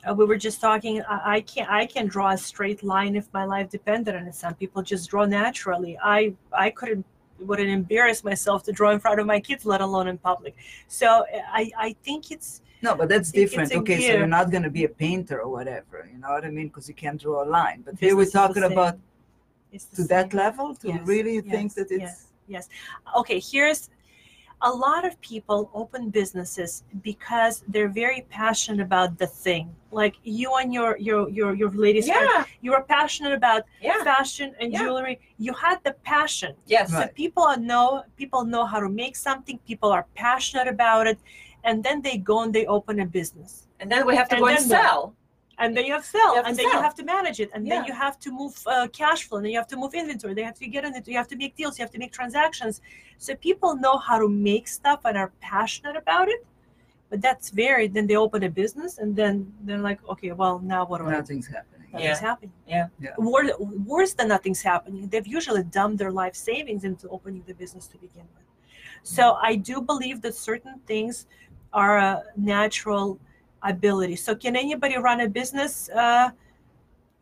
uh, 0.07 0.13
we 0.13 0.25
were 0.25 0.37
just 0.37 0.59
talking. 0.59 1.01
I, 1.03 1.35
I 1.35 1.41
can't. 1.41 1.69
I 1.69 1.85
can 1.85 2.07
draw 2.07 2.31
a 2.31 2.37
straight 2.37 2.83
line 2.83 3.15
if 3.15 3.31
my 3.33 3.45
life 3.45 3.69
depended 3.69 4.15
on 4.15 4.27
it. 4.27 4.35
Some 4.35 4.55
people 4.55 4.81
just 4.81 5.09
draw 5.11 5.25
naturally. 5.25 5.97
I 6.03 6.33
I 6.51 6.71
couldn't 6.71 7.05
wouldn't 7.39 7.69
embarrass 7.69 8.23
myself 8.23 8.63
to 8.63 8.71
draw 8.71 8.91
in 8.91 8.99
front 8.99 9.19
of 9.19 9.25
my 9.25 9.39
kids, 9.39 9.65
let 9.65 9.81
alone 9.81 10.07
in 10.07 10.17
public. 10.17 10.55
So 10.87 11.25
I, 11.51 11.71
I 11.77 11.95
think 12.03 12.31
it's 12.31 12.61
No, 12.81 12.95
but 12.95 13.09
that's 13.09 13.31
different. 13.31 13.71
a 13.73 13.77
Okay, 13.79 13.99
so 14.07 14.13
you're 14.17 14.27
not 14.27 14.49
going 14.51 14.63
to 14.63 14.69
be 14.69 14.83
a 14.85 14.89
painter 14.89 15.39
or 15.41 15.49
whatever. 15.49 16.07
You 16.11 16.17
know 16.19 16.29
what 16.29 16.43
I 16.45 16.49
mean? 16.49 16.67
Because 16.67 16.87
you 16.87 16.95
can't 16.95 17.19
draw 17.21 17.43
a 17.43 17.49
line. 17.59 17.81
But 17.85 17.95
here 17.99 18.15
we're 18.15 18.25
talking 18.41 18.63
about 18.63 18.97
it's 19.71 19.85
the 19.85 19.95
to 19.97 20.07
that 20.09 20.33
level 20.33 20.75
to 20.75 20.87
Yes, 20.87 21.01
really 21.05 21.41
think 21.41 21.73
that 21.75 21.89
it's 21.91 22.27
yes. 22.47 22.67
Okay, 23.15 23.39
here's 23.39 23.89
a 24.63 24.69
lot 24.69 25.05
of 25.05 25.19
people 25.21 25.71
open 25.73 26.09
businesses 26.09 26.83
because 27.01 27.63
they're 27.67 27.89
very 27.89 28.21
passionate 28.29 28.81
about 28.83 29.17
the 29.17 29.25
thing. 29.27 29.73
Like 29.91 30.15
you 30.23 30.49
and 30.55 30.73
your 30.73 30.97
your 30.97 31.29
your 31.29 31.53
your 31.53 31.71
ladies, 31.71 32.07
Yeah, 32.07 32.45
you 32.61 32.73
are 32.73 32.83
passionate 32.83 33.33
about 33.33 33.61
yeah, 33.81 34.03
fashion 34.03 34.53
and 34.59 34.71
Yeah. 34.71 34.79
jewelry. 34.79 35.19
You 35.37 35.53
had 35.53 35.77
the 35.83 35.93
passion. 36.13 36.53
yes. 36.65 36.91
Right. 36.93 37.07
So 37.09 37.13
people 37.23 37.45
know 37.57 38.03
people 38.17 38.41
know 38.53 38.65
how 38.65 38.79
to 38.79 38.89
make 38.89 39.15
something. 39.15 39.57
People 39.71 39.89
are 39.91 40.05
passionate 40.15 40.67
about 40.67 41.07
it, 41.07 41.19
and 41.63 41.83
then 41.83 42.01
they 42.01 42.17
go 42.17 42.43
and 42.43 42.53
they 42.53 42.65
open 42.65 42.99
a 42.99 43.05
business. 43.05 43.67
And 43.79 43.91
then 43.91 44.05
we 44.05 44.15
have 44.15 44.29
to 44.29 44.35
And 44.35 44.41
go 44.43 44.47
and 44.47 44.57
then 44.59 44.69
what? 44.69 44.83
sell. 44.85 45.15
and 45.57 45.69
then 45.77 45.85
you 45.85 45.93
have 45.93 46.03
to 46.03 46.09
sell, 46.09 46.29
You 46.31 46.35
have 46.37 46.45
and 46.47 46.57
then 46.57 46.65
you 46.73 46.79
have 46.87 46.95
to 46.95 47.03
manage 47.03 47.39
it, 47.39 47.49
and 47.53 47.61
then 47.71 47.81
you 47.85 47.93
have 47.93 48.17
to 48.25 48.29
move 48.31 48.53
uh, 48.65 48.87
cash 49.01 49.21
flow, 49.27 49.37
and 49.37 49.45
then 49.45 49.51
you 49.53 49.59
have 49.63 49.67
to 49.75 49.79
move 49.83 49.93
inventory. 49.93 50.33
They 50.39 50.43
have 50.51 50.59
to 50.63 50.67
get 50.75 50.81
in 50.85 50.91
it. 50.95 51.07
You 51.07 51.17
have 51.17 51.27
to 51.33 51.37
make 51.43 51.53
deals. 51.55 51.77
You 51.77 51.83
have 51.85 51.91
to 51.97 52.01
make 52.03 52.11
transactions. 52.21 52.81
So 53.25 53.29
people 53.35 53.75
know 53.75 53.95
how 54.07 54.17
to 54.23 54.27
make 54.29 54.65
stuff 54.67 54.99
and 55.05 55.15
are 55.17 55.31
passionate 55.53 55.95
about 56.03 56.27
it. 56.35 56.41
But 57.11 57.19
that's 57.21 57.49
varied. 57.49 57.93
Then 57.93 58.07
they 58.07 58.15
open 58.25 58.41
a 58.43 58.49
business, 58.49 58.97
and 59.01 59.09
then 59.15 59.33
they're 59.65 59.85
like, 59.89 59.99
okay, 60.13 60.31
well, 60.31 60.55
now 60.73 60.81
what 60.89 60.97
do 60.99 61.05
I? 61.05 61.11
do? 61.11 61.17
nothing's 61.17 61.47
happening. 61.47 61.87
Nothing's 61.93 62.21
Yeah. 62.21 62.27
happening. 62.29 62.53
Yeah. 62.75 62.87
Yeah. 63.05 63.09
Wor- 63.17 63.57
worse 63.95 64.13
than 64.17 64.27
nothing's 64.35 64.61
happening. 64.71 65.01
They've 65.11 65.27
usually 65.39 65.63
dumped 65.77 65.97
their 66.01 66.13
life 66.21 66.35
savings 66.49 66.83
into 66.89 67.05
opening 67.09 67.43
the 67.45 67.53
business 67.53 67.85
to 67.87 67.97
begin 67.97 68.25
with. 68.35 68.45
So 69.03 69.23
I 69.49 69.55
do 69.69 69.75
believe 69.81 70.21
that 70.21 70.35
certain 70.35 70.75
things 70.91 71.25
are 71.73 71.97
a 71.97 72.23
natural 72.37 73.19
ability. 73.63 74.15
So 74.15 74.35
can 74.35 74.55
anybody 74.55 74.97
run 74.97 75.21
a 75.21 75.27
business? 75.29 75.89
Uh, 75.89 76.31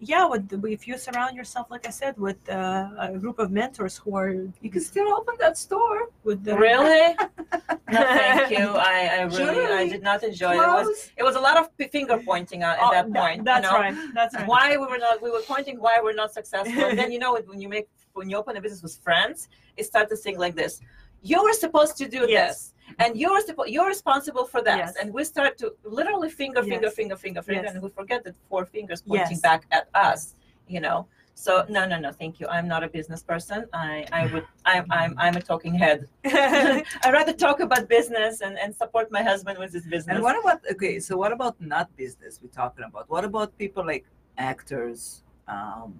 yeah, 0.01 0.25
with 0.25 0.47
the, 0.47 0.65
if 0.71 0.87
you 0.87 0.97
surround 0.97 1.35
yourself, 1.35 1.67
like 1.69 1.85
I 1.85 1.89
said, 1.89 2.17
with 2.17 2.37
uh, 2.49 2.87
a 2.97 3.17
group 3.17 3.37
of 3.37 3.51
mentors 3.51 3.97
who 3.97 4.15
are 4.15 4.29
You 4.61 4.69
can 4.71 4.79
still 4.81 5.13
open 5.13 5.35
that 5.41 5.57
store. 5.57 6.07
with 6.23 6.41
the 6.45 6.55
Really? 6.57 7.15
no, 7.91 7.99
thank 8.15 8.49
you. 8.57 8.65
I, 8.77 9.09
I 9.19 9.21
really, 9.23 9.65
I 9.65 9.89
did 9.89 10.01
not 10.01 10.23
enjoy 10.23 10.51
it. 10.53 10.55
It 10.55 10.67
was, 10.87 11.11
it 11.17 11.23
was 11.23 11.35
a 11.35 11.39
lot 11.41 11.57
of 11.57 11.67
finger 11.91 12.17
pointing 12.25 12.63
at, 12.63 12.77
at 12.77 12.79
Oh, 12.81 12.91
that 12.93 13.11
tha- 13.11 13.19
point. 13.19 13.43
That's 13.43 13.65
you 13.67 13.73
know? 13.73 13.77
right. 13.79 13.95
That's 14.13 14.35
right. 14.35 14.47
Why 14.47 14.77
we 14.77 14.85
were 14.87 14.97
not, 14.97 15.21
we 15.21 15.31
were 15.31 15.41
pointing 15.41 15.77
why 15.81 15.99
we're 16.01 16.13
not 16.13 16.31
successful. 16.33 16.81
and 16.85 16.97
then 16.97 17.11
you 17.11 17.19
know 17.19 17.37
when 17.45 17.59
you 17.59 17.67
make, 17.67 17.89
when 18.13 18.29
you 18.29 18.37
open 18.37 18.55
a 18.55 18.61
business 18.61 18.81
with 18.81 18.97
friends, 19.03 19.49
it 19.75 19.83
starts 19.85 20.11
to 20.11 20.15
think 20.15 20.37
like 20.37 20.55
this: 20.55 20.79
you 21.21 21.43
were 21.43 21.53
supposed 21.53 21.97
to 21.97 22.07
do 22.07 22.25
Yes. 22.29 22.29
this, 22.29 22.73
and 22.97 23.17
you're 23.17 23.39
you're 23.67 23.87
responsible 23.87 24.45
for 24.45 24.61
that. 24.63 24.77
Yes. 24.77 24.95
And 24.99 25.13
we 25.13 25.23
start 25.23 25.57
to 25.59 25.73
literally 25.83 26.29
finger, 26.29 26.61
finger, 26.63 26.87
Yes. 26.87 26.95
finger, 26.95 27.15
finger, 27.15 27.41
finger, 27.41 27.63
Yes. 27.65 27.73
and 27.73 27.83
we 27.83 27.89
forget 27.89 28.23
that 28.25 28.35
four 28.49 28.65
fingers 28.65 29.01
pointing 29.01 29.37
Yes. 29.37 29.41
back 29.41 29.65
at 29.71 29.87
us. 29.93 30.35
You 30.67 30.81
know. 30.81 31.07
So 31.45 31.65
no, 31.69 31.85
no, 31.87 31.97
no, 31.97 32.11
thank 32.11 32.41
you. 32.41 32.47
I'm 32.47 32.67
not 32.67 32.83
a 32.83 32.89
business 32.89 33.23
person. 33.23 33.65
I, 33.71 34.05
I 34.11 34.25
would, 34.33 34.45
I'm, 34.65 34.85
I'm, 34.89 35.13
I'm 35.17 35.37
a 35.37 35.41
talking 35.41 35.73
head. 35.73 36.05
I'd 36.25 37.13
rather 37.13 37.31
talk 37.31 37.61
about 37.61 37.87
business 37.87 38.41
and, 38.41 38.59
and 38.59 38.75
support 38.75 39.09
my 39.09 39.23
husband 39.23 39.57
with 39.57 39.71
his 39.71 39.85
business. 39.85 40.15
And 40.15 40.21
what 40.21 40.37
about 40.37 40.59
okay? 40.73 40.99
So 40.99 41.15
what 41.15 41.31
about 41.31 41.55
not 41.61 41.95
business? 41.95 42.41
We're 42.43 42.49
talking 42.49 42.83
about. 42.83 43.09
What 43.09 43.23
about 43.23 43.57
people 43.57 43.85
like 43.85 44.05
actors? 44.37 45.23
Um, 45.47 45.97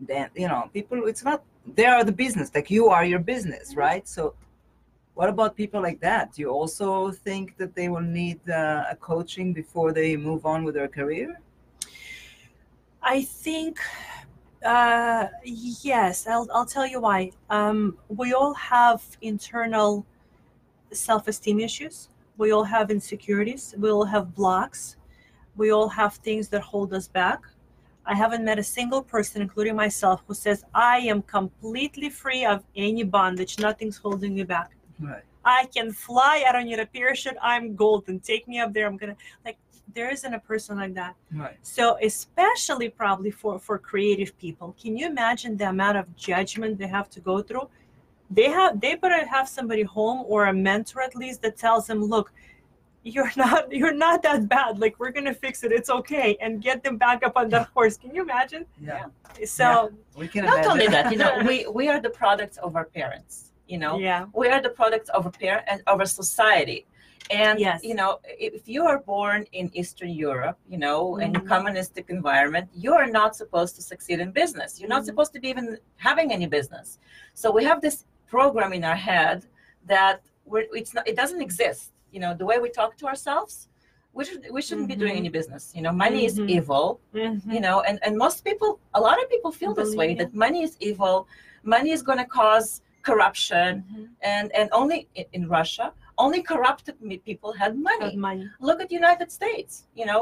then 0.00 0.30
you 0.34 0.48
know, 0.48 0.68
people. 0.72 1.06
It's 1.06 1.22
not. 1.22 1.44
They 1.76 1.86
are 1.86 2.02
the 2.02 2.16
business. 2.24 2.50
Like 2.52 2.68
you 2.68 2.88
are 2.88 3.04
your 3.04 3.20
business, 3.20 3.76
right? 3.76 4.04
So, 4.08 4.34
what 5.14 5.28
about 5.28 5.56
people 5.56 5.80
like 5.82 6.00
that? 6.00 6.32
Do 6.32 6.42
you 6.42 6.50
also 6.50 7.10
think 7.10 7.56
that 7.58 7.74
they 7.74 7.88
will 7.88 8.00
need 8.00 8.40
uh, 8.48 8.84
a 8.90 8.96
coaching 8.96 9.52
before 9.52 9.92
they 9.92 10.16
move 10.16 10.46
on 10.46 10.64
with 10.64 10.74
their 10.74 10.88
career? 10.88 11.40
I 13.02 13.22
think, 13.22 13.78
uh, 14.64 15.26
yes, 15.44 16.26
I'll, 16.26 16.48
I'll 16.54 16.66
tell 16.66 16.86
you 16.86 17.00
why. 17.00 17.32
Um, 17.50 17.98
we 18.08 18.32
all 18.32 18.54
have 18.54 19.02
internal 19.20 20.06
self 20.92 21.28
esteem 21.28 21.60
issues, 21.60 22.08
we 22.38 22.52
all 22.52 22.64
have 22.64 22.90
insecurities, 22.90 23.74
we 23.78 23.90
all 23.90 24.04
have 24.04 24.34
blocks, 24.34 24.96
we 25.56 25.72
all 25.72 25.88
have 25.88 26.14
things 26.14 26.48
that 26.48 26.62
hold 26.62 26.94
us 26.94 27.08
back. 27.08 27.40
I 28.06 28.14
haven't 28.14 28.44
met 28.44 28.58
a 28.58 28.64
single 28.64 29.02
person, 29.02 29.42
including 29.42 29.76
myself, 29.76 30.22
who 30.26 30.34
says, 30.34 30.64
I 30.74 30.98
am 30.98 31.22
completely 31.22 32.08
free 32.08 32.44
of 32.44 32.64
any 32.74 33.04
bondage, 33.04 33.58
nothing's 33.58 33.96
holding 33.96 34.34
me 34.34 34.42
back. 34.42 34.70
Right. 35.00 35.22
I 35.44 35.66
can 35.74 35.92
fly, 35.92 36.44
I 36.48 36.52
don't 36.52 36.66
need 36.66 36.78
a 36.78 36.86
parachute, 36.86 37.36
I'm 37.42 37.74
golden, 37.74 38.20
take 38.20 38.46
me 38.46 38.60
up 38.60 38.72
there, 38.72 38.86
I'm 38.86 38.96
gonna, 38.96 39.16
like, 39.44 39.58
there 39.94 40.10
isn't 40.10 40.32
a 40.32 40.38
person 40.38 40.76
like 40.78 40.94
that. 40.94 41.14
Right. 41.34 41.56
So 41.62 41.98
especially 42.02 42.88
probably 42.88 43.30
for 43.30 43.58
for 43.58 43.78
creative 43.78 44.36
people, 44.38 44.74
can 44.80 44.96
you 44.96 45.06
imagine 45.06 45.56
the 45.56 45.68
amount 45.68 45.98
of 45.98 46.14
judgment 46.16 46.78
they 46.78 46.86
have 46.86 47.10
to 47.10 47.20
go 47.20 47.42
through? 47.42 47.68
They 48.30 48.48
have 48.48 48.80
they 48.80 48.94
better 48.94 49.26
have 49.26 49.48
somebody 49.48 49.82
home 49.82 50.24
or 50.26 50.46
a 50.46 50.52
mentor 50.52 51.02
at 51.02 51.14
least 51.14 51.42
that 51.42 51.56
tells 51.58 51.86
them, 51.88 52.02
look, 52.02 52.32
you're 53.02 53.30
not 53.36 53.70
you're 53.72 53.92
not 53.92 54.22
that 54.22 54.48
bad. 54.48 54.78
Like 54.78 54.98
we're 54.98 55.10
gonna 55.10 55.34
fix 55.34 55.64
it. 55.64 55.72
It's 55.72 55.90
okay, 55.90 56.36
and 56.40 56.62
get 56.62 56.82
them 56.82 56.96
back 56.96 57.22
up 57.26 57.36
on 57.36 57.48
that 57.50 57.68
horse. 57.74 57.96
Can 57.98 58.14
you 58.14 58.22
imagine? 58.22 58.64
Yeah. 58.80 59.06
So 59.44 59.90
We 60.16 60.28
can 60.28 60.44
Not 60.44 60.54
imagine. 60.64 60.72
only 60.72 60.86
that, 60.88 61.10
you 61.12 61.18
know, 61.18 61.42
we, 61.46 61.66
we 61.66 61.88
are 61.88 62.00
the 62.00 62.10
products 62.10 62.56
of 62.58 62.76
our 62.76 62.84
parents, 62.84 63.51
you 63.68 63.78
know. 63.78 63.98
yeah, 63.98 64.26
we 64.34 64.48
are 64.48 64.60
the 64.60 64.68
products 64.80 65.08
of 65.10 65.26
a 65.26 65.30
parent 65.30 65.64
and 65.70 65.82
of 65.86 66.00
a 66.00 66.06
society 66.06 66.86
and 67.30 67.58
Yes. 67.60 67.78
you 67.84 67.94
know 67.94 68.18
if 68.24 68.68
you 68.74 68.82
are 68.90 68.98
born 69.14 69.40
in 69.52 69.70
eastern 69.80 70.10
europe 70.10 70.58
you 70.72 70.76
know 70.84 70.98
in 71.24 71.30
a 71.36 71.40
communistic 71.52 72.06
environment 72.18 72.66
you 72.84 72.92
are 73.00 73.06
not 73.20 73.30
supposed 73.42 73.72
to 73.76 73.82
succeed 73.92 74.18
in 74.24 74.28
business 74.42 74.70
you're 74.80 74.88
not 74.96 75.02
Mhm. 75.02 75.10
supposed 75.10 75.32
to 75.34 75.40
be 75.44 75.48
even 75.54 75.66
having 76.08 76.28
any 76.32 76.48
business 76.58 76.98
so 77.40 77.46
we 77.58 77.62
have 77.70 77.80
this 77.80 77.96
program 78.34 78.72
in 78.78 78.82
our 78.90 79.00
head 79.10 79.38
that 79.94 80.18
we're, 80.50 80.66
it's 80.80 80.92
not 80.96 81.04
it 81.12 81.16
doesn't 81.22 81.40
exist 81.48 81.92
you 82.14 82.20
know 82.22 82.32
the 82.40 82.46
way 82.50 82.56
we 82.64 82.68
talk 82.80 82.92
to 83.00 83.06
ourselves 83.12 83.54
we, 84.18 84.22
should, 84.28 84.42
we 84.56 84.60
shouldn't 84.66 84.88
be 84.94 84.96
doing 85.04 85.14
Mhm. 85.14 85.22
any 85.24 85.30
business 85.38 85.62
you 85.76 85.82
know 85.84 85.92
money 86.06 86.22
is 86.28 86.34
Mhm. 86.40 86.50
evil 86.58 86.86
Mhm. 87.14 87.40
you 87.54 87.60
know 87.66 87.76
and, 87.88 87.96
and 88.04 88.12
most 88.26 88.38
people 88.48 88.70
a 88.98 89.00
lot 89.08 89.16
of 89.22 89.26
people 89.34 89.52
feel 89.60 89.72
this 89.80 89.92
way 90.00 90.10
that 90.20 90.30
money 90.46 90.60
is 90.68 90.72
evil 90.90 91.16
money 91.76 91.90
is 91.96 92.02
going 92.08 92.18
to 92.24 92.30
cause 92.40 92.68
corruption 93.08 93.70
Mhm. 93.84 94.08
and 94.32 94.46
and 94.58 94.66
only 94.80 94.98
in, 95.36 95.42
russia 95.58 95.86
only 96.24 96.40
corrupted 96.52 96.94
people 97.30 97.50
had 97.62 97.72
money 97.90 98.10
Have 98.12 98.26
money. 98.30 98.44
look 98.68 98.78
at 98.82 98.88
the 98.90 98.94
united 99.02 99.28
states 99.38 99.72
you 100.00 100.06
know 100.10 100.20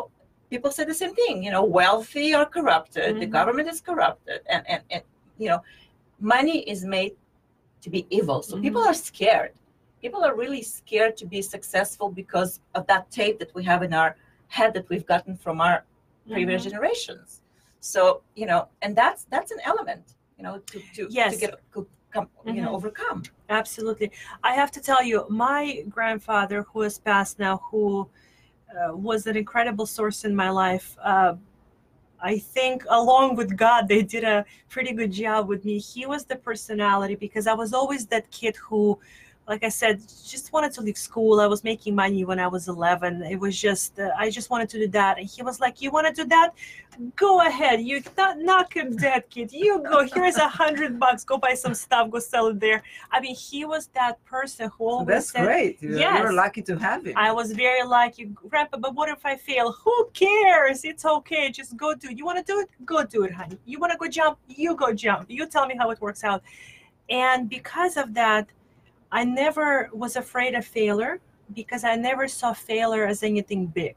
people 0.53 0.71
say 0.77 0.85
the 0.93 0.99
same 1.03 1.15
thing 1.21 1.35
you 1.47 1.53
know 1.55 1.65
wealthy 1.81 2.29
are 2.39 2.47
corrupted 2.57 3.11
the 3.23 3.27
Mhm. 3.27 3.37
government 3.39 3.67
is 3.75 3.81
corrupted 3.89 4.41
and, 4.55 4.63
and 4.73 4.83
and 4.95 5.03
you 5.43 5.49
know 5.51 5.61
money 6.37 6.59
is 6.73 6.81
made 6.97 7.15
to 7.85 7.89
be 7.95 8.01
evil 8.19 8.39
so 8.49 8.53
people 8.67 8.83
are 8.91 8.99
scared 9.11 9.53
people 10.05 10.23
are 10.29 10.35
really 10.45 10.63
scared 10.79 11.15
to 11.21 11.27
be 11.35 11.41
successful 11.55 12.09
because 12.23 12.53
of 12.77 12.83
that 12.93 13.05
tape 13.19 13.37
that 13.43 13.53
we 13.59 13.63
have 13.71 13.81
in 13.89 13.93
our 14.01 14.11
head 14.57 14.71
that 14.77 14.87
we've 14.91 15.07
gotten 15.15 15.35
from 15.45 15.57
our 15.67 15.79
previous 16.35 16.61
Mhm. 16.63 16.71
generations 16.71 17.29
so 17.93 18.01
you 18.41 18.47
know 18.51 18.61
and 18.83 18.91
that's 19.01 19.23
that's 19.35 19.51
an 19.57 19.61
element 19.73 20.05
you 20.37 20.45
know 20.47 20.55
to 20.71 20.77
to, 20.97 21.03
Yes. 21.21 21.31
to 21.33 21.39
get 21.45 21.53
come 22.13 22.29
you 22.47 22.61
know 22.63 22.71
Mhm. 22.71 22.75
overcome 22.75 23.23
Absolutely. 23.49 24.13
I 24.45 24.53
have 24.55 24.71
to 24.73 24.81
tell 24.81 25.03
you, 25.03 25.27
my 25.29 25.85
grandfather, 25.89 26.63
who 26.73 26.83
is 26.83 26.99
passed 26.99 27.41
now, 27.41 27.61
who 27.69 28.09
uh, 28.71 28.97
was 28.97 29.27
an 29.27 29.37
incredible 29.37 29.87
source 29.87 30.25
in 30.25 30.37
my 30.37 30.51
life, 30.51 30.97
uh, 31.03 31.35
I 32.23 32.39
think 32.39 32.85
along 32.89 33.37
with 33.37 33.57
God, 33.57 33.89
they 33.89 34.03
did 34.03 34.25
a 34.25 34.45
pretty 34.69 34.93
good 34.93 35.11
job 35.11 35.49
with 35.49 35.65
me. 35.65 35.79
He 35.79 36.07
was 36.07 36.25
the 36.25 36.37
personality 36.37 37.17
because 37.17 37.47
I 37.47 37.55
was 37.55 37.73
always 37.73 38.07
that 38.07 38.31
kid 38.31 38.57
who, 38.57 38.99
like 39.49 39.65
I 39.65 39.69
said, 39.69 40.01
just 40.29 40.53
wanted 40.53 40.73
to 40.75 40.81
leave 40.81 40.97
school. 40.97 41.41
I 41.41 41.47
was 41.47 41.65
making 41.65 41.95
money 41.97 42.25
when 42.25 42.39
I 42.39 42.47
was 42.47 42.69
11. 42.69 43.23
It 43.23 43.35
was 43.41 43.61
just, 43.61 43.99
uh, 43.99 44.11
I 44.17 44.31
just 44.31 44.49
wanted 44.49 44.69
to 44.69 44.79
do 44.79 44.89
that. 44.89 45.19
And 45.19 45.29
he 45.29 45.43
was 45.43 45.59
like, 45.59 45.81
You 45.83 45.91
want 45.91 46.07
to 46.07 46.13
do 46.23 46.29
that? 46.29 46.51
Go 47.17 47.41
ahead. 47.45 47.81
You 47.81 48.03
not 48.17 48.39
knock 48.39 48.75
him 48.77 48.95
dead, 48.97 49.25
kid. 49.31 49.53
You 49.53 49.83
go. 49.83 50.07
Here's 50.15 50.37
a 50.37 50.47
hundred 50.47 51.01
bucks. 51.01 51.25
Go 51.25 51.39
buy 51.39 51.55
some 51.55 51.75
stuff. 51.75 52.11
Go 52.11 52.19
sell 52.19 52.49
it 52.49 52.61
there. 52.61 52.83
I 53.11 53.21
mean, 53.21 53.35
he 53.35 53.65
was 53.65 53.87
that 53.95 54.23
person 54.25 54.71
who 54.77 54.85
always 54.89 55.07
that's 55.09 55.31
said, 55.33 55.45
great. 55.45 55.83
You're, 55.83 55.99
Yes. 55.99 56.19
you're 56.21 56.33
lucky 56.33 56.63
to 56.63 56.77
have 56.79 57.07
him. 57.07 57.15
I 57.17 57.33
was 57.33 57.53
very 57.53 57.85
lucky, 57.85 58.27
Grandpa. 58.27 58.77
But 58.79 58.95
what 58.95 59.09
if 59.09 59.25
I 59.25 59.37
fail? 59.37 59.73
Who 59.73 60.11
cares? 60.13 60.85
It's 60.85 61.05
okay. 61.05 61.51
Just 61.51 61.77
go 61.77 61.95
do 61.95 62.09
it. 62.11 62.19
You 62.19 62.25
want 62.25 62.39
to 62.39 62.53
do 62.53 62.61
it? 62.61 62.69
Go 62.85 63.03
do 63.05 63.25
it, 63.25 63.33
honey. 63.33 63.59
You 63.65 63.81
want 63.81 63.93
to 63.93 63.99
go 63.99 64.07
jump? 64.07 64.39
You 64.49 64.77
go 64.77 64.93
jump. 64.93 65.27
You 65.29 65.47
tell 65.49 65.67
me 65.67 65.77
how 65.77 65.91
it 65.91 66.01
works 66.01 66.23
out. 66.23 66.43
And 67.09 67.49
because 67.49 67.97
of 67.97 68.15
that, 68.15 68.47
I 69.13 69.25
never 69.25 69.91
was 69.93 70.17
afraid 70.17 70.55
of 70.55 70.65
failure 70.65 71.21
because 71.55 71.85
I 71.85 71.97
never 71.97 72.29
saw 72.29 72.53
failure 72.53 73.07
as 73.07 73.23
anything 73.23 73.67
big. 73.67 73.97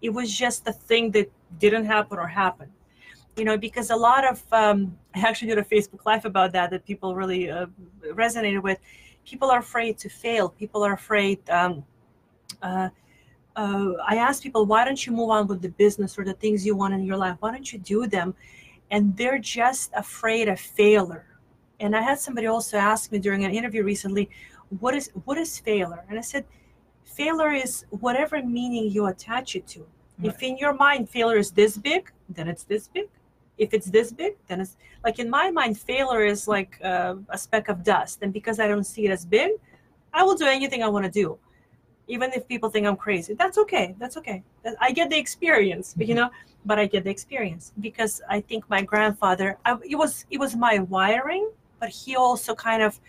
It 0.00 0.10
was 0.10 0.36
just 0.36 0.66
a 0.66 0.72
thing 0.72 1.10
that 1.12 1.30
didn't 1.58 1.84
happen 1.84 2.18
or 2.18 2.26
happened. 2.26 2.72
You 3.36 3.44
know, 3.44 3.56
because 3.56 3.90
a 3.90 3.96
lot 3.96 4.24
of 4.24 4.42
um, 4.52 4.96
I 5.14 5.20
actually 5.20 5.48
did 5.48 5.58
a 5.58 5.64
Facebook 5.64 6.04
live 6.06 6.24
about 6.24 6.52
that 6.52 6.70
that 6.70 6.84
people 6.84 7.14
really 7.14 7.50
uh, 7.50 7.66
resonated 8.12 8.62
with. 8.62 8.78
People 9.24 9.50
are 9.50 9.58
afraid 9.58 9.98
to 9.98 10.08
fail. 10.08 10.48
People 10.48 10.82
are 10.82 10.94
afraid. 10.94 11.38
Um, 11.50 11.84
uh, 12.62 12.88
uh, 13.56 13.92
I 14.06 14.16
ask 14.16 14.42
people, 14.42 14.66
why 14.66 14.84
don't 14.84 15.04
you 15.04 15.12
move 15.12 15.30
on 15.30 15.48
with 15.48 15.60
the 15.60 15.68
business 15.70 16.16
or 16.18 16.24
the 16.24 16.32
things 16.34 16.64
you 16.64 16.76
want 16.76 16.94
in 16.94 17.04
your 17.04 17.16
life? 17.16 17.36
Why 17.40 17.50
don't 17.50 17.70
you 17.72 17.78
do 17.78 18.06
them? 18.06 18.34
And 18.90 19.16
they're 19.16 19.38
just 19.38 19.90
afraid 19.94 20.48
of 20.48 20.58
failure. 20.58 21.26
And 21.80 21.94
I 21.94 22.02
had 22.02 22.18
somebody 22.18 22.46
also 22.46 22.76
ask 22.76 23.12
me 23.12 23.18
during 23.18 23.44
an 23.44 23.52
interview 23.52 23.84
recently, 23.84 24.30
what 24.80 24.94
is 24.94 25.10
what 25.24 25.38
is 25.38 25.58
failure? 25.58 26.04
And 26.08 26.18
I 26.18 26.22
said, 26.22 26.44
failure 27.04 27.52
is 27.52 27.84
whatever 27.90 28.42
meaning 28.42 28.90
you 28.90 29.06
attach 29.06 29.56
it 29.56 29.66
to. 29.68 29.86
If 30.22 30.42
in 30.42 30.56
your 30.58 30.74
mind 30.74 31.08
failure 31.08 31.38
is 31.38 31.52
this 31.52 31.78
big, 31.78 32.10
then 32.28 32.48
it's 32.48 32.64
this 32.64 32.88
big. 32.88 33.08
If 33.56 33.72
it's 33.72 33.86
this 33.86 34.12
big, 34.12 34.34
then 34.48 34.60
it's 34.60 34.76
like 35.04 35.18
in 35.18 35.30
my 35.30 35.50
mind, 35.50 35.78
failure 35.78 36.24
is 36.24 36.48
like 36.48 36.78
uh, 36.82 37.14
a 37.28 37.38
speck 37.38 37.68
of 37.68 37.84
dust. 37.84 38.18
And 38.22 38.32
because 38.32 38.58
I 38.58 38.66
don't 38.68 38.84
see 38.84 39.06
it 39.06 39.10
as 39.10 39.24
big, 39.24 39.52
I 40.12 40.22
will 40.22 40.34
do 40.34 40.46
anything 40.46 40.82
I 40.82 40.88
want 40.88 41.04
to 41.04 41.10
do, 41.10 41.38
even 42.08 42.32
if 42.32 42.48
people 42.48 42.68
think 42.68 42.86
I'm 42.86 42.96
crazy. 42.96 43.34
That's 43.34 43.58
okay. 43.58 43.94
That's 43.98 44.16
okay. 44.16 44.42
I 44.80 44.90
get 44.90 45.10
the 45.10 45.18
experience, 45.18 45.94
you 45.98 46.14
know. 46.14 46.30
But 46.64 46.78
I 46.78 46.86
get 46.86 47.04
the 47.04 47.10
experience 47.10 47.72
because 47.80 48.20
I 48.28 48.40
think 48.40 48.68
my 48.68 48.82
grandfather. 48.82 49.58
I, 49.64 49.76
it 49.88 49.94
was 49.94 50.26
it 50.30 50.38
was 50.38 50.56
my 50.56 50.80
wiring, 50.80 51.50
but 51.80 51.88
he 51.90 52.16
also 52.16 52.54
kind 52.54 52.82
of 52.82 53.00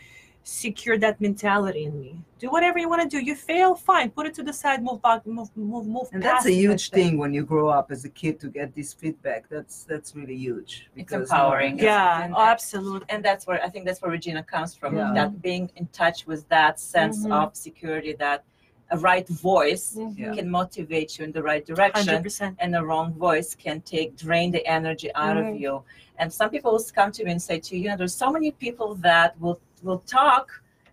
secured 0.43 1.01
that 1.01 1.19
mentality 1.21 1.83
in 1.83 1.99
me. 1.99 2.15
Do 2.39 2.49
whatever 2.49 2.79
you 2.79 2.89
want 2.89 3.01
to 3.03 3.07
do. 3.07 3.23
You 3.23 3.35
fail, 3.35 3.75
fine. 3.75 4.09
Put 4.09 4.25
it 4.25 4.33
to 4.35 4.43
the 4.43 4.53
side. 4.53 4.81
Move 4.81 5.01
back. 5.01 5.27
Move 5.27 5.49
move 5.55 5.85
move. 5.85 6.07
and 6.13 6.23
that's 6.23 6.45
past 6.45 6.47
a 6.47 6.51
huge 6.53 6.69
let's 6.69 6.87
thing 6.89 7.17
when 7.17 7.33
you 7.33 7.43
grow 7.43 7.67
up 7.67 7.91
as 7.91 8.05
a 8.05 8.09
kid 8.09 8.39
to 8.39 8.47
get 8.49 8.73
this 8.73 8.93
feedback. 8.93 9.49
That's 9.49 9.83
that's 9.83 10.15
really 10.15 10.35
huge. 10.37 10.89
It's 10.95 11.11
empowering. 11.13 11.77
Yeah. 11.77 12.23
And- 12.23 12.33
Oh, 12.35 12.41
absolutely. 12.41 13.05
and 13.09 13.23
that's 13.23 13.45
where 13.45 13.61
I 13.63 13.69
think 13.69 13.85
that's 13.85 14.01
where 14.01 14.11
Regina 14.11 14.41
comes 14.43 14.73
from. 14.75 14.95
Yeah. 14.95 15.11
That 15.13 15.41
being 15.41 15.69
in 15.75 15.87
touch 15.87 16.25
with 16.25 16.47
that 16.49 16.79
sense 16.79 17.25
Mhm. 17.25 17.33
of 17.33 17.55
security, 17.55 18.13
that 18.13 18.43
a 18.91 18.97
right 18.97 19.27
voice 19.27 19.97
Yeah. 19.97 20.33
can 20.35 20.49
motivate 20.49 21.09
you 21.17 21.25
in 21.25 21.31
the 21.31 21.43
right 21.43 21.65
direction, 21.65 22.07
Hundred 22.07 22.23
percent. 22.23 22.55
and 22.59 22.75
a 22.75 22.83
wrong 22.83 23.13
voice 23.13 23.53
can 23.55 23.81
take 23.81 24.15
drain 24.17 24.51
the 24.51 24.65
energy 24.65 25.09
out 25.15 25.37
of 25.37 25.45
Mhm. 25.45 25.59
you. 25.59 25.83
And 26.19 26.27
some 26.39 26.49
people 26.49 26.71
will 26.73 26.83
come 26.99 27.11
to 27.17 27.23
me 27.25 27.31
and 27.31 27.41
say 27.41 27.59
to 27.59 27.75
you, 27.75 27.83
you 27.83 27.89
know, 27.89 27.97
there's 27.97 28.15
so 28.25 28.31
many 28.31 28.51
people 28.51 28.89
that 29.09 29.29
will 29.39 29.59
will 29.87 29.99
talk 30.19 30.45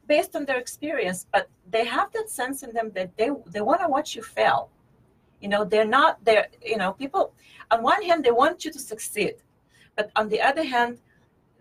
based 0.07 0.37
on 0.37 0.45
their 0.45 0.59
experience, 0.59 1.27
but 1.35 1.49
they 1.75 1.85
have 1.97 2.09
that 2.13 2.29
sense 2.41 2.63
in 2.67 2.71
them 2.77 2.89
that 2.97 3.09
they 3.19 3.31
they 3.55 3.63
want 3.71 3.81
to 3.85 3.89
watch 3.97 4.11
you 4.17 4.23
fail. 4.23 4.61
You 5.43 5.49
know, 5.53 5.63
they're 5.65 5.93
not 5.99 6.13
they're 6.27 6.49
you 6.73 6.77
know 6.81 6.93
people. 7.03 7.25
On 7.73 7.79
one 7.83 8.03
hand, 8.09 8.21
they 8.27 8.31
want 8.43 8.57
you 8.65 8.71
to 8.77 8.79
succeed, 8.93 9.35
but 9.97 10.07
on 10.21 10.29
the 10.33 10.41
other 10.49 10.65
hand, 10.75 10.93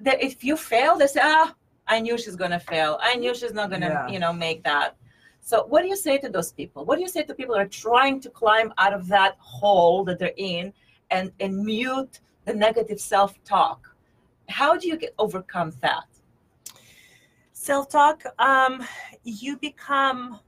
that 0.05 0.17
if 0.29 0.43
you 0.47 0.55
fail, 0.73 0.91
they 0.97 1.07
say, 1.15 1.21
ah, 1.23 1.47
I 1.87 1.99
knew 2.03 2.15
she's 2.23 2.35
gonna 2.35 2.59
fail. 2.59 2.91
I 3.09 3.15
knew 3.15 3.33
she's 3.39 3.53
not 3.59 3.67
gonna 3.73 3.89
Yeah. 3.93 4.07
you 4.13 4.19
know 4.23 4.33
make 4.47 4.59
that. 4.71 4.89
So 5.45 5.63
what 5.67 5.83
do 5.83 5.87
you 5.87 5.95
say 5.95 6.17
to 6.17 6.27
those 6.27 6.51
people? 6.51 6.85
What 6.85 6.95
do 6.95 7.03
you 7.03 7.07
say 7.07 7.21
to 7.21 7.33
people 7.35 7.53
that 7.53 7.61
are 7.61 7.67
trying 7.67 8.19
to 8.21 8.31
climb 8.31 8.73
out 8.79 8.93
of 8.93 9.07
that 9.09 9.35
hole 9.37 10.03
that 10.05 10.17
they're 10.17 10.33
in 10.37 10.73
and, 11.11 11.31
and 11.39 11.63
mute 11.63 12.19
the 12.45 12.53
negative 12.55 12.99
self-talk? 12.99 13.95
How 14.49 14.75
do 14.75 14.87
you 14.87 14.97
get 14.97 15.13
overcome 15.19 15.71
that? 15.81 16.07
Self-talk. 17.53 18.23
Um, 18.39 18.83
you 19.23 19.57
become 19.57 20.39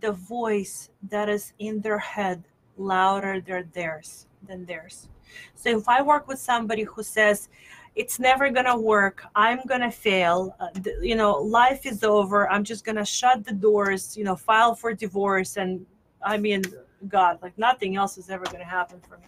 the 0.00 0.12
voice 0.12 0.88
that 1.10 1.28
is 1.28 1.52
in 1.58 1.82
their 1.82 1.98
head 1.98 2.42
louder 2.78 3.38
than 3.38 3.70
theirs 3.74 4.28
than 4.48 4.64
theirs. 4.64 5.10
So 5.54 5.76
if 5.76 5.86
I 5.90 6.00
work 6.00 6.26
with 6.26 6.38
somebody 6.38 6.84
who 6.84 7.02
says 7.02 7.50
it's 7.94 8.18
never 8.18 8.50
gonna 8.50 8.76
work, 8.76 9.24
I'm 9.34 9.60
gonna 9.66 9.90
fail, 9.90 10.56
uh, 10.60 10.70
th- 10.70 10.96
you 11.02 11.14
know, 11.14 11.34
life 11.34 11.84
is 11.84 12.02
over. 12.02 12.50
I'm 12.50 12.64
just 12.64 12.84
gonna 12.84 13.04
shut 13.04 13.44
the 13.44 13.52
doors, 13.52 14.16
you 14.16 14.24
know, 14.24 14.36
file 14.36 14.74
for 14.74 14.94
divorce, 14.94 15.56
and 15.56 15.84
I 16.22 16.38
mean, 16.38 16.62
God, 17.08 17.38
like 17.42 17.56
nothing 17.58 17.96
else 17.96 18.16
is 18.16 18.30
ever 18.30 18.44
gonna 18.44 18.64
happen 18.64 19.00
for 19.00 19.18
me. 19.18 19.26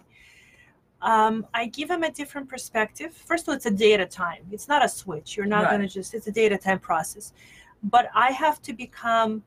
Um, 1.01 1.45
I 1.53 1.67
give 1.67 1.89
them 1.89 2.03
a 2.03 2.11
different 2.11 2.49
perspective. 2.49 3.13
First 3.13 3.43
of 3.43 3.49
all, 3.49 3.55
it's 3.55 3.67
a 3.67 3.71
day 3.71 3.93
at 3.93 3.99
a 3.99 4.05
time. 4.07 4.43
It's 4.51 4.67
not 4.67 4.83
a 4.83 4.89
switch. 4.89 5.37
You're 5.37 5.45
not 5.45 5.65
Right. 5.65 5.71
gonna 5.71 5.87
just. 5.87 6.13
It's 6.15 6.27
a 6.27 6.31
day 6.31 6.47
at 6.47 6.51
a 6.51 6.57
time 6.57 6.79
process. 6.79 7.33
But 7.83 8.09
I 8.15 8.31
have 8.31 8.61
to 8.63 8.73
become 8.73 9.43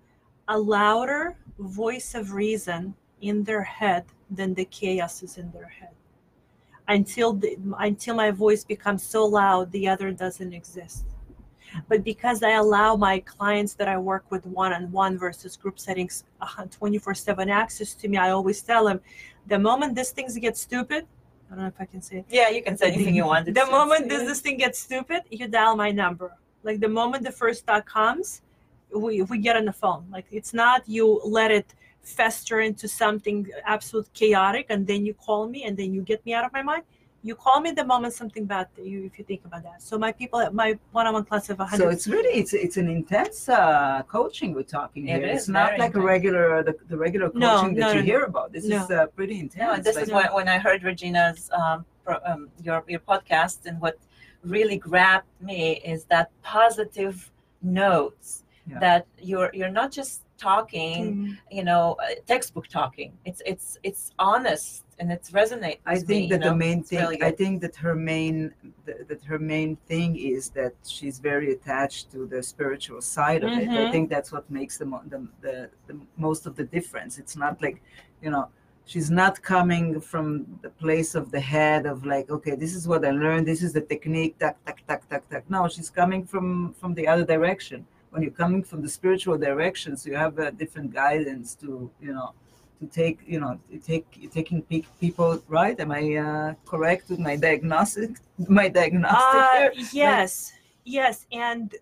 a 0.47 0.57
louder 0.57 1.37
voice 1.59 2.15
of 2.15 2.33
reason 2.33 2.95
in 3.21 3.43
their 3.43 3.63
head 3.63 4.05
than 4.31 4.55
the 4.55 4.65
chaos 4.67 5.23
is 5.25 5.39
in 5.39 5.51
their 5.51 5.67
head 5.67 5.91
until 6.89 7.35
the, 7.35 7.57
until 7.79 8.15
my 8.15 8.31
voice 8.31 8.65
becomes 8.65 9.03
so 9.03 9.25
loud 9.25 9.71
the 9.73 9.87
other 9.89 10.11
doesn't 10.11 10.53
exist 10.53 11.05
but 11.89 12.03
because 12.03 12.43
i 12.43 12.53
allow 12.53 12.97
my 12.97 13.19
clients 13.21 13.75
that 13.75 13.89
i 13.89 13.97
work 13.97 14.25
with 14.31 14.45
one-on-one 14.47 15.19
versus 15.19 15.57
group 15.57 15.79
settings 15.79 16.25
uh, 16.41 16.47
24-7 16.47 17.51
access 17.51 17.95
to 17.95 18.09
me 18.09 18.17
i 18.17 18.31
always 18.31 18.61
tell 18.63 18.85
them 18.87 19.01
the 19.47 19.59
moment 19.59 19.95
this 19.95 20.11
thing 20.11 20.27
gets 20.41 20.61
stupid 20.61 21.07
i 21.51 21.55
don't 21.55 21.63
know 21.65 21.69
if 21.69 21.81
i 21.81 21.85
can 21.85 22.01
say 22.03 22.17
it 22.19 22.25
Yeah, 22.29 22.49
you 22.51 22.63
can 22.63 22.77
say 22.77 22.89
anything 22.93 23.15
you 23.15 23.27
want. 23.27 23.55
the 23.55 23.67
moment 23.67 24.09
this, 24.09 24.23
this 24.31 24.41
thing 24.41 24.57
gets 24.59 24.79
stupid, 24.79 25.23
you 25.31 25.49
dial 25.49 25.77
my 25.77 25.91
number. 25.91 26.31
Like 26.63 26.81
the 26.81 26.89
moment 26.89 27.25
the 27.25 27.33
first 27.33 27.65
thought 27.67 27.87
comes, 27.87 28.43
we, 28.95 29.23
we 29.23 29.39
get 29.39 29.57
on 29.57 29.65
the 29.65 29.73
phone. 29.73 30.03
Like 30.11 30.27
it's 30.31 30.53
not 30.53 30.79
you 30.87 31.21
let 31.25 31.51
it 31.51 31.69
fester 32.03 32.61
into 32.61 32.89
something 32.89 33.47
absolute 33.65 34.09
chaotic 34.15 34.67
and 34.71 34.87
then 34.87 35.05
you 35.05 35.15
call 35.15 35.49
me 35.49 35.65
and 35.65 35.77
then 35.77 35.93
you 35.93 36.03
get 36.03 36.25
me 36.25 36.33
out 36.35 36.45
of 36.45 36.53
my 36.53 36.63
mind. 36.63 36.83
You 37.23 37.35
call 37.35 37.61
me 37.61 37.73
the 37.73 37.85
moment 37.85 38.15
something 38.15 38.45
bad 38.47 38.69
you 38.81 39.05
if 39.05 39.19
you 39.19 39.25
think 39.25 39.45
about 39.45 39.65
that. 39.65 39.83
So 39.83 39.99
my 39.99 40.13
people 40.13 40.39
at 40.41 40.55
my 40.55 40.79
one-on-one 40.93 41.25
class 41.25 41.51
of 41.51 41.59
100 41.59 41.83
So 41.83 41.89
it's 41.91 42.07
really 42.07 42.39
it's 42.39 42.55
it's 42.55 42.77
an 42.77 42.89
intense 42.89 43.49
uh, 43.49 44.03
coaching 44.07 44.55
we're 44.55 44.63
talking 44.63 45.09
It 45.09 45.19
here. 45.23 45.27
is 45.31 45.41
it's 45.41 45.49
not 45.49 45.71
very 45.71 45.79
like 45.81 45.95
a 45.97 46.01
regular 46.01 46.63
the, 46.63 46.75
the 46.89 46.97
regular 46.97 47.27
coaching 47.29 47.41
No, 47.41 47.63
that 47.63 47.75
no, 47.75 47.89
you 47.89 47.95
no, 47.97 48.03
hear 48.03 48.23
about. 48.25 48.53
This 48.53 48.65
no. 48.65 48.77
is 48.85 48.91
uh, 48.91 49.07
pretty 49.19 49.41
intense. 49.41 49.77
No, 49.79 49.83
this 49.83 49.97
like- 49.97 50.05
is 50.07 50.13
when, 50.13 50.27
when 50.33 50.49
I 50.49 50.59
heard 50.59 50.85
Regina's 50.85 51.51
um, 51.61 51.85
pro, 52.05 52.17
um, 52.25 52.49
your 52.63 52.85
your 52.87 53.01
podcast, 53.01 53.67
and 53.67 53.81
what 53.81 53.99
really 54.45 54.79
grabbed 54.79 55.27
me 55.41 55.83
is 55.85 56.05
that 56.05 56.31
positive 56.43 57.17
notes 57.63 58.45
Yeah. 58.71 58.79
that 58.87 59.07
you're 59.29 59.51
you're 59.59 59.75
not 59.81 59.91
just 59.91 60.23
talking, 60.39 61.01
Mhm. 61.15 61.39
you 61.57 61.65
know, 61.65 61.97
uh, 62.05 62.15
textbook 62.27 62.67
talking. 62.69 63.11
It's 63.29 63.43
it's 63.53 63.69
it's 63.89 64.03
honest 64.19 64.85
and 64.99 65.07
it's 65.13 65.31
resonate. 65.41 65.79
I 65.87 65.97
think 66.09 66.09
me, 66.25 66.29
that 66.31 66.41
you 66.41 66.45
the 66.49 66.51
know? 66.57 66.65
main 66.67 66.79
It's 66.81 66.89
thing 66.91 67.01
really 67.01 67.23
I 67.23 67.31
think 67.41 67.55
that 67.65 67.75
her 67.85 67.95
main 67.95 68.37
th- 68.87 69.03
that 69.11 69.23
her 69.31 69.39
main 69.55 69.71
thing 69.91 70.11
is 70.35 70.43
that 70.61 70.75
she's 70.97 71.17
very 71.31 71.49
attached 71.57 72.05
to 72.15 72.19
the 72.33 72.41
spiritual 72.43 73.01
side 73.17 73.43
of 73.47 73.51
it. 73.63 73.69
I 73.69 73.73
Mhm. 73.85 73.93
think 73.93 74.05
that's 74.15 74.31
what 74.37 74.45
makes 74.59 74.75
the, 74.81 74.87
mo- 74.93 75.07
the, 75.13 75.21
the 75.45 75.55
the 75.89 75.95
most 76.17 76.43
of 76.49 76.53
the 76.61 76.65
difference. 76.77 77.13
It's 77.23 77.37
not 77.45 77.55
like 77.65 77.79
you 78.25 78.31
know 78.35 78.45
she's 78.93 79.11
not 79.23 79.35
coming 79.55 79.87
from 80.13 80.27
the 80.65 80.71
place 80.85 81.11
of 81.21 81.25
the 81.35 81.41
head 81.55 81.83
of 81.93 81.97
like 82.15 82.27
okay 82.37 82.55
this 82.65 82.75
is 82.79 82.83
what 82.91 83.01
I 83.11 83.13
learned 83.25 83.45
this 83.53 83.63
is 83.67 83.73
the 83.79 83.85
technique 83.95 84.35
tak 84.43 84.57
tak 84.67 84.79
tak 84.89 85.01
tak 85.11 85.23
tak. 85.33 85.43
No, 85.55 85.61
she's 85.75 85.91
coming 86.01 86.23
from 86.33 86.47
from 86.81 86.91
the 86.99 87.07
other 87.13 87.27
direction. 87.35 87.81
When 88.11 88.23
you're 88.23 88.31
coming 88.45 88.63
from 88.63 88.83
the 88.83 88.89
spiritual 88.89 89.37
direction, 89.39 89.97
so 89.97 90.11
you 90.11 90.17
have 90.17 90.39
a 90.39 90.51
different 90.51 90.93
guidance 90.93 91.55
to 91.57 91.91
you 92.01 92.13
know 92.13 92.33
to 92.81 92.87
take 92.87 93.19
you 93.27 93.41
know 93.41 93.59
to 93.71 93.79
take 93.79 94.07
taking 94.33 94.63
pe- 94.63 94.87
people 95.01 95.43
right 95.49 95.79
am 95.81 95.91
i 95.91 96.05
uh, 96.15 96.55
correct 96.65 97.11
with 97.11 97.19
my 97.19 97.35
diagnostic 97.37 98.11
my 98.61 98.69
diagnostic 98.69 99.43
Uh, 99.51 99.69
yes, 99.93 100.53
yes, 100.85 101.27
and 101.33 101.75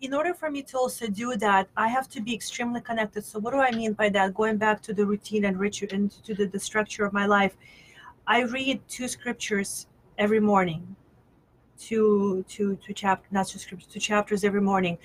in 0.00 0.12
order 0.12 0.34
for 0.34 0.50
me 0.50 0.62
to 0.62 0.76
also 0.76 1.06
do 1.06 1.36
that, 1.36 1.68
I 1.76 1.88
have 1.88 2.08
to 2.10 2.20
be 2.20 2.34
extremely 2.34 2.80
connected. 2.80 3.24
So, 3.24 3.38
what 3.38 3.52
do 3.52 3.60
I 3.60 3.70
mean 3.70 3.92
by 3.92 4.08
that? 4.10 4.34
Going 4.34 4.56
back 4.56 4.82
to 4.82 4.92
the 4.92 5.06
routine 5.06 5.44
and 5.44 5.58
ritual 5.58 5.88
and 5.92 6.10
to 6.24 6.34
the, 6.34 6.46
the 6.46 6.58
structure 6.58 7.04
of 7.04 7.12
my 7.12 7.26
life, 7.26 7.56
I 8.26 8.42
read 8.42 8.80
two 8.88 9.06
scriptures 9.06 9.86
every 10.18 10.40
morning. 10.40 10.96
Two, 11.78 12.44
two, 12.48 12.76
two 12.84 12.92
chapters, 12.92 13.30
not 13.32 13.46
two 13.46 13.58
scriptures, 13.58 13.88
two 13.92 14.00
chapters 14.00 14.44
every 14.44 14.60
morning. 14.60 14.98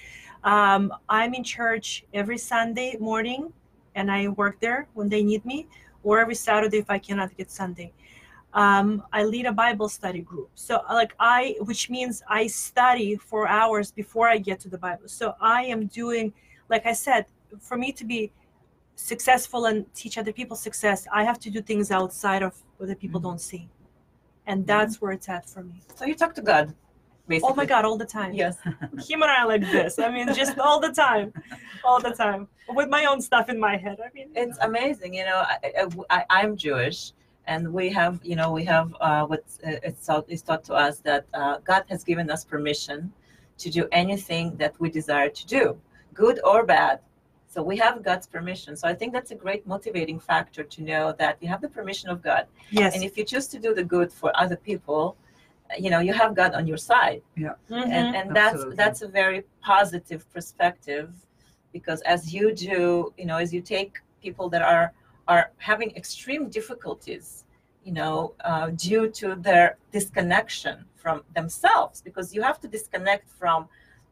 Um, 0.44 0.94
I'm 1.10 1.34
in 1.34 1.44
church 1.44 2.06
every 2.14 2.38
Sunday 2.38 2.98
morning, 3.00 3.52
and 3.96 4.12
I 4.12 4.28
work 4.30 4.60
there 4.60 4.88
when 4.94 5.10
they 5.10 5.24
need 5.24 5.46
me, 5.46 5.68
or 6.04 6.20
every 6.20 6.36
Saturday 6.36 6.78
if 6.78 6.90
I 6.90 7.00
cannot 7.00 7.36
get 7.38 7.52
Sunday. 7.52 7.92
Um, 8.54 9.04
I 9.12 9.24
lead 9.24 9.46
a 9.46 9.52
Bible 9.52 9.90
study 9.90 10.22
group. 10.22 10.50
So, 10.56 10.82
like, 10.90 11.14
I, 11.20 11.56
which 11.62 11.90
means 11.90 12.24
I 12.30 12.48
study 12.48 13.16
for 13.16 13.48
hours 13.48 13.92
before 13.92 14.28
I 14.28 14.38
get 14.38 14.60
to 14.62 14.70
the 14.70 14.78
Bible. 14.78 15.08
So, 15.08 15.36
I 15.42 15.64
am 15.66 15.88
doing, 15.88 16.34
like 16.70 16.86
I 16.86 16.94
said, 16.94 17.26
for 17.60 17.78
me 17.78 17.92
to 17.92 18.06
be 18.06 18.32
successful 18.96 19.66
and 19.66 19.92
teach 19.94 20.18
other 20.18 20.34
people 20.34 20.56
success, 20.56 21.08
I 21.14 21.24
have 21.24 21.40
to 21.40 21.50
do 21.50 21.62
things 21.62 21.92
outside 21.92 22.42
of 22.42 22.56
what 22.78 22.88
the 22.90 22.96
people 22.96 23.20
Mhm. 23.20 23.24
don't 23.24 23.42
see. 23.42 23.70
And 24.48 24.66
that's 24.66 25.02
where 25.02 25.12
it's 25.12 25.30
at 25.30 25.48
for 25.48 25.62
me. 25.62 25.82
So 25.96 26.06
you 26.06 26.16
talk 26.16 26.34
to 26.36 26.42
God, 26.42 26.74
basically. 27.28 27.52
Oh 27.52 27.56
my 27.56 27.66
God, 27.66 27.86
all 27.86 27.98
the 27.98 28.06
time. 28.06 28.34
Yes. 28.34 28.58
Him 29.08 29.22
and 29.24 29.32
I 29.32 29.44
like 29.44 29.62
this. 29.62 30.00
I 30.00 30.10
mean, 30.12 30.34
just 30.34 30.58
all 30.60 30.80
the 30.80 30.92
time. 30.92 31.34
All 31.84 32.00
the 32.00 32.12
time. 32.12 32.48
With 32.70 32.90
my 32.90 33.06
own 33.06 33.22
stuff 33.22 33.50
in 33.50 33.60
my 33.60 33.78
head. 33.78 34.00
I 34.04 34.10
mean, 34.14 34.30
it's 34.36 34.58
amazing 34.62 35.14
you 35.14 35.26
know 35.26 35.44
I, 36.10 36.24
I, 36.30 36.42
am 36.42 36.56
jewish 36.56 37.14
and 37.46 37.74
we 37.74 37.90
have 37.90 38.20
you 38.24 38.36
know 38.36 38.52
we 38.52 38.64
have 38.66 38.96
uh, 39.02 39.26
what 39.26 39.44
it's 39.64 40.06
taught, 40.06 40.26
it's 40.28 40.42
taught 40.42 40.64
to 40.66 40.74
us 40.74 41.00
that 41.00 41.26
uh, 41.34 41.58
god 41.64 41.84
has 41.90 42.04
given 42.04 42.30
us 42.30 42.44
permission 42.44 43.12
to 43.58 43.70
do 43.70 43.88
anything 43.92 44.56
that 44.58 44.74
we 44.80 44.90
desire 44.90 45.30
to 45.30 45.46
do 45.48 45.78
good 46.14 46.40
or 46.44 46.66
bad 46.66 47.00
so 47.48 47.62
we 47.62 47.78
have 47.78 48.04
god's 48.04 48.28
permission 48.28 48.76
so 48.76 48.88
i 48.88 48.94
think 48.94 49.12
that's 49.14 49.32
a 49.32 49.36
great 49.36 49.66
motivating 49.66 50.20
factor 50.20 50.64
to 50.64 50.84
know 50.84 51.14
that 51.18 51.38
you 51.42 51.48
have 51.48 51.62
the 51.62 51.70
permission 51.70 52.10
of 52.10 52.22
god 52.22 52.46
yes. 52.70 52.94
and 52.94 53.04
if 53.04 53.18
you 53.18 53.24
choose 53.24 53.48
to 53.48 53.60
do 53.60 53.74
the 53.74 53.84
good 53.84 54.12
for 54.12 54.32
other 54.36 54.56
people 54.56 55.18
you 55.78 55.90
know 55.90 56.00
you 56.00 56.14
have 56.14 56.36
god 56.36 56.54
on 56.54 56.66
your 56.68 56.78
side 56.78 57.22
Mhm. 57.70 57.92
and 57.96 58.16
and 58.20 58.26
that's 58.36 58.54
Absolutely. 58.56 58.76
that's 58.76 59.02
a 59.02 59.08
very 59.08 59.44
positive 59.62 60.22
perspective 60.36 61.10
because 61.74 62.02
as 62.02 62.34
you 62.34 62.54
do 62.54 63.14
you 63.18 63.26
know 63.26 63.38
as 63.38 63.54
you 63.54 63.62
take 63.62 63.92
people 64.22 64.48
that 64.50 64.62
are 64.62 64.94
are 65.28 65.52
having 65.58 65.90
extreme 66.02 66.44
difficulties 66.50 67.44
you 67.86 67.94
know 68.00 68.34
uh, 68.50 68.68
due 68.88 69.06
to 69.20 69.36
their 69.48 69.78
disconnection 69.92 70.76
from 70.96 71.24
themselves 71.36 72.02
because 72.02 72.34
you 72.36 72.42
have 72.42 72.60
to 72.64 72.68
disconnect 72.68 73.26
from 73.42 73.68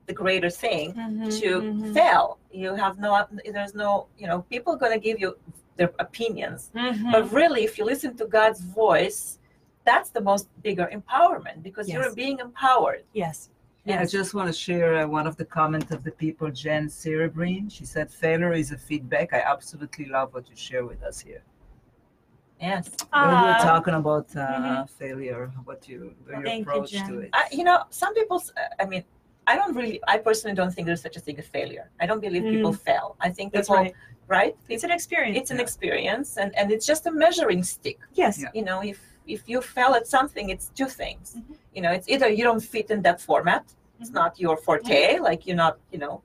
the 0.07 0.13
greater 0.13 0.49
thing 0.65 0.87
Mhm, 0.93 1.39
to 1.39 1.49
mhm, 1.61 1.93
fail 1.95 2.37
you 2.51 2.69
have 2.83 2.95
no 3.05 3.09
there's 3.55 3.75
no 3.85 3.89
you 4.21 4.27
know 4.29 4.39
people 4.53 4.73
are 4.75 4.81
going 4.83 4.97
to 4.99 5.03
give 5.09 5.19
you 5.23 5.29
their 5.77 5.91
opinions 6.07 6.71
mhm. 6.75 7.11
but 7.13 7.23
really 7.39 7.63
if 7.69 7.73
you 7.77 7.83
listen 7.93 8.11
to 8.21 8.25
god's 8.39 8.61
voice 8.61 9.39
that's 9.89 10.09
the 10.09 10.21
most 10.31 10.45
bigger 10.67 10.87
empowerment 10.99 11.57
because 11.67 11.85
Yes. 11.87 11.95
you're 11.95 12.15
being 12.23 12.37
empowered 12.39 13.03
yes. 13.13 13.37
Yeah, 13.87 14.01
I 14.01 14.05
just 14.19 14.33
want 14.33 14.47
to 14.51 14.57
share 14.67 14.91
uh, 14.95 15.07
one 15.19 15.27
of 15.27 15.35
the 15.37 15.45
comments 15.45 15.91
of 15.95 16.03
the 16.03 16.09
people, 16.23 16.49
Jen 16.49 16.85
Cerebrine. 16.87 17.67
She 17.77 17.85
said, 17.93 18.07
"Failure 18.09 18.53
is 18.63 18.71
a 18.71 18.79
feedback." 18.89 19.27
I 19.31 19.41
absolutely 19.55 20.05
love 20.17 20.33
what 20.33 20.45
you 20.49 20.55
share 20.55 20.83
with 20.91 21.01
us 21.09 21.17
here. 21.27 21.43
yes 22.59 22.85
When 23.11 23.29
we 23.29 23.35
were 23.47 23.57
Ah, 23.59 23.71
talking 23.71 23.95
about 24.03 24.27
uh, 24.35 24.41
Mhm. 24.41 24.89
failure, 24.89 25.43
what 25.69 25.79
you 25.89 25.99
your 26.27 26.41
Thank 26.49 26.65
you, 26.65 26.71
approach 26.71 26.91
to 27.09 27.13
it. 27.23 27.29
I, 27.33 27.43
you 27.59 27.63
know, 27.69 27.77
some 28.01 28.13
people, 28.19 28.41
I 28.81 28.85
mean, 28.91 29.03
I 29.51 29.53
don't 29.59 29.75
really, 29.79 29.99
I 30.13 30.17
personally 30.17 30.55
don't 30.59 30.73
think 30.73 30.85
there's 30.87 31.01
such 31.07 31.17
a 31.21 31.23
thing 31.25 31.37
as 31.43 31.47
failure. 31.57 31.85
I 32.01 32.05
don't 32.09 32.21
believe 32.27 32.43
people 32.55 32.73
fail. 32.89 33.07
I 33.27 33.29
think 33.37 33.47
that's 33.53 33.67
people, 33.69 33.83
right. 33.83 33.93
right? 34.37 34.53
It's 34.73 34.83
an 34.87 34.91
experience. 34.99 35.37
It's 35.39 35.51
an 35.55 35.59
experience 35.65 36.29
and, 36.41 36.49
and 36.59 36.65
it's 36.73 36.85
just 36.91 37.05
a 37.05 37.11
measuring 37.11 37.61
stick. 37.75 37.99
yes. 38.13 38.33
Yeah. 38.41 38.49
You 38.57 38.63
know, 38.69 38.79
if, 38.93 38.99
if 39.27 39.47
you 39.47 39.61
fail 39.61 39.93
at 39.95 40.07
something, 40.07 40.49
it's 40.49 40.67
two 40.79 40.87
things. 40.87 41.25
Mhm. 41.37 41.55
You 41.75 41.81
know, 41.83 41.91
it's 41.91 42.07
either 42.13 42.27
you 42.29 42.43
don't 42.43 42.63
fit 42.73 42.87
in 42.91 43.01
that 43.07 43.19
format, 43.21 43.63
it's 43.99 44.09
Mhm. 44.11 44.13
not 44.21 44.39
your 44.39 44.57
forte, 44.57 45.19
like 45.19 45.45
you're 45.47 45.55
not, 45.65 45.77
you 45.91 45.99
know, 45.99 46.21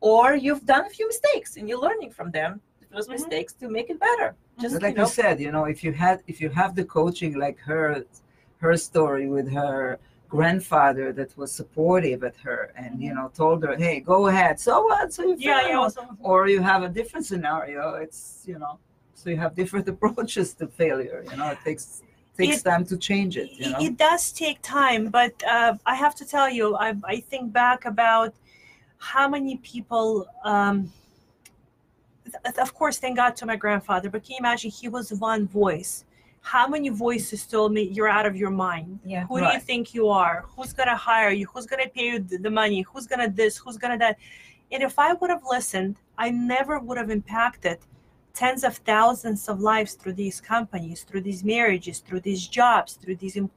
or 0.00 0.34
you've 0.34 0.64
done 0.66 0.84
a 0.86 0.90
few 0.90 1.06
mistakes 1.08 1.56
and 1.56 1.68
you're 1.68 1.80
learning 1.88 2.10
from 2.18 2.30
them, 2.30 2.60
those 2.90 3.06
Mhm. 3.08 3.12
mistakes 3.16 3.52
to 3.60 3.68
make 3.68 3.88
it 3.90 3.98
better. 4.08 4.28
Just, 4.60 4.74
But 4.74 4.82
you 4.82 4.88
like 4.88 4.96
know, 4.96 5.04
you 5.04 5.08
said, 5.22 5.34
you 5.40 5.52
know, 5.52 5.64
if 5.74 5.84
you 5.84 5.92
had 5.92 6.16
if 6.26 6.40
you 6.40 6.48
have 6.60 6.74
the 6.74 6.84
coaching 6.84 7.32
like 7.44 7.58
her 7.70 8.04
her 8.64 8.76
story 8.76 9.26
with 9.36 9.48
her 9.60 9.98
grandfather 10.28 11.06
that 11.18 11.30
was 11.40 11.50
supportive 11.60 12.20
at 12.30 12.36
her 12.46 12.60
and 12.76 12.92
you 13.06 13.12
know 13.16 13.26
told 13.42 13.58
her, 13.66 13.74
hey, 13.84 13.96
go 14.00 14.18
ahead. 14.26 14.54
So 14.68 14.72
what? 14.88 15.06
So 15.14 15.22
you 15.30 15.36
Yeah, 15.38 15.58
failed. 15.60 15.70
yeah. 15.70 15.78
Also, 15.84 16.02
or 16.30 16.48
you 16.54 16.60
have 16.72 16.82
a 16.82 16.90
different 16.98 17.24
scenario. 17.30 17.82
It's 18.04 18.20
you 18.50 18.58
know, 18.62 18.74
so 19.14 19.24
you 19.32 19.38
have 19.44 19.52
different 19.62 19.86
approaches 19.94 20.48
to 20.60 20.64
failure. 20.82 21.20
You 21.30 21.36
know, 21.38 21.48
it 21.56 21.60
takes 21.68 22.02
takes 22.38 22.58
It- 22.58 22.64
time 22.64 22.84
to 22.86 22.96
change 22.96 23.36
it. 23.36 23.50
You 23.52 23.70
know, 23.70 23.78
It 23.80 23.96
does 23.96 24.32
take 24.32 24.58
time, 24.62 25.08
but 25.08 25.34
uh, 25.44 25.74
I 25.84 25.94
have 25.94 26.14
to 26.16 26.24
tell 26.24 26.48
you, 26.48 26.76
I, 26.76 26.94
I 27.04 27.20
think 27.20 27.52
back 27.52 27.84
about 27.84 28.34
how 28.98 29.28
many 29.28 29.56
people. 29.58 30.26
Um, 30.44 30.92
th- 32.24 32.56
of 32.58 32.74
course, 32.74 32.98
thank 32.98 33.16
God 33.16 33.36
to 33.36 33.46
my 33.46 33.56
grandfather, 33.56 34.08
but 34.10 34.22
can 34.24 34.32
you 34.34 34.38
imagine? 34.40 34.70
He 34.70 34.88
was 34.88 35.12
one 35.12 35.46
voice. 35.46 36.04
How 36.40 36.66
many 36.68 36.88
voices 36.88 37.46
told 37.46 37.72
me 37.72 37.82
you're 37.82 38.08
out 38.08 38.24
of 38.24 38.34
your 38.36 38.50
mind? 38.50 39.00
yeah. 39.04 39.26
Who 39.26 39.40
do 39.40 39.46
you 39.46 39.60
think 39.60 39.92
you 39.92 40.08
are? 40.08 40.44
Who's 40.56 40.72
gonna 40.72 40.96
hire 40.96 41.30
you? 41.30 41.46
Who's 41.52 41.66
gonna 41.66 41.88
pay 41.88 42.06
you 42.12 42.18
the 42.20 42.38
the 42.38 42.50
money? 42.50 42.80
Who's 42.82 43.06
gonna 43.06 43.28
this? 43.28 43.58
Who's 43.58 43.76
gonna 43.76 43.98
that? 43.98 44.16
And 44.72 44.82
if 44.82 44.98
I 44.98 45.12
would 45.14 45.30
have 45.30 45.42
listened, 45.56 45.96
I 46.16 46.30
never 46.30 46.78
would 46.78 46.98
have 46.98 47.10
impacted 47.10 47.78
tens 48.38 48.62
of 48.62 48.74
thousands 48.94 49.48
of 49.48 49.56
lives 49.60 49.92
through 49.94 50.12
these 50.24 50.40
companies, 50.40 50.98
through 51.02 51.22
these 51.28 51.42
marriages, 51.54 51.96
through 52.06 52.20
these 52.20 52.42
jobs, 52.46 52.90
through 53.00 53.16
these. 53.16 53.36
em- 53.36 53.50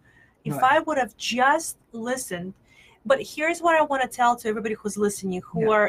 If 0.43 0.53
Right. 0.57 0.73
I 0.73 0.79
would 0.79 0.97
have 0.97 1.15
just 1.17 1.77
listened, 1.91 2.55
but 3.05 3.19
here's 3.33 3.59
what 3.65 3.75
I 3.79 3.83
want 3.83 4.01
to 4.01 4.07
tell 4.19 4.33
to 4.37 4.47
everybody 4.51 4.73
who's 4.79 4.97
listening, 5.07 5.39
who 5.49 5.61
Yeah. 5.65 5.75
are 5.77 5.87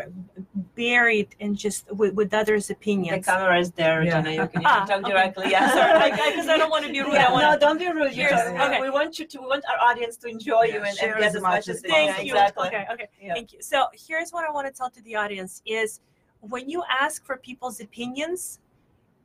buried 0.76 1.30
in 1.44 1.50
just 1.64 1.80
with, 2.00 2.12
with 2.20 2.30
others' 2.40 2.68
opinions. 2.76 3.24
The 3.24 3.32
camera 3.32 3.58
is 3.64 3.70
there, 3.80 4.02
Yeah. 4.02 4.18
Regina. 4.18 4.30
You 4.42 4.48
can, 4.52 4.60
you 4.62 4.68
Ah, 4.68 4.78
can 4.80 4.86
talk 4.88 5.00
okay. 5.04 5.10
directly. 5.12 5.46
Yeah, 5.50 5.68
Sorry, 5.78 5.92
sorry. 6.18 6.30
because 6.32 6.48
I 6.54 6.56
don't 6.60 6.70
want 6.74 6.84
to 6.86 6.92
be 6.92 7.00
rude. 7.00 7.14
Yeah, 7.14 7.28
I 7.28 7.32
want 7.32 7.44
no, 7.46 7.58
don't 7.66 7.78
be 7.78 7.88
rude. 7.98 8.12
Here's- 8.12 8.30
just- 8.32 8.54
okay. 8.66 8.80
We 8.86 8.90
want 8.98 9.18
you 9.18 9.26
to. 9.32 9.36
We 9.40 9.46
want 9.54 9.64
our 9.70 9.80
audience 9.88 10.14
to 10.22 10.26
enjoy 10.28 10.64
Yeah, 10.64 10.74
you 10.74 10.80
and, 10.88 10.96
and 11.02 11.10
get 11.20 11.28
as 11.30 11.36
as 11.36 11.42
much 11.42 11.52
much 11.56 11.68
as 11.68 11.76
as 11.76 11.82
they 11.82 11.88
Thank 11.88 12.16
can. 12.16 12.26
you. 12.26 12.32
Exactly. 12.34 12.66
Okay, 12.68 12.84
okay. 12.94 13.08
Yeah. 13.22 13.34
Thank 13.36 13.48
you. 13.54 13.60
So 13.62 13.78
here's 14.06 14.30
what 14.34 14.42
I 14.48 14.50
want 14.56 14.66
to 14.70 14.72
tell 14.78 14.90
to 14.90 15.00
the 15.08 15.14
audience 15.22 15.54
is 15.64 16.00
when 16.40 16.68
you 16.68 16.80
ask 17.04 17.24
for 17.24 17.36
people's 17.48 17.78
opinions 17.88 18.58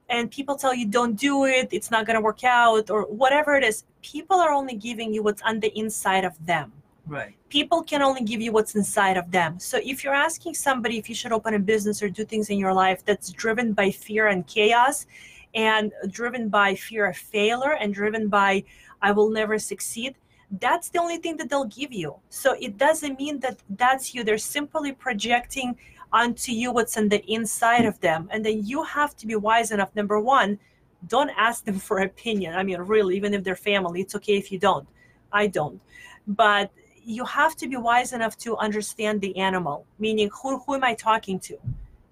and 0.09 0.31
people 0.31 0.55
tell 0.55 0.73
you 0.73 0.85
don't 0.85 1.15
do 1.15 1.45
it, 1.45 1.67
it's 1.71 1.91
not 1.91 2.05
gonna 2.05 2.21
work 2.21 2.43
out, 2.43 2.89
or 2.89 3.03
whatever 3.03 3.55
it 3.55 3.63
is, 3.63 3.83
people 4.01 4.37
are 4.37 4.51
only 4.51 4.75
giving 4.75 5.13
you 5.13 5.21
what's 5.23 5.41
on 5.41 5.59
the 5.59 5.71
inside 5.77 6.23
of 6.25 6.33
them. 6.45 6.71
right? 7.07 7.33
People 7.49 7.83
can 7.83 8.01
only 8.01 8.21
give 8.21 8.41
you 8.41 8.51
what's 8.51 8.75
inside 8.75 9.17
of 9.17 9.31
them. 9.31 9.59
So 9.59 9.79
if 9.83 10.03
you're 10.03 10.13
asking 10.13 10.53
somebody 10.55 10.97
if 10.97 11.07
you 11.09 11.15
should 11.15 11.31
open 11.31 11.53
a 11.53 11.59
business 11.59 12.03
or 12.03 12.09
do 12.09 12.25
things 12.25 12.49
in 12.49 12.57
your 12.57 12.73
life 12.73 13.03
that's 13.05 13.31
driven 13.31 13.71
by 13.73 13.91
fear 13.91 14.27
and 14.27 14.45
chaos 14.45 15.05
and 15.55 15.91
driven 16.09 16.49
by 16.49 16.75
fear 16.75 17.05
of 17.07 17.17
failure 17.17 17.75
and 17.79 17.93
driven 17.93 18.27
by 18.27 18.63
I 19.01 19.11
will 19.11 19.29
never 19.29 19.57
succeed, 19.59 20.15
that's 20.59 20.89
the 20.89 20.99
only 20.99 21.17
thing 21.17 21.37
that 21.37 21.49
they'll 21.49 21.65
give 21.65 21.93
you. 21.93 22.15
So 22.29 22.55
it 22.59 22.77
doesn't 22.77 23.17
mean 23.19 23.39
that 23.39 23.57
that's 23.69 24.13
you. 24.13 24.23
They're 24.23 24.37
simply 24.37 24.91
projecting 24.91 25.77
onto 26.17 26.51
you 26.51 26.71
what's 26.71 26.97
on 26.97 27.09
the 27.09 27.23
inside 27.31 27.85
of 27.85 27.99
them. 27.99 28.27
And 28.31 28.43
then 28.45 28.65
you 28.65 28.83
have 28.83 29.15
to 29.17 29.27
be 29.27 29.35
wise 29.35 29.71
enough. 29.71 29.95
Number 29.95 30.19
one, 30.19 30.57
don't 31.07 31.31
ask 31.37 31.63
them 31.63 31.79
for 31.87 31.99
opinion. 31.99 32.55
I 32.55 32.63
mean, 32.63 32.79
really, 32.81 33.15
even 33.15 33.33
if 33.33 33.43
they're 33.43 33.55
family, 33.73 34.01
it's 34.01 34.15
okay 34.15 34.37
if 34.37 34.51
you 34.51 34.59
don't. 34.59 34.87
I 35.31 35.47
don't. 35.47 35.79
But 36.27 36.71
you 37.03 37.23
have 37.23 37.55
to 37.57 37.67
be 37.67 37.77
wise 37.77 38.11
enough 38.13 38.37
to 38.39 38.57
understand 38.57 39.21
the 39.21 39.37
animal, 39.37 39.85
meaning 39.99 40.29
who, 40.37 40.59
who 40.59 40.75
am 40.75 40.83
I 40.83 40.93
talking 40.93 41.39
to? 41.47 41.57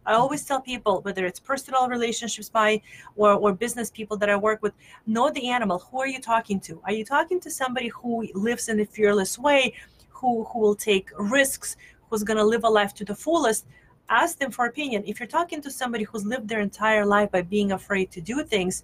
I 0.06 0.14
always 0.14 0.45
tell 0.45 0.62
people, 0.62 1.01
whether 1.01 1.26
it's 1.26 1.39
personal 1.39 1.89
relationships 1.89 2.47
by 2.47 2.82
or, 3.16 3.34
or 3.34 3.53
business 3.53 3.89
people 3.89 4.16
that 4.18 4.30
I 4.30 4.36
work 4.36 4.62
with, 4.62 4.74
know 5.08 5.32
the 5.32 5.49
animal. 5.49 5.80
Who 5.80 5.99
are 5.99 6.08
you 6.08 6.22
talking 6.22 6.60
to? 6.62 6.80
Are 6.86 6.93
you 6.93 7.03
talking 7.03 7.39
to 7.41 7.49
somebody 7.49 7.88
who 7.88 8.28
lives 8.36 8.70
in 8.70 8.80
a 8.80 8.86
fearless 8.86 9.39
way, 9.39 9.74
who, 10.10 10.43
who 10.45 10.60
will 10.60 10.76
take 10.76 11.10
risks, 11.18 11.76
who's 12.08 12.24
going 12.24 12.38
to 12.38 12.43
live 12.43 12.64
a 12.64 12.70
life 12.70 12.93
to 12.95 13.03
the 13.03 13.16
fullest? 13.16 13.66
Ask 14.10 14.38
them 14.38 14.51
for 14.51 14.66
opinion. 14.66 15.03
If 15.06 15.20
you're 15.20 15.28
talking 15.28 15.62
to 15.62 15.72
somebody 15.72 16.03
who's 16.03 16.26
lived 16.26 16.47
their 16.47 16.60
entire 16.62 17.06
life 17.06 17.32
by 17.32 17.41
being 17.41 17.72
afraid 17.72 18.12
to 18.12 18.22
do 18.22 18.43
things, 18.43 18.84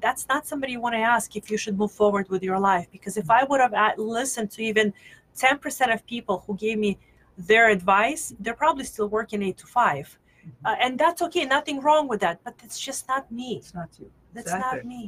that's 0.00 0.26
not 0.28 0.46
somebody 0.46 0.72
you 0.72 0.80
want 0.80 0.94
to 0.94 1.00
ask 1.00 1.36
if 1.36 1.50
you 1.50 1.56
should 1.56 1.78
move 1.78 1.92
forward 1.92 2.28
with 2.28 2.42
your 2.42 2.58
life. 2.58 2.86
Because 2.90 3.16
if 3.16 3.30
I 3.30 3.44
would 3.44 3.60
have 3.60 3.74
listened 3.98 4.50
to 4.52 4.62
even 4.62 4.92
10% 5.36 5.92
of 5.92 6.04
people 6.06 6.42
who 6.46 6.56
gave 6.56 6.78
me 6.78 6.98
their 7.36 7.68
advice, 7.68 8.34
they're 8.40 8.54
probably 8.54 8.84
still 8.84 9.08
working 9.08 9.42
eight 9.42 9.58
to 9.58 9.66
5 9.66 10.18
Uh, 10.64 10.76
and 10.78 10.98
that's 10.98 11.22
okay, 11.22 11.44
nothing 11.46 11.80
wrong 11.80 12.06
with 12.06 12.20
that. 12.20 12.38
But 12.44 12.54
it's 12.62 12.78
just 12.78 13.08
not 13.08 13.30
me. 13.30 13.56
It's 13.56 13.74
not 13.74 13.88
you. 13.98 14.10
That's 14.34 14.52
Exactly. 14.52 14.78
not 14.78 14.84
me. 14.86 15.02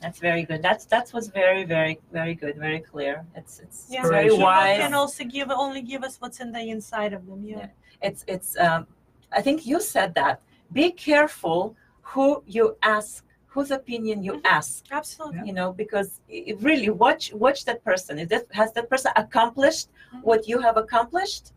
That's 0.00 0.18
very 0.18 0.44
good. 0.44 0.62
That's 0.62 0.84
that 0.86 1.12
was 1.12 1.28
very 1.28 1.64
very 1.64 1.98
very 2.12 2.34
good. 2.34 2.56
Very 2.56 2.80
clear. 2.80 3.24
It's 3.34 3.60
it's 3.60 3.86
Yeah. 3.90 4.02
very 4.02 4.26
Inspiration. 4.26 4.30
People 4.36 4.44
wise. 4.44 4.78
can 4.78 4.94
also 4.94 5.24
give 5.24 5.50
only 5.50 5.82
give 5.82 6.02
us 6.04 6.14
what's 6.20 6.40
in 6.40 6.52
the 6.52 6.60
inside 6.76 7.12
of 7.12 7.26
them. 7.26 7.42
Yeah. 7.44 7.56
Yeah. 7.58 7.68
It's 8.08 8.24
it's. 8.34 8.50
Um, 8.58 8.86
I 9.32 9.40
think 9.42 9.66
you 9.66 9.80
said 9.80 10.14
that. 10.14 10.40
Be 10.72 10.90
careful 10.92 11.74
who 12.02 12.42
you 12.46 12.76
ask, 12.82 13.24
whose 13.46 13.70
opinion 13.70 14.22
you 14.22 14.34
Mhm. 14.34 14.42
ask 14.58 14.84
Absolutely. 14.92 15.46
you 15.48 15.52
know 15.58 15.72
because 15.72 16.20
i- 16.30 16.54
really 16.68 16.90
watch 16.90 17.32
watch 17.32 17.64
that 17.64 17.82
person 17.90 18.18
is 18.22 18.28
that 18.28 18.44
has 18.60 18.70
that 18.76 18.86
person 18.92 19.10
accomplished 19.16 19.88
Mhm. 19.90 20.22
what 20.28 20.40
you 20.50 20.58
have 20.66 20.76
accomplished 20.76 21.52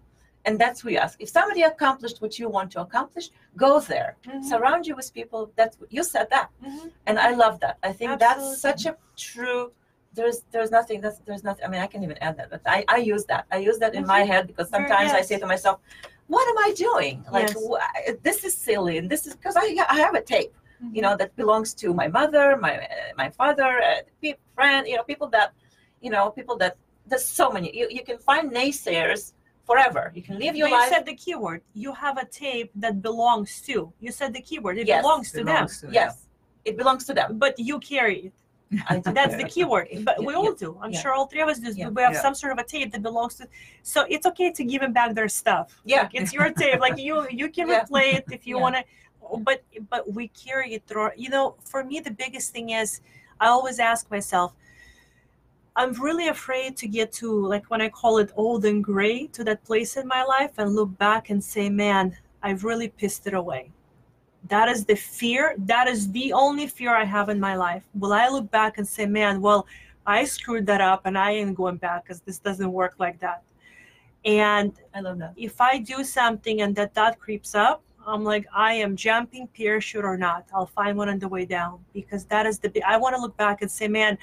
and 0.45 0.53
that's 0.61 0.83
you 0.83 0.97
ask 1.05 1.15
if 1.25 1.29
somebody 1.29 1.61
accomplished 1.73 2.17
what 2.23 2.33
you 2.39 2.47
want 2.57 2.69
to 2.75 2.79
accomplish 2.81 3.27
go 3.65 3.71
there. 3.91 4.11
Mhm. 4.25 4.43
surround 4.51 4.81
you 4.87 4.95
with 4.99 5.07
people 5.19 5.41
that 5.59 5.71
you 5.95 6.03
said 6.13 6.27
that. 6.35 6.47
Mhm. 6.67 6.91
and 7.07 7.15
i 7.27 7.29
love 7.43 7.55
that. 7.63 7.75
I 7.89 7.91
think 7.99 8.09
that's 8.25 8.47
such 8.67 8.81
a 8.91 8.93
true 9.29 9.63
there's 10.17 10.39
there's 10.53 10.71
nothing 10.79 10.97
that's 11.03 11.19
there's 11.27 11.43
nothing 11.49 11.63
i 11.65 11.69
mean 11.73 11.81
i 11.87 11.89
can 11.93 12.01
even 12.07 12.17
add 12.27 12.35
that 12.39 12.47
but 12.53 12.61
i 12.75 12.79
i 12.95 12.97
use 13.13 13.23
that. 13.31 13.43
I 13.55 13.57
use 13.69 13.77
that 13.83 13.93
in 13.99 14.05
my 14.15 14.21
head 14.31 14.43
because 14.51 14.67
sometimes 14.75 15.09
i 15.19 15.21
say 15.29 15.37
to 15.43 15.47
myself 15.55 15.77
what 16.35 16.45
am 16.51 16.57
i 16.67 16.69
doing? 16.87 17.15
Like 17.37 17.49
Yes. 17.49 18.17
this 18.27 18.39
is 18.47 18.53
silly 18.69 18.95
and 18.99 19.07
this 19.13 19.23
is 19.27 19.33
because 19.39 19.55
i 19.63 19.65
i 19.95 19.97
have 20.05 20.15
a 20.23 20.25
tape 20.35 20.53
Mm-hmm. 20.81 20.95
you 20.97 21.01
know 21.05 21.15
that 21.21 21.31
belongs 21.41 21.69
to 21.81 21.87
my 22.01 22.07
mother 22.19 22.45
my 22.67 22.73
uh, 22.77 23.11
my 23.21 23.29
father 23.39 23.69
uh, 23.89 24.01
pe- 24.21 24.39
friend 24.57 24.81
you 24.91 24.95
know 24.97 25.05
people 25.11 25.27
that 25.37 25.49
you 26.05 26.11
know 26.13 26.25
people 26.39 26.55
that 26.63 26.73
there's 27.09 27.25
so 27.41 27.45
many. 27.55 27.67
You, 27.79 27.85
you 27.97 28.03
can 28.09 28.17
find 28.29 28.45
naysayers 28.59 29.21
forever 29.69 30.03
you 30.17 30.23
can 30.27 30.35
live 30.43 30.55
your 30.59 30.67
But 30.67 30.75
you 30.75 30.79
life 30.81 30.89
said 30.93 31.05
the 31.11 31.17
keyword. 31.23 31.61
You 31.83 31.91
have 31.93 32.15
a 32.17 32.25
tape 32.25 32.71
that 32.83 32.95
belongs 33.09 33.51
to. 33.67 33.75
You 34.05 34.11
said 34.19 34.29
the 34.37 34.41
keyword. 34.49 34.75
It 34.81 34.87
Yes. 34.87 35.01
belongs 35.03 35.27
to 35.33 35.43
Belongs 35.43 35.81
to- 35.81 35.89
yes 36.01 36.13
it 36.69 36.75
belongs 36.81 37.03
to 37.07 37.13
them 37.13 37.27
them. 37.29 37.37
But 37.43 37.53
you 37.69 37.75
carry 37.91 38.17
it. 38.27 38.33
I. 38.89 38.93
That's 39.19 39.35
the 39.41 39.47
keyword. 39.55 39.85
But 40.09 40.15
we 40.27 40.31
Yeah, 40.33 40.39
all 40.39 40.53
do. 40.65 40.69
I'm 40.83 40.91
yeah. 40.93 41.01
sure 41.01 41.11
all 41.17 41.27
three 41.31 41.43
of 41.45 41.49
us 41.53 41.59
do. 41.65 41.71
Yeah. 41.71 41.89
We 41.97 42.01
have 42.07 42.13
Yeah. 42.17 42.25
some 42.25 42.35
sort 42.41 42.51
of 42.55 42.59
a 42.65 42.67
tape 42.75 42.89
that 42.93 43.01
belongs 43.09 43.33
to. 43.39 43.43
So 43.93 43.99
it's 44.13 44.25
okay 44.31 44.49
to 44.59 44.63
give 44.71 44.81
them 44.85 44.93
back 44.99 45.09
their 45.19 45.31
stuff. 45.41 45.65
Yeah. 45.91 46.01
Like, 46.03 46.13
it's 46.19 46.31
your 46.37 46.49
tape. 46.61 46.79
Like 46.85 46.97
you, 47.07 47.15
you 47.41 47.47
can 47.55 47.65
Yeah. 47.71 47.77
replay 47.79 48.07
it 48.17 48.25
if 48.37 48.41
you 48.49 48.55
Yeah. 48.55 48.63
want 48.65 48.73
to. 48.77 48.83
But 49.47 49.59
but 49.93 50.01
we 50.17 50.23
carry 50.45 50.69
it 50.77 50.83
through. 50.87 51.09
You 51.23 51.29
know, 51.35 51.45
for 51.71 51.79
me, 51.89 51.95
the 52.09 52.15
biggest 52.23 52.47
thing 52.55 52.67
is 52.81 52.89
I 53.43 53.47
always 53.55 53.77
ask 53.91 54.01
myself. 54.17 54.49
I'm 55.79 55.93
really 55.93 56.27
afraid 56.27 56.75
to 56.75 56.89
get 56.89 57.09
to 57.13 57.47
like 57.47 57.71
when 57.71 57.79
I 57.79 57.87
call 57.87 58.17
it 58.17 58.33
old 58.35 58.65
and 58.65 58.83
gray 58.83 59.27
to 59.27 59.45
that 59.45 59.63
place 59.63 59.95
in 59.95 60.09
my 60.09 60.25
life 60.25 60.51
and 60.57 60.75
look 60.75 60.97
back 60.97 61.29
and 61.29 61.41
say, 61.41 61.69
man, 61.69 62.17
I've 62.43 62.65
really 62.65 62.89
pissed 62.89 63.27
it 63.27 63.33
away. 63.33 63.71
That 64.49 64.67
is 64.67 64.83
the 64.83 64.95
fear. 64.95 65.55
That 65.57 65.87
is 65.87 66.11
the 66.11 66.33
only 66.33 66.67
fear 66.67 66.93
I 66.93 67.05
have 67.05 67.29
in 67.29 67.39
my 67.39 67.55
life. 67.55 67.83
Will 67.93 68.11
I 68.11 68.27
look 68.27 68.51
back 68.51 68.77
and 68.77 68.85
say, 68.85 69.05
man, 69.05 69.39
well, 69.39 69.67
I 70.05 70.25
screwed 70.25 70.65
that 70.65 70.81
up 70.81 71.05
and 71.05 71.17
I 71.17 71.31
ain't 71.31 71.55
going 71.55 71.77
back 71.77 72.03
because 72.03 72.19
this 72.19 72.39
doesn't 72.39 72.73
work 72.73 72.95
like 72.97 73.17
that. 73.21 73.43
And 74.25 74.73
i 74.93 74.99
love 74.99 75.17
that 75.19 75.33
if 75.37 75.61
I 75.61 75.77
do 75.77 76.03
something 76.03 76.59
and 76.59 76.75
that 76.75 76.93
thought 76.93 77.17
creeps 77.19 77.55
up, 77.55 77.81
I'm 78.05 78.25
like, 78.25 78.45
I 78.53 78.73
am 78.73 78.97
jumping 78.97 79.47
parachute 79.47 80.03
or 80.03 80.17
not. 80.17 80.45
I'll 80.53 80.65
find 80.65 80.97
one 80.97 81.07
on 81.07 81.19
the 81.19 81.29
way 81.29 81.45
down 81.45 81.79
because 81.93 82.25
that 82.25 82.45
is 82.45 82.59
the. 82.59 82.83
I 82.83 82.97
want 82.97 83.15
to 83.15 83.21
look 83.21 83.37
back 83.37 83.61
and 83.61 83.71
say, 83.71 83.87
man, 83.87 84.17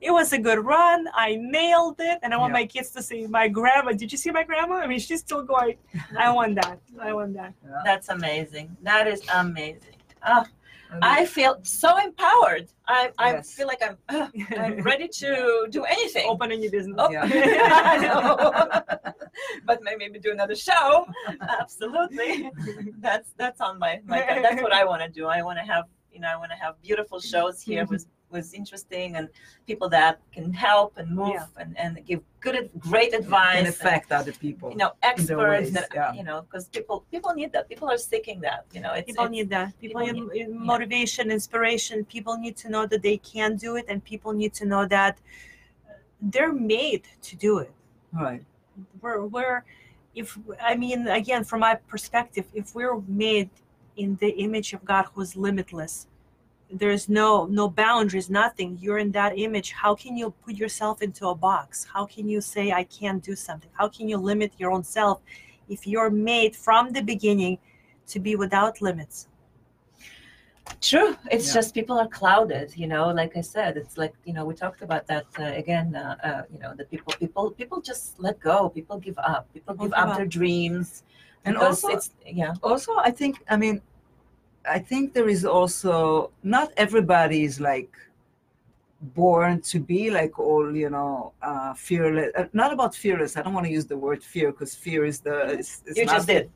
it 0.00 0.10
was 0.10 0.32
a 0.32 0.38
good 0.38 0.60
run. 0.64 1.08
I 1.14 1.36
nailed 1.40 1.98
it, 2.00 2.18
and 2.22 2.32
I 2.34 2.36
want 2.38 2.50
Yeah. 2.52 2.60
my 2.60 2.66
kids 2.66 2.90
to 2.92 3.02
see 3.02 3.26
my 3.26 3.46
grandma. 3.48 3.92
Did 3.92 4.10
you 4.12 4.18
see 4.18 4.30
my 4.30 4.44
grandma? 4.44 4.76
I 4.76 4.86
mean, 4.86 4.98
she's 4.98 5.20
still 5.20 5.42
going. 5.42 5.76
I 6.18 6.30
want 6.32 6.54
that. 6.62 6.78
I 7.00 7.12
want 7.12 7.34
that. 7.34 7.52
that's 7.84 8.08
amazing 8.08 8.66
that 8.82 9.06
is 9.06 9.20
amazing 9.34 9.96
oh, 10.26 10.44
i 11.02 11.24
feel 11.36 11.52
so 11.62 11.90
empowered 12.08 12.66
i 12.88 13.00
i 13.18 13.28
Yes. 13.32 13.52
feel 13.56 13.68
like 13.72 13.82
i'm 13.86 13.96
uh, 14.08 14.26
i'm 14.64 14.76
ready 14.92 15.08
to 15.22 15.30
do 15.76 15.80
anything 15.84 16.24
Open 16.32 16.50
a 16.52 16.56
new 16.62 16.70
business. 16.76 16.96
Oh, 17.02 17.10
Yeah. 17.14 17.26
I 17.94 17.96
know. 18.06 18.24
but 19.68 19.78
maybe 19.82 20.18
do 20.18 20.32
another 20.32 20.56
show. 20.68 21.06
Absolutely. 21.60 22.50
That's 23.06 23.28
that's 23.42 23.60
on 23.60 23.78
my, 23.78 23.92
my 24.12 24.18
that's 24.44 24.60
what 24.62 24.72
I 24.80 24.84
want 24.90 25.00
to 25.02 25.08
do. 25.08 25.26
I 25.26 25.40
want 25.48 25.58
to 25.62 25.64
have 25.72 25.84
you 26.14 26.20
know 26.22 26.28
I 26.34 26.36
want 26.42 26.50
to 26.56 26.58
have 26.64 26.72
beautiful 26.88 27.18
shows 27.32 27.56
here 27.68 27.84
with 27.92 28.04
was 28.30 28.54
interesting 28.54 29.16
and 29.16 29.28
people 29.66 29.88
that 29.88 30.20
can 30.32 30.52
help 30.52 30.96
and 30.96 31.10
move 31.10 31.34
Yeah. 31.34 31.46
and, 31.62 31.78
and 31.78 32.04
give 32.06 32.20
good 32.40 32.70
great 32.78 33.12
advice 33.14 33.58
and, 33.58 33.66
affect 33.68 34.12
other 34.12 34.32
people. 34.32 34.70
you 34.70 34.76
know 34.76 34.92
experts 35.02 35.70
that 35.72 35.88
yeah. 35.94 36.12
you 36.18 36.22
know 36.22 36.42
because 36.42 36.68
people 36.68 37.04
people 37.10 37.32
need 37.34 37.52
that 37.52 37.68
people 37.68 37.88
are 37.88 37.98
seeking 37.98 38.40
that 38.40 38.64
you 38.72 38.80
know 38.80 38.92
it's, 38.98 39.06
people 39.06 39.24
it's- 39.24 39.36
need 39.36 39.48
that 39.50 39.78
people, 39.80 40.00
people 40.04 40.26
need, 40.32 40.48
motivation 40.50 41.30
inspiration 41.30 42.04
people 42.04 42.34
need 42.44 42.56
to 42.56 42.68
know 42.74 42.84
that 42.86 43.02
they 43.02 43.16
can 43.18 43.56
do 43.56 43.76
it 43.76 43.84
and 43.88 44.02
people 44.04 44.32
need 44.32 44.52
to 44.60 44.64
know 44.64 44.86
that 44.86 45.18
they're 46.32 46.52
made 46.52 47.04
to 47.22 47.36
do 47.36 47.58
it 47.58 47.72
Right. 48.12 48.42
we're, 49.00 49.24
we're 49.26 49.62
if 50.14 50.38
i 50.60 50.74
mean 50.74 51.06
again 51.06 51.42
from 51.44 51.60
my 51.60 51.74
perspective 51.92 52.46
if 52.54 52.74
we're 52.74 52.98
made 53.06 53.50
in 53.96 54.16
the 54.16 54.30
image 54.46 54.72
of 54.72 54.84
god 54.84 55.04
who's 55.14 55.36
limitless 55.36 56.06
there's 56.72 57.08
no 57.08 57.46
no 57.46 57.68
boundaries 57.68 58.30
nothing 58.30 58.78
you're 58.80 58.98
in 58.98 59.10
that 59.10 59.36
image 59.36 59.72
how 59.72 59.94
can 59.94 60.16
you 60.16 60.30
put 60.44 60.54
yourself 60.54 61.02
into 61.02 61.26
a 61.28 61.34
box 61.34 61.84
how 61.92 62.06
can 62.06 62.28
you 62.28 62.40
say 62.40 62.70
i 62.72 62.84
can't 62.84 63.22
do 63.24 63.34
something 63.34 63.70
how 63.72 63.88
can 63.88 64.08
you 64.08 64.16
limit 64.16 64.52
your 64.58 64.70
own 64.70 64.84
self 64.84 65.20
if 65.68 65.86
you're 65.86 66.10
made 66.10 66.54
from 66.54 66.92
the 66.92 67.00
beginning 67.02 67.58
to 68.06 68.20
be 68.20 68.36
without 68.36 68.80
limits 68.80 69.26
True. 70.80 71.16
It's 71.30 71.48
Yeah. 71.48 71.54
just 71.54 71.74
people 71.74 71.98
are 71.98 72.06
clouded, 72.06 72.76
you 72.76 72.86
know. 72.86 73.08
Like 73.08 73.36
I 73.36 73.40
said, 73.40 73.76
it's 73.76 73.98
like 73.98 74.14
you 74.24 74.32
know 74.32 74.44
we 74.44 74.54
talked 74.54 74.82
about 74.82 75.06
that 75.08 75.26
uh, 75.38 75.42
again. 75.62 75.94
Uh, 75.96 76.16
uh, 76.22 76.42
you 76.52 76.58
know, 76.60 76.72
that 76.76 76.88
people, 76.90 77.12
people, 77.18 77.50
people 77.50 77.80
just 77.80 78.20
let 78.20 78.38
go. 78.40 78.68
People 78.68 78.96
give 78.98 79.18
up. 79.18 79.52
People 79.52 79.74
People 79.74 79.86
give 79.86 79.94
give 79.96 80.02
up 80.04 80.10
up. 80.10 80.16
their 80.16 80.26
dreams. 80.26 81.02
And 81.44 81.56
also- 81.56 81.88
it's 81.88 82.10
yeah, 82.24 82.54
Also, 82.62 82.92
I 82.98 83.10
think, 83.10 83.42
I 83.48 83.56
mean, 83.56 83.82
I 84.66 84.78
think 84.78 85.14
there 85.14 85.28
is 85.28 85.44
also 85.44 86.30
not 86.42 86.72
everybody 86.76 87.44
is 87.44 87.60
like 87.60 87.92
born 89.14 89.60
to 89.62 89.80
be 89.80 90.10
like 90.10 90.38
all 90.38 90.76
you 90.76 90.90
know 90.90 91.32
uh 91.42 91.72
fearless 91.72 92.30
uh, 92.36 92.44
not 92.52 92.70
about 92.70 92.94
fearless 92.94 93.34
i 93.34 93.40
don't 93.40 93.54
want 93.54 93.64
to 93.64 93.72
use 93.72 93.86
the 93.86 93.96
word 93.96 94.22
fear 94.22 94.52
because 94.52 94.74
fear 94.74 95.06
is 95.06 95.20
the 95.20 95.52
it's, 95.58 95.82
it's 95.86 95.98
you 95.98 96.04
just 96.04 96.26
did. 96.26 96.50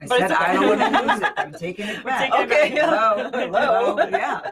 I 0.00 0.06
But 0.06 0.18
said 0.18 0.30
it's 0.30 0.40
I 0.40 0.52
don't 0.54 0.68
want 0.78 0.80
to 0.80 1.12
use 1.12 1.22
it. 1.22 1.32
I'm 1.36 1.52
taking 1.52 1.86
it 1.88 2.04
back. 2.08 2.30
taking 2.30 2.40
it 2.40 2.52
Okay. 2.52 2.68
Hello. 2.80 3.30
Hello. 3.32 3.96
Yeah. 4.10 4.40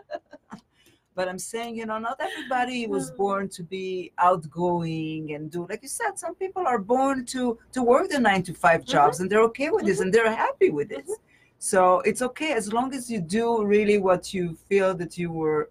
But 1.17 1.29
I'm 1.29 1.41
saying, 1.41 1.77
you 1.77 1.87
know, 1.87 1.99
not 1.99 2.19
everybody 2.21 2.87
was 2.87 3.11
born 3.11 3.49
to 3.51 3.63
be 3.65 4.13
outgoing 4.19 5.35
and 5.35 5.51
do 5.51 5.67
like 5.69 5.83
you 5.83 5.89
said. 5.89 6.19
Some 6.19 6.35
people 6.37 6.65
are 6.67 6.79
born 6.79 7.27
to 7.35 7.59
to 7.73 7.83
work 7.83 8.09
the 8.09 8.21
nine 8.21 8.43
to 8.45 8.55
5 8.55 8.85
jobs 8.85 9.21
and 9.21 9.29
they're 9.29 9.43
okay 9.51 9.71
with 9.71 9.85
this 9.85 10.01
and 10.01 10.15
they're 10.15 10.35
happy 10.47 10.71
with 10.71 10.89
this. 10.89 11.09
So 11.63 12.01
it's 12.01 12.23
okay 12.23 12.53
as 12.53 12.73
long 12.73 12.95
as 12.95 13.11
you 13.11 13.21
do 13.21 13.63
really 13.65 13.99
what 13.99 14.33
you 14.33 14.57
feel 14.69 14.95
that 14.95 15.19
you 15.19 15.31
were 15.31 15.69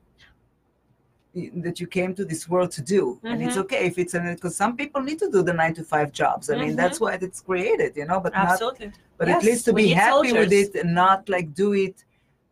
that 1.65 1.79
you 1.79 1.87
came 1.87 2.13
to 2.15 2.25
this 2.25 2.47
world 2.47 2.69
to 2.71 2.81
do. 2.81 3.19
And 3.23 3.41
it's 3.41 3.57
okay 3.57 3.87
if 3.87 3.97
it's 3.97 4.13
an 4.13 4.33
because 4.35 4.55
some 4.55 4.77
people 4.77 5.01
need 5.01 5.17
to 5.19 5.29
do 5.31 5.41
the 5.41 5.53
nine 5.53 5.73
to 5.75 5.83
five 5.83 6.11
jobs. 6.11 6.51
I 6.51 6.57
mean 6.57 6.75
that's 6.75 6.99
why 6.99 7.13
it's 7.19 7.41
created 7.41 7.91
you 7.97 8.05
know 8.05 8.19
but 8.19 8.33
not 8.33 8.49
absolutely. 8.51 8.91
but 9.17 9.27
Yes, 9.27 9.37
at 9.37 9.43
least 9.49 9.65
to 9.65 9.73
we 9.73 9.83
be 9.85 9.89
happy 9.89 10.31
with 10.31 10.53
it 10.53 10.75
and 10.75 10.93
not 10.93 11.27
like 11.27 11.55
do 11.55 11.73
it 11.73 12.03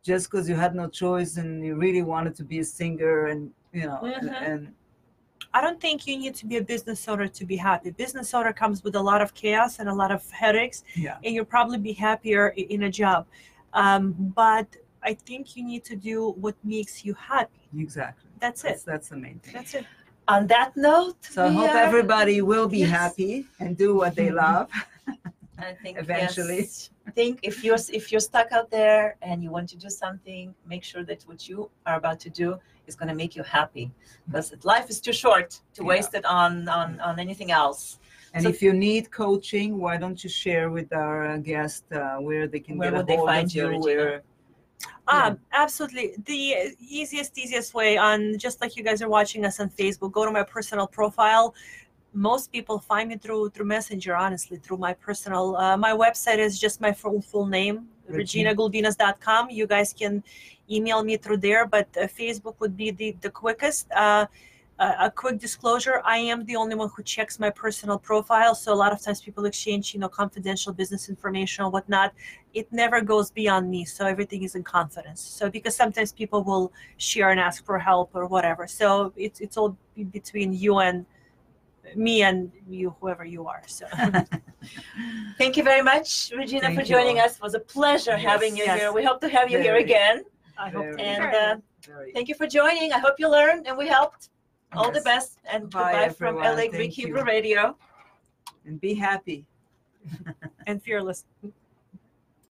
just 0.01 0.31
because 0.31 0.49
you 0.49 0.55
had 0.55 0.73
no 0.73 0.87
choice 0.87 1.37
and 1.37 1.63
you 1.63 1.75
really 1.75 2.01
wanted 2.01 2.33
to 2.39 2.43
be 2.43 2.57
a 2.59 2.65
singer 2.65 3.27
and 3.27 3.51
you 3.71 3.85
know 3.89 3.99
and, 4.03 4.29
Mhm. 4.29 4.47
and 4.49 4.61
I 5.57 5.61
don't 5.65 5.81
think 5.85 6.05
you 6.07 6.15
need 6.23 6.35
to 6.41 6.45
be 6.51 6.57
a 6.57 6.65
business 6.73 6.99
owner 7.11 7.27
to 7.39 7.43
be 7.53 7.57
happy. 7.69 7.89
Business 8.05 8.27
owner 8.37 8.53
comes 8.63 8.77
with 8.85 8.95
a 8.95 9.05
lot 9.11 9.19
of 9.25 9.29
chaos 9.41 9.71
and 9.79 9.87
a 9.89 9.97
lot 10.01 10.11
of 10.17 10.21
headaches, 10.43 10.79
yeah 11.05 11.17
and 11.23 11.29
you'll 11.33 11.51
probably 11.57 11.79
be 11.89 11.93
happier 12.07 12.43
in 12.75 12.79
a 12.89 12.91
job. 13.03 13.19
Um, 13.83 14.03
but 14.43 14.67
I 15.09 15.11
think 15.27 15.41
you 15.55 15.63
need 15.71 15.83
to 15.91 15.95
do 16.11 16.17
what 16.43 16.55
makes 16.75 16.93
you 17.05 17.13
happy. 17.33 17.63
exactly 17.85 18.29
That's 18.43 18.61
that's, 18.61 18.81
it. 18.83 18.85
that's 18.91 19.07
the 19.13 19.17
main 19.25 19.37
thing 19.43 19.53
That's 19.57 19.73
it. 19.79 19.85
On 20.35 20.41
that 20.55 20.69
note, 20.89 21.17
so 21.35 21.39
i 21.45 21.51
hope 21.59 21.71
are- 21.71 21.85
everybody 21.87 22.37
will 22.51 22.67
be 22.77 22.81
Yes. 22.85 22.91
happy 23.01 23.33
and 23.61 23.69
do 23.83 23.89
what 24.01 24.11
they 24.19 24.29
love 24.45 24.65
I 25.59 25.73
think 25.73 25.97
eventually. 25.97 26.59
yes. 26.59 26.89
think 27.15 27.39
if 27.41 27.63
you're 27.63 27.77
if 27.99 28.11
you're 28.11 28.25
stuck 28.31 28.51
out 28.51 28.69
there 28.69 29.15
and 29.21 29.43
you 29.43 29.49
want 29.51 29.67
to 29.69 29.77
do 29.77 29.89
something, 29.89 30.53
make 30.73 30.83
sure 30.83 31.03
that 31.03 31.23
what 31.29 31.39
you 31.49 31.69
are 31.87 31.97
about 31.97 32.19
to 32.25 32.29
do 32.29 32.59
is 32.87 32.95
going 32.95 33.09
to 33.09 33.15
make 33.15 33.35
you 33.35 33.43
happy, 33.43 33.91
because 34.27 34.53
life 34.63 34.87
is 34.89 34.99
too 35.01 35.13
short 35.13 35.49
to 35.75 35.81
Yeah. 35.83 35.89
waste 35.93 36.13
it 36.19 36.25
on 36.25 36.51
on 36.69 36.99
on 37.07 37.19
anything 37.19 37.51
else. 37.51 37.99
and 38.33 38.43
So- 38.43 38.49
if 38.53 38.61
you 38.65 38.73
need 38.87 39.03
coaching 39.23 39.69
why 39.85 39.95
don't 40.01 40.19
you 40.23 40.29
share 40.43 40.67
with 40.77 40.89
our 41.03 41.17
uh, 41.31 41.37
guest 41.51 41.83
uh, 41.91 42.17
where 42.27 42.45
they 42.53 42.59
can 42.67 42.77
Where 42.77 42.91
get 42.91 42.95
a 42.95 42.97
would 42.97 43.07
they 43.11 43.19
find 43.31 43.47
of 43.49 43.55
you, 43.55 43.63
you 43.63 43.69
Regina? 43.69 43.85
where 43.87 44.21
Um, 45.07 45.39
absolutely. 45.63 46.07
The 46.31 46.41
easiest, 47.01 47.31
easiest 47.43 47.69
way 47.73 47.91
on 48.09 48.37
just 48.45 48.57
like 48.61 48.71
you 48.77 48.83
guys 48.89 48.99
are 49.01 49.09
watching 49.19 49.41
us 49.49 49.55
on 49.61 49.67
Facebook, 49.69 50.11
go 50.11 50.23
to 50.25 50.31
my 50.39 50.43
personal 50.43 50.85
profile. 50.99 51.55
Most 52.13 52.51
people 52.51 52.79
find 52.79 53.09
me 53.09 53.17
through 53.17 53.49
through 53.49 53.65
Messenger, 53.65 54.15
honestly, 54.15 54.57
through 54.57 54.77
my 54.77 54.93
personal. 54.93 55.55
Uh, 55.55 55.77
my 55.77 55.91
website 55.91 56.39
is 56.39 56.59
just 56.59 56.81
my 56.81 56.91
full 56.91 57.21
full 57.21 57.45
name, 57.45 57.87
Regina. 58.07 58.53
reginagulbinas.com. 58.53 59.49
You 59.49 59.67
guys 59.67 59.93
can 59.93 60.23
email 60.69 61.03
me 61.03 61.17
through 61.17 61.37
there, 61.37 61.65
but 61.65 61.87
uh, 61.97 62.07
Facebook 62.07 62.55
would 62.59 62.75
be 62.75 62.91
the 62.91 63.15
the 63.21 63.29
quickest. 63.29 63.91
Uh, 63.91 64.25
uh, 64.79 64.93
a 64.99 65.11
quick 65.11 65.39
disclosure 65.39 66.01
i 66.05 66.17
am 66.17 66.45
the 66.45 66.55
only 66.55 66.75
one 66.75 66.89
who 66.95 67.01
checks 67.03 67.39
my 67.39 67.49
personal 67.49 67.97
profile 67.97 68.53
so 68.53 68.71
a 68.71 68.75
lot 68.75 68.91
of 68.91 69.01
times 69.01 69.21
people 69.21 69.45
exchange 69.45 69.93
you 69.93 69.99
know 69.99 70.07
confidential 70.07 70.71
business 70.71 71.09
information 71.09 71.63
or 71.63 71.71
whatnot 71.71 72.13
it 72.53 72.71
never 72.71 73.01
goes 73.01 73.31
beyond 73.31 73.69
me 73.69 73.83
so 73.83 74.05
everything 74.05 74.43
is 74.43 74.55
in 74.55 74.63
confidence 74.63 75.21
so 75.21 75.49
because 75.49 75.75
sometimes 75.75 76.11
people 76.11 76.43
will 76.43 76.71
share 76.97 77.31
and 77.31 77.39
ask 77.39 77.65
for 77.65 77.79
help 77.79 78.11
or 78.13 78.27
whatever 78.27 78.67
so 78.67 79.11
it's 79.15 79.39
it's 79.39 79.57
all 79.57 79.75
between 80.11 80.53
you 80.53 80.77
and 80.79 81.05
me 81.95 82.23
and 82.23 82.51
you 82.69 82.95
whoever 82.99 83.25
you 83.25 83.47
are 83.47 83.61
so 83.67 83.85
Thank 85.37 85.55
you 85.55 85.63
very 85.63 85.81
much, 85.81 86.31
Regina, 86.35 86.61
Thank 86.67 86.79
for 86.79 86.85
joining 86.85 87.19
us. 87.19 87.35
It 87.35 87.41
was 87.41 87.53
a 87.53 87.59
pleasure 87.59 88.11
Yes. 88.17 88.21
having 88.21 88.57
you 88.57 88.63
Yes. 88.65 88.79
here. 88.79 88.91
We 88.91 89.03
hope 89.03 89.21
to 89.21 89.29
have 89.29 89.49
you 89.51 89.59
here 89.59 89.75
again. 89.77 90.23
i 90.57 90.69
hope 90.69 90.83
Very. 90.83 91.01
And 91.01 91.23
uh, 91.35 91.55
Very- 91.85 92.11
thank 92.11 92.27
you 92.27 92.35
for 92.35 92.47
joining. 92.47 92.91
I 92.91 92.99
hope 92.99 93.15
you 93.19 93.29
learned 93.29 93.67
and 93.67 93.77
we 93.77 93.87
helped. 93.87 94.29
All 94.73 94.91
the 94.91 95.01
best 95.01 95.37
and 95.49 95.69
Bye, 95.69 96.07
goodbye 96.07 96.09
from. 96.09 96.35
LA 96.37 96.55
Thank 96.55 96.71
Greek 96.73 96.97
you. 96.97 97.05
Hebrew 97.07 97.23
Radio. 97.23 97.77
And 98.65 98.81
be 98.81 98.93
happy. 98.93 99.45
and 100.67 100.81
fearless 100.83 101.25